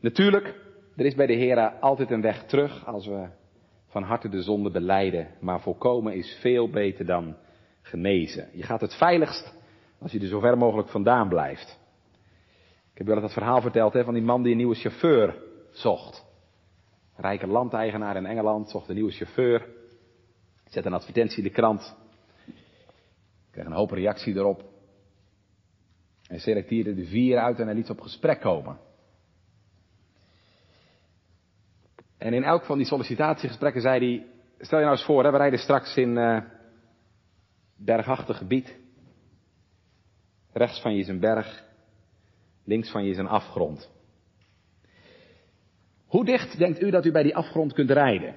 Natuurlijk, 0.00 0.54
er 0.96 1.06
is 1.06 1.14
bij 1.14 1.26
de 1.26 1.34
Heer 1.34 1.70
altijd 1.70 2.10
een 2.10 2.22
weg 2.22 2.44
terug 2.44 2.86
als 2.86 3.06
we 3.06 3.28
van 3.86 4.02
harte 4.02 4.28
de 4.28 4.42
zonde 4.42 4.70
beleiden. 4.70 5.28
Maar 5.40 5.60
voorkomen 5.60 6.14
is 6.14 6.38
veel 6.40 6.70
beter 6.70 7.06
dan 7.06 7.36
genezen. 7.82 8.48
Je 8.52 8.62
gaat 8.62 8.80
het 8.80 8.94
veiligst 8.94 9.54
als 9.98 10.12
je 10.12 10.20
er 10.20 10.26
zo 10.26 10.40
ver 10.40 10.58
mogelijk 10.58 10.88
vandaan 10.88 11.28
blijft. 11.28 11.78
Ik 12.92 12.98
heb 12.98 13.06
wel 13.06 13.20
dat 13.20 13.32
verhaal 13.32 13.60
verteld 13.60 13.92
hè, 13.92 14.04
van 14.04 14.14
die 14.14 14.22
man 14.22 14.42
die 14.42 14.50
een 14.50 14.56
nieuwe 14.56 14.74
chauffeur 14.74 15.42
zocht. 15.70 16.24
Rijke 17.16 17.46
landeigenaar 17.46 18.16
in 18.16 18.26
Engeland 18.26 18.70
zocht 18.70 18.88
een 18.88 18.94
nieuwe 18.94 19.12
chauffeur. 19.12 19.66
Zet 20.68 20.84
een 20.84 20.92
advertentie 20.92 21.38
in 21.38 21.44
de 21.44 21.50
krant. 21.50 21.96
Kreeg 23.50 23.64
een 23.64 23.72
hoop 23.72 23.90
reactie 23.90 24.34
erop. 24.34 24.64
Hij 26.26 26.38
selecteerde 26.38 26.94
de 26.94 27.04
vier 27.04 27.38
uit 27.38 27.58
en 27.58 27.66
hij 27.66 27.74
liet 27.74 27.86
ze 27.86 27.92
op 27.92 28.00
gesprek 28.00 28.40
komen. 28.40 28.78
En 32.18 32.32
in 32.32 32.44
elk 32.44 32.64
van 32.64 32.78
die 32.78 32.86
sollicitatiegesprekken 32.86 33.80
zei 33.80 33.98
hij, 33.98 34.26
stel 34.58 34.78
je 34.78 34.84
nou 34.84 34.96
eens 34.96 35.06
voor, 35.06 35.24
hè, 35.24 35.30
we 35.30 35.36
rijden 35.36 35.58
straks 35.58 35.96
in 35.96 36.16
uh, 36.16 36.40
bergachtig 37.84 38.36
gebied. 38.36 38.78
Rechts 40.52 40.80
van 40.80 40.94
je 40.94 41.00
is 41.00 41.08
een 41.08 41.20
berg, 41.20 41.64
links 42.64 42.90
van 42.90 43.04
je 43.04 43.10
is 43.10 43.18
een 43.18 43.28
afgrond. 43.28 43.90
Hoe 46.06 46.24
dicht 46.24 46.58
denkt 46.58 46.82
u 46.82 46.90
dat 46.90 47.04
u 47.04 47.12
bij 47.12 47.22
die 47.22 47.36
afgrond 47.36 47.72
kunt 47.72 47.90
rijden? 47.90 48.34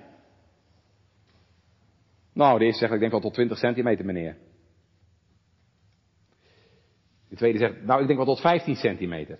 Nou, 2.33 2.59
de 2.59 2.65
eerste 2.65 2.79
zegt, 2.79 2.93
ik 2.93 2.99
denk 2.99 3.11
wel 3.11 3.21
tot 3.21 3.33
20 3.33 3.57
centimeter, 3.57 4.05
meneer. 4.05 4.37
De 7.29 7.35
tweede 7.35 7.57
zegt, 7.57 7.81
nou 7.81 8.01
ik 8.01 8.07
denk 8.07 8.17
wel 8.17 8.35
tot 8.35 8.41
15 8.41 8.75
centimeter. 8.75 9.39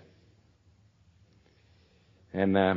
En 2.30 2.54
uh, 2.54 2.76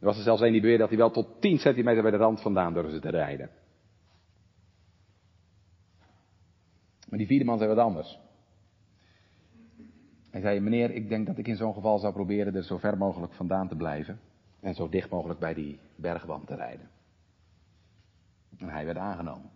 Er 0.00 0.06
was 0.06 0.16
er 0.16 0.22
zelfs 0.22 0.40
een 0.40 0.52
die 0.52 0.60
beweerde 0.60 0.82
dat 0.82 0.88
hij 0.88 0.98
wel 0.98 1.10
tot 1.10 1.40
10 1.40 1.58
centimeter 1.58 2.02
bij 2.02 2.10
de 2.10 2.16
rand 2.16 2.42
vandaan 2.42 2.72
durfde 2.72 3.00
te 3.00 3.10
rijden. 3.10 3.50
Maar 7.10 7.18
die 7.18 7.28
vierde 7.28 7.44
man 7.44 7.58
zei 7.58 7.68
wat 7.68 7.84
anders. 7.84 8.18
Hij 10.30 10.40
zei, 10.40 10.60
meneer, 10.60 10.90
ik 10.90 11.08
denk 11.08 11.26
dat 11.26 11.38
ik 11.38 11.48
in 11.48 11.56
zo'n 11.56 11.74
geval 11.74 11.98
zou 11.98 12.12
proberen 12.12 12.54
er 12.54 12.62
zo 12.62 12.78
ver 12.78 12.96
mogelijk 12.96 13.32
vandaan 13.32 13.68
te 13.68 13.76
blijven. 13.76 14.20
En 14.60 14.74
zo 14.74 14.88
dicht 14.88 15.10
mogelijk 15.10 15.40
bij 15.40 15.54
die 15.54 15.78
bergwand 15.96 16.46
te 16.46 16.54
rijden. 16.54 16.88
En 18.58 18.68
hij 18.68 18.84
werd 18.84 18.98
aangenomen. 18.98 19.50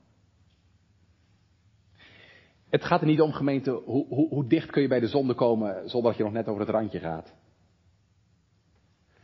Het 2.68 2.84
gaat 2.84 3.00
er 3.00 3.06
niet 3.06 3.20
om, 3.20 3.32
gemeente, 3.32 3.70
hoe, 3.70 4.06
hoe, 4.06 4.28
hoe 4.28 4.46
dicht 4.46 4.70
kun 4.70 4.82
je 4.82 4.88
bij 4.88 5.00
de 5.00 5.08
zonde 5.08 5.34
komen 5.34 5.88
zonder 5.88 6.10
dat 6.10 6.18
je 6.18 6.24
nog 6.24 6.32
net 6.32 6.48
over 6.48 6.60
het 6.60 6.70
randje 6.70 6.98
gaat. 6.98 7.34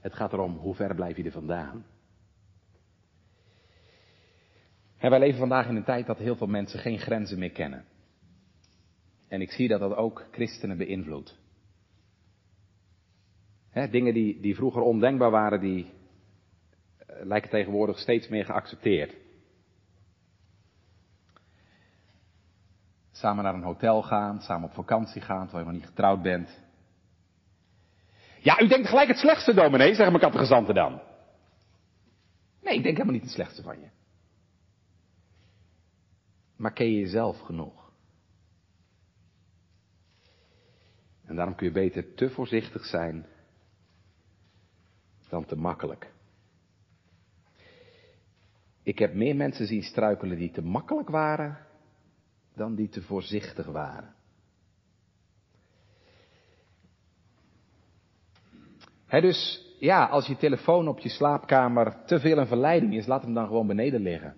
Het 0.00 0.14
gaat 0.14 0.32
erom, 0.32 0.56
hoe 0.56 0.74
ver 0.74 0.94
blijf 0.94 1.16
je 1.16 1.24
er 1.24 1.30
vandaan. 1.30 1.84
En 4.98 5.10
wij 5.10 5.18
leven 5.18 5.38
vandaag 5.38 5.68
in 5.68 5.76
een 5.76 5.84
tijd 5.84 6.06
dat 6.06 6.18
heel 6.18 6.36
veel 6.36 6.46
mensen 6.46 6.78
geen 6.78 6.98
grenzen 6.98 7.38
meer 7.38 7.50
kennen. 7.50 7.84
En 9.30 9.40
ik 9.40 9.50
zie 9.50 9.68
dat 9.68 9.80
dat 9.80 9.94
ook 9.94 10.26
christenen 10.30 10.76
beïnvloedt. 10.76 11.38
dingen 13.90 14.14
die, 14.14 14.40
die 14.40 14.54
vroeger 14.54 14.82
ondenkbaar 14.82 15.30
waren, 15.30 15.60
die 15.60 15.84
uh, 15.84 15.90
lijken 17.22 17.50
tegenwoordig 17.50 17.98
steeds 17.98 18.28
meer 18.28 18.44
geaccepteerd. 18.44 19.16
Samen 23.10 23.44
naar 23.44 23.54
een 23.54 23.62
hotel 23.62 24.02
gaan, 24.02 24.40
samen 24.40 24.68
op 24.68 24.74
vakantie 24.74 25.20
gaan, 25.20 25.42
terwijl 25.42 25.64
je 25.64 25.70
nog 25.70 25.80
niet 25.80 25.90
getrouwd 25.90 26.22
bent. 26.22 26.60
Ja, 28.40 28.60
u 28.60 28.68
denkt 28.68 28.88
gelijk 28.88 29.08
het 29.08 29.18
slechtste, 29.18 29.54
dominee, 29.54 29.94
zeggen 29.94 30.12
mijn 30.12 30.24
kattegezanten 30.24 30.74
dan. 30.74 31.00
Nee, 32.62 32.74
ik 32.74 32.82
denk 32.82 32.96
helemaal 32.96 33.14
niet 33.14 33.22
het 33.22 33.32
slechtste 33.32 33.62
van 33.62 33.80
je. 33.80 33.88
Maar 36.56 36.72
ken 36.72 36.90
je 36.90 36.98
jezelf 36.98 37.40
genoeg? 37.40 37.79
En 41.30 41.36
daarom 41.36 41.54
kun 41.54 41.66
je 41.66 41.72
beter 41.72 42.14
te 42.14 42.30
voorzichtig 42.30 42.84
zijn 42.84 43.26
dan 45.28 45.44
te 45.44 45.56
makkelijk. 45.56 46.12
Ik 48.82 48.98
heb 48.98 49.14
meer 49.14 49.36
mensen 49.36 49.66
zien 49.66 49.82
struikelen 49.82 50.38
die 50.38 50.50
te 50.50 50.62
makkelijk 50.62 51.08
waren 51.08 51.58
dan 52.54 52.74
die 52.74 52.88
te 52.88 53.02
voorzichtig 53.02 53.66
waren. 53.66 54.14
Dus 59.08 59.66
ja, 59.78 60.06
als 60.06 60.26
je 60.26 60.36
telefoon 60.36 60.88
op 60.88 60.98
je 60.98 61.08
slaapkamer 61.08 62.04
te 62.04 62.20
veel 62.20 62.38
een 62.38 62.46
verleiding 62.46 62.94
is, 62.94 63.06
laat 63.06 63.22
hem 63.22 63.34
dan 63.34 63.46
gewoon 63.46 63.66
beneden 63.66 64.00
liggen. 64.00 64.36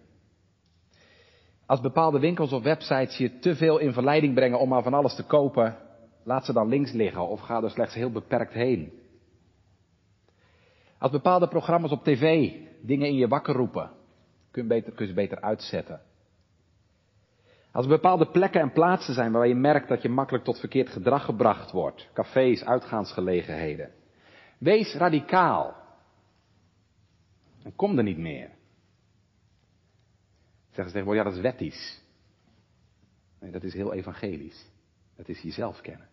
Als 1.66 1.80
bepaalde 1.80 2.18
winkels 2.18 2.52
of 2.52 2.62
websites 2.62 3.16
je 3.16 3.38
te 3.38 3.56
veel 3.56 3.78
in 3.78 3.92
verleiding 3.92 4.34
brengen 4.34 4.58
om 4.58 4.68
maar 4.68 4.82
van 4.82 4.94
alles 4.94 5.14
te 5.14 5.24
kopen, 5.24 5.90
laat 6.24 6.44
ze 6.44 6.52
dan 6.52 6.68
links 6.68 6.92
liggen 6.92 7.28
of 7.28 7.40
ga 7.40 7.62
er 7.62 7.70
slechts 7.70 7.94
heel 7.94 8.10
beperkt 8.10 8.52
heen. 8.52 8.92
Als 10.98 11.10
bepaalde 11.10 11.48
programma's 11.48 11.90
op 11.90 12.04
tv 12.04 12.52
dingen 12.80 13.08
in 13.08 13.16
je 13.16 13.28
wakker 13.28 13.54
roepen, 13.54 13.90
kun 14.50 14.62
je, 14.62 14.68
beter, 14.68 15.06
ze 15.06 15.12
beter 15.12 15.40
uitzetten. 15.40 16.00
Als 17.72 17.84
er 17.84 17.90
bepaalde 17.90 18.30
plekken 18.30 18.60
en 18.60 18.72
plaatsen 18.72 19.14
zijn 19.14 19.32
waar 19.32 19.46
je 19.46 19.54
merkt 19.54 19.88
dat 19.88 20.02
je 20.02 20.08
makkelijk 20.08 20.44
tot 20.44 20.58
verkeerd 20.58 20.88
gedrag 20.88 21.24
gebracht 21.24 21.70
wordt, 21.70 22.08
cafés, 22.12 22.64
uitgaansgelegenheden, 22.64 23.90
wees 24.58 24.94
radicaal. 24.94 25.74
En 27.62 27.76
kom 27.76 27.98
er 27.98 28.04
niet 28.04 28.18
meer. 28.18 28.50
Zeggen 30.66 30.84
ze 30.84 30.98
tegenwoordig, 30.98 31.24
ja 31.24 31.28
dat 31.28 31.38
is 31.38 31.50
wettisch. 31.50 32.02
Nee, 33.40 33.50
dat 33.50 33.62
is 33.62 33.74
heel 33.74 33.92
evangelisch. 33.92 34.66
Dat 35.16 35.28
is 35.28 35.40
jezelf 35.40 35.80
kennen. 35.80 36.08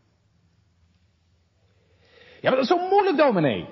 Ja, 2.42 2.50
maar 2.50 2.60
dat 2.60 2.70
is 2.70 2.78
zo 2.78 2.90
moeilijk, 2.90 3.18
dominee. 3.18 3.70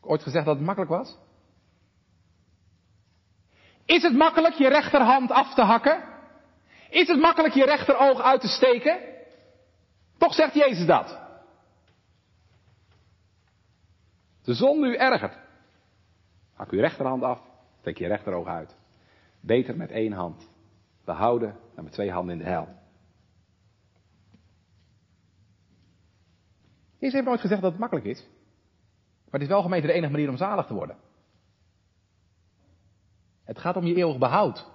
Ooit 0.00 0.22
gezegd 0.22 0.44
dat 0.44 0.56
het 0.56 0.64
makkelijk 0.64 0.92
was? 0.92 1.18
Is 3.84 4.02
het 4.02 4.14
makkelijk 4.16 4.54
je 4.54 4.68
rechterhand 4.68 5.30
af 5.30 5.54
te 5.54 5.62
hakken? 5.62 6.04
Is 6.90 7.08
het 7.08 7.20
makkelijk 7.20 7.54
je 7.54 7.64
rechteroog 7.64 8.20
uit 8.20 8.40
te 8.40 8.48
steken? 8.48 8.98
Toch 10.18 10.34
zegt 10.34 10.54
Jezus 10.54 10.86
dat. 10.86 11.18
De 14.42 14.54
zon 14.54 14.84
u 14.84 14.96
ergert. 14.96 15.38
Hak 16.54 16.70
uw 16.70 16.80
rechterhand 16.80 17.22
af, 17.22 17.40
steek 17.80 17.98
je 17.98 18.06
rechteroog 18.06 18.46
uit. 18.46 18.76
Beter 19.40 19.76
met 19.76 19.90
één 19.90 20.12
hand 20.12 20.48
behouden 21.04 21.56
dan 21.74 21.84
met 21.84 21.92
twee 21.92 22.10
handen 22.10 22.32
in 22.32 22.44
de 22.44 22.50
hel. 22.50 22.79
Jezus 27.00 27.14
heeft 27.14 27.26
nooit 27.26 27.40
gezegd 27.40 27.60
dat 27.60 27.70
het 27.70 27.80
makkelijk 27.80 28.06
is. 28.06 28.26
Maar 29.24 29.40
het 29.40 29.42
is 29.42 29.48
wel 29.48 29.62
gemeente 29.62 29.86
de 29.86 29.92
enige 29.92 30.12
manier 30.12 30.28
om 30.28 30.36
zalig 30.36 30.66
te 30.66 30.74
worden. 30.74 30.96
Het 33.44 33.58
gaat 33.58 33.76
om 33.76 33.86
je 33.86 33.94
eeuwig 33.94 34.18
behoud. 34.18 34.66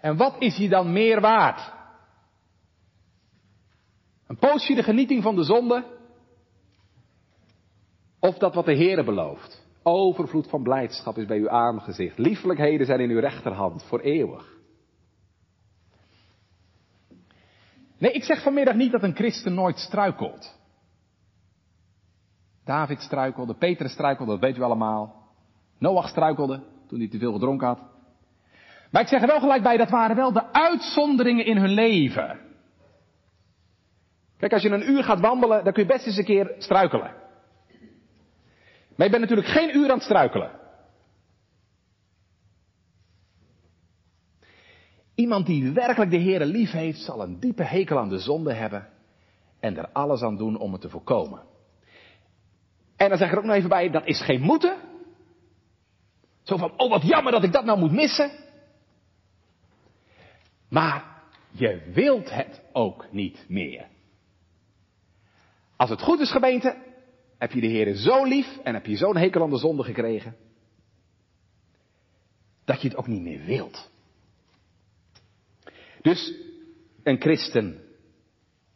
En 0.00 0.16
wat 0.16 0.36
is 0.38 0.56
je 0.56 0.68
dan 0.68 0.92
meer 0.92 1.20
waard? 1.20 1.72
Een 4.26 4.38
poosje 4.38 4.74
de 4.74 4.82
genieting 4.82 5.22
van 5.22 5.34
de 5.36 5.42
zonde? 5.42 5.84
Of 8.20 8.38
dat 8.38 8.54
wat 8.54 8.64
de 8.64 8.76
Heere 8.76 9.04
belooft? 9.04 9.64
Overvloed 9.82 10.48
van 10.48 10.62
blijdschap 10.62 11.18
is 11.18 11.26
bij 11.26 11.38
uw 11.38 11.50
aangezicht. 11.50 12.18
Liefelijkheden 12.18 12.86
zijn 12.86 13.00
in 13.00 13.10
uw 13.10 13.20
rechterhand 13.20 13.84
voor 13.84 14.00
eeuwig. 14.00 14.54
Nee, 17.98 18.12
ik 18.12 18.24
zeg 18.24 18.42
vanmiddag 18.42 18.74
niet 18.74 18.92
dat 18.92 19.02
een 19.02 19.14
christen 19.14 19.54
nooit 19.54 19.78
struikelt. 19.78 20.55
David 22.66 23.00
struikelde, 23.00 23.54
Petrus 23.54 23.92
struikelde, 23.92 24.30
dat 24.30 24.40
weten 24.40 24.58
we 24.58 24.64
allemaal. 24.64 25.14
Noach 25.78 26.08
struikelde 26.08 26.62
toen 26.88 26.98
hij 26.98 27.08
te 27.08 27.18
veel 27.18 27.32
gedronken 27.32 27.66
had. 27.66 27.80
Maar 28.90 29.02
ik 29.02 29.08
zeg 29.08 29.20
er 29.20 29.26
wel 29.26 29.40
gelijk 29.40 29.62
bij, 29.62 29.76
dat 29.76 29.90
waren 29.90 30.16
wel 30.16 30.32
de 30.32 30.52
uitzonderingen 30.52 31.44
in 31.44 31.56
hun 31.56 31.70
leven. 31.70 32.40
Kijk, 34.38 34.52
als 34.52 34.62
je 34.62 34.70
een 34.70 34.90
uur 34.90 35.04
gaat 35.04 35.20
wandelen, 35.20 35.64
dan 35.64 35.72
kun 35.72 35.82
je 35.82 35.88
best 35.88 36.06
eens 36.06 36.16
een 36.16 36.24
keer 36.24 36.54
struikelen. 36.58 37.14
Maar 38.96 39.06
je 39.06 39.10
bent 39.10 39.20
natuurlijk 39.20 39.48
geen 39.48 39.76
uur 39.76 39.90
aan 39.90 39.96
het 39.96 40.02
struikelen. 40.02 40.50
Iemand 45.14 45.46
die 45.46 45.72
werkelijk 45.72 46.10
de 46.10 46.20
Heere 46.20 46.46
lief 46.46 46.70
heeft, 46.70 47.00
zal 47.00 47.22
een 47.22 47.40
diepe 47.40 47.62
hekel 47.62 47.98
aan 47.98 48.08
de 48.08 48.18
zonde 48.18 48.52
hebben 48.52 48.88
en 49.60 49.76
er 49.76 49.88
alles 49.92 50.22
aan 50.22 50.36
doen 50.36 50.58
om 50.58 50.72
het 50.72 50.80
te 50.80 50.88
voorkomen. 50.88 51.54
En 52.96 53.08
dan 53.08 53.18
zeg 53.18 53.26
ik 53.26 53.32
er 53.32 53.38
ook 53.38 53.44
nog 53.44 53.54
even 53.54 53.68
bij, 53.68 53.90
dat 53.90 54.06
is 54.06 54.20
geen 54.20 54.40
moeten. 54.40 54.76
Zo 56.42 56.56
van, 56.56 56.72
oh 56.76 56.90
wat 56.90 57.02
jammer 57.02 57.32
dat 57.32 57.44
ik 57.44 57.52
dat 57.52 57.64
nou 57.64 57.78
moet 57.78 57.92
missen. 57.92 58.30
Maar 60.68 61.22
je 61.50 61.90
wilt 61.92 62.30
het 62.30 62.60
ook 62.72 63.06
niet 63.10 63.44
meer. 63.48 63.86
Als 65.76 65.90
het 65.90 66.02
goed 66.02 66.20
is 66.20 66.30
gemeente, 66.30 66.76
heb 67.38 67.52
je 67.52 67.60
de 67.60 67.66
Heer 67.66 67.94
zo 67.94 68.24
lief 68.24 68.58
en 68.62 68.74
heb 68.74 68.86
je 68.86 68.96
zo'n 68.96 69.16
hekel 69.16 69.42
aan 69.42 69.50
de 69.50 69.58
zonde 69.58 69.82
gekregen, 69.82 70.36
dat 72.64 72.82
je 72.82 72.88
het 72.88 72.96
ook 72.96 73.06
niet 73.06 73.22
meer 73.22 73.44
wilt. 73.44 73.90
Dus 76.02 76.34
een 77.02 77.20
christen 77.20 77.84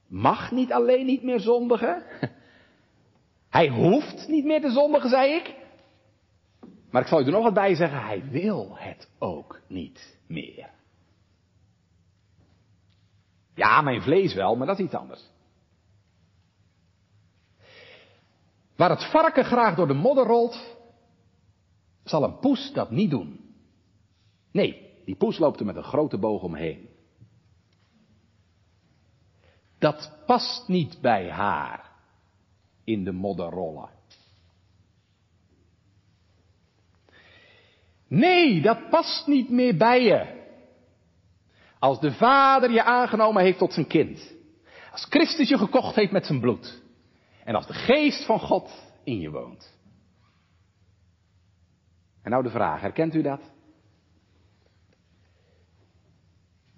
mag 0.07 0.51
niet 0.51 0.73
alleen 0.73 1.07
niet 1.07 1.23
meer 1.23 1.41
zondigen. 1.41 2.05
Hij 3.51 3.69
hoeft 3.69 4.29
niet 4.29 4.45
meer 4.45 4.61
te 4.61 4.71
zondigen, 4.71 5.11
zei 5.11 5.33
ik. 5.33 5.55
Maar 6.91 7.03
ik 7.03 7.09
zal 7.09 7.21
u 7.21 7.25
er 7.25 7.31
nog 7.31 7.43
wat 7.43 7.55
bij 7.55 7.75
zeggen, 7.75 8.05
hij 8.05 8.25
wil 8.31 8.77
het 8.79 9.09
ook 9.19 9.61
niet 9.67 10.19
meer. 10.27 10.71
Ja, 13.55 13.81
mijn 13.81 14.03
vlees 14.03 14.35
wel, 14.35 14.57
maar 14.57 14.67
dat 14.67 14.79
is 14.79 14.85
iets 14.85 14.95
anders. 14.95 15.31
Waar 18.77 18.91
het 18.91 19.11
varken 19.11 19.45
graag 19.45 19.75
door 19.75 19.87
de 19.87 19.95
modder 19.95 20.27
rolt, 20.27 20.77
zal 22.05 22.23
een 22.25 22.39
poes 22.39 22.73
dat 22.73 22.91
niet 22.91 23.11
doen. 23.11 23.55
Nee, 24.53 25.01
die 25.05 25.17
poes 25.17 25.39
loopt 25.39 25.61
er 25.61 25.67
met 25.67 25.77
een 25.77 25.83
grote 25.83 26.19
boog 26.19 26.43
omheen. 26.43 26.89
Dat 29.79 30.13
past 30.27 30.69
niet 30.69 31.01
bij 31.01 31.31
haar 31.31 31.90
in 32.91 33.05
de 33.05 33.13
modder 33.13 33.51
rollen. 33.51 33.89
Nee, 38.09 38.63
dat 38.63 38.89
past 38.89 39.27
niet 39.27 39.51
meer 39.51 39.77
bij 39.77 40.03
je. 40.03 40.39
Als 41.79 42.01
de 42.01 42.13
Vader 42.13 42.71
je 42.71 42.83
aangenomen 42.83 43.43
heeft 43.43 43.59
tot 43.59 43.73
zijn 43.73 43.87
kind. 43.87 44.35
Als 44.93 45.05
Christus 45.05 45.49
je 45.49 45.59
gekocht 45.59 45.95
heeft 45.95 46.13
met 46.13 46.27
zijn 46.27 46.41
bloed. 46.41 46.83
En 47.45 47.55
als 47.55 47.67
de 47.67 47.73
geest 47.73 48.25
van 48.25 48.41
God 48.41 48.93
in 49.05 49.21
je 49.21 49.31
woont. 49.31 49.79
En 52.23 52.31
nou 52.31 52.43
de 52.43 52.51
vraag, 52.51 52.81
herkent 52.81 53.15
u 53.15 53.23
dat? 53.23 53.41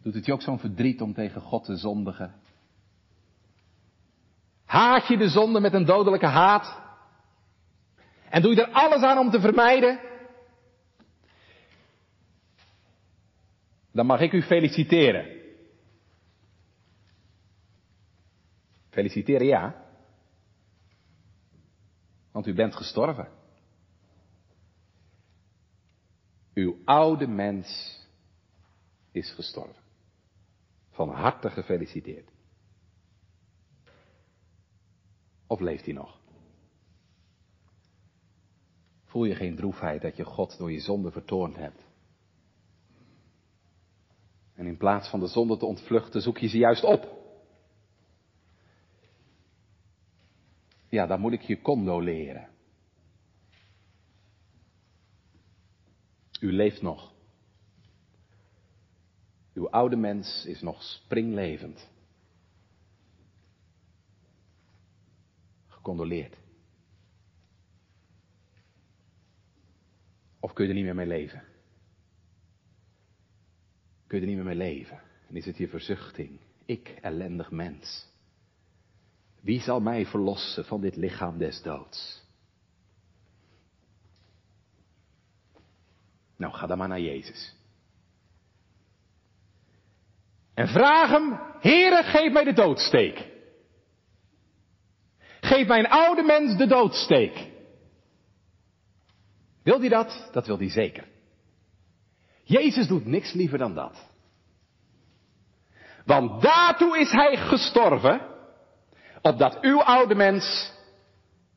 Doet 0.03 0.15
het 0.15 0.27
je 0.27 0.33
ook 0.33 0.43
zo'n 0.43 0.59
verdriet 0.59 1.01
om 1.01 1.15
tegen 1.15 1.41
God 1.41 1.65
te 1.65 1.77
zondigen? 1.77 2.35
Haat 4.73 5.07
je 5.07 5.17
de 5.17 5.29
zonde 5.29 5.61
met 5.61 5.73
een 5.73 5.85
dodelijke 5.85 6.27
haat? 6.27 6.81
En 8.31 8.43
doe 8.43 8.55
je 8.55 8.63
er 8.63 8.73
alles 8.73 9.03
aan 9.03 9.19
om 9.19 9.31
te 9.31 9.41
vermijden? 9.41 10.01
Dan 13.91 14.07
mag 14.07 14.21
ik 14.21 14.33
u 14.33 14.43
feliciteren. 14.43 15.41
Feliciteren 18.91 19.47
ja. 19.47 19.85
Want 22.31 22.47
u 22.47 22.55
bent 22.55 22.77
gestorven. 22.77 23.29
Uw 26.55 26.77
oude 26.85 27.27
mens 27.27 27.99
is 29.11 29.31
gestorven. 29.31 29.83
Van 30.91 31.09
harte 31.09 31.51
gefeliciteerd. 31.51 32.32
Of 35.53 35.61
leeft 35.61 35.85
hij 35.85 35.95
nog? 35.95 36.21
Voel 39.05 39.25
je 39.25 39.35
geen 39.35 39.57
droefheid 39.57 40.03
dat 40.03 40.17
je 40.17 40.25
God 40.25 40.59
door 40.59 40.73
je 40.73 40.81
zonde 40.81 41.11
vertoornd 41.11 41.57
hebt? 41.57 41.83
En 44.55 44.67
in 44.67 44.77
plaats 44.77 45.09
van 45.09 45.21
de 45.21 45.27
zonde 45.27 45.57
te 45.57 45.67
ontvluchten, 45.67 46.21
zoek 46.23 46.39
je 46.39 46.49
ze 46.49 46.59
juist 46.59 46.85
op. 46.85 47.09
Ja, 50.89 51.07
dan 51.07 51.21
moet 51.21 51.33
ik 51.33 51.43
je 51.43 51.63
condoleren. 51.63 52.49
U 56.41 56.53
leeft 56.53 56.83
nog. 56.83 57.13
Uw 59.55 59.71
oude 59.71 59.97
mens 59.97 60.45
is 60.47 60.61
nog 60.61 60.83
springlevend. 60.83 61.92
Gecondoleerd. 65.83 66.37
Of 70.41 70.53
kun 70.53 70.65
je 70.65 70.71
er 70.71 70.77
niet 70.77 70.85
meer 70.85 70.95
mee 70.95 71.07
leven? 71.07 71.43
Kun 74.07 74.19
je 74.19 74.25
er 74.25 74.29
niet 74.29 74.37
meer 74.45 74.57
mee 74.57 74.69
leven? 74.69 75.01
En 75.29 75.37
is 75.37 75.45
het 75.45 75.57
je 75.57 75.69
verzuchting? 75.69 76.41
Ik, 76.65 76.89
ellendig 76.89 77.51
mens. 77.51 78.07
Wie 79.41 79.61
zal 79.61 79.81
mij 79.81 80.07
verlossen 80.07 80.65
van 80.65 80.81
dit 80.81 80.97
lichaam 80.97 81.39
des 81.39 81.63
doods? 81.63 82.23
Nou, 86.37 86.53
ga 86.53 86.67
dan 86.67 86.79
maar 86.79 86.89
naar 86.89 87.01
Jezus. 87.01 87.55
En 90.55 90.69
vraag 90.69 91.11
hem, 91.11 91.41
Heere, 91.61 92.03
geef 92.03 92.33
mij 92.33 92.45
de 92.45 92.53
doodsteek. 92.53 93.32
Geef 95.43 95.67
mijn 95.67 95.89
oude 95.89 96.23
mens 96.23 96.57
de 96.57 96.67
doodsteek. 96.67 97.51
Wil 99.63 99.81
hij 99.81 99.89
dat? 99.89 100.29
Dat 100.33 100.47
wil 100.47 100.59
hij 100.59 100.71
zeker. 100.71 101.05
Jezus 102.43 102.87
doet 102.87 103.07
niks 103.07 103.33
liever 103.33 103.59
dan 103.59 103.75
dat. 103.75 104.11
Want 106.05 106.43
daartoe 106.43 106.99
is 106.99 107.11
hij 107.11 107.37
gestorven, 107.37 108.21
opdat 109.23 109.61
uw 109.61 109.83
oude 109.83 110.15
mens 110.15 110.73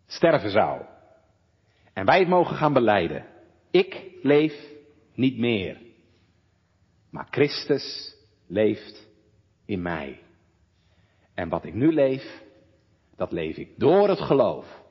sterven 0.08 0.52
zou. 0.52 0.86
En 1.94 2.06
wij 2.06 2.20
het 2.20 2.28
mogen 2.28 2.56
gaan 2.56 2.74
beleiden. 2.74 3.26
Ik 3.72 4.04
leef 4.22 4.54
niet 5.14 5.38
meer. 5.38 5.78
Maar 7.10 7.28
Christus 7.30 8.16
leeft 8.48 9.08
in 9.66 9.82
mij. 9.82 10.20
En 11.34 11.50
wat 11.50 11.66
ik 11.66 11.74
nu 11.74 11.94
leef, 11.94 12.44
dat 13.16 13.32
leef 13.32 13.58
ik 13.58 13.80
door 13.80 14.08
het 14.10 14.22
geloof 14.22 14.84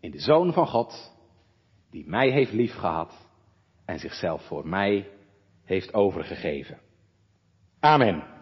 in 0.00 0.10
de 0.10 0.20
Zoon 0.20 0.52
van 0.52 0.66
God, 0.66 1.16
die 1.90 2.08
mij 2.08 2.30
heeft 2.30 2.52
liefgehad 2.52 3.28
en 3.84 3.98
zichzelf 3.98 4.46
voor 4.46 4.68
mij 4.68 5.10
heeft 5.64 5.94
overgegeven. 5.94 6.78
Amen. 7.80 8.37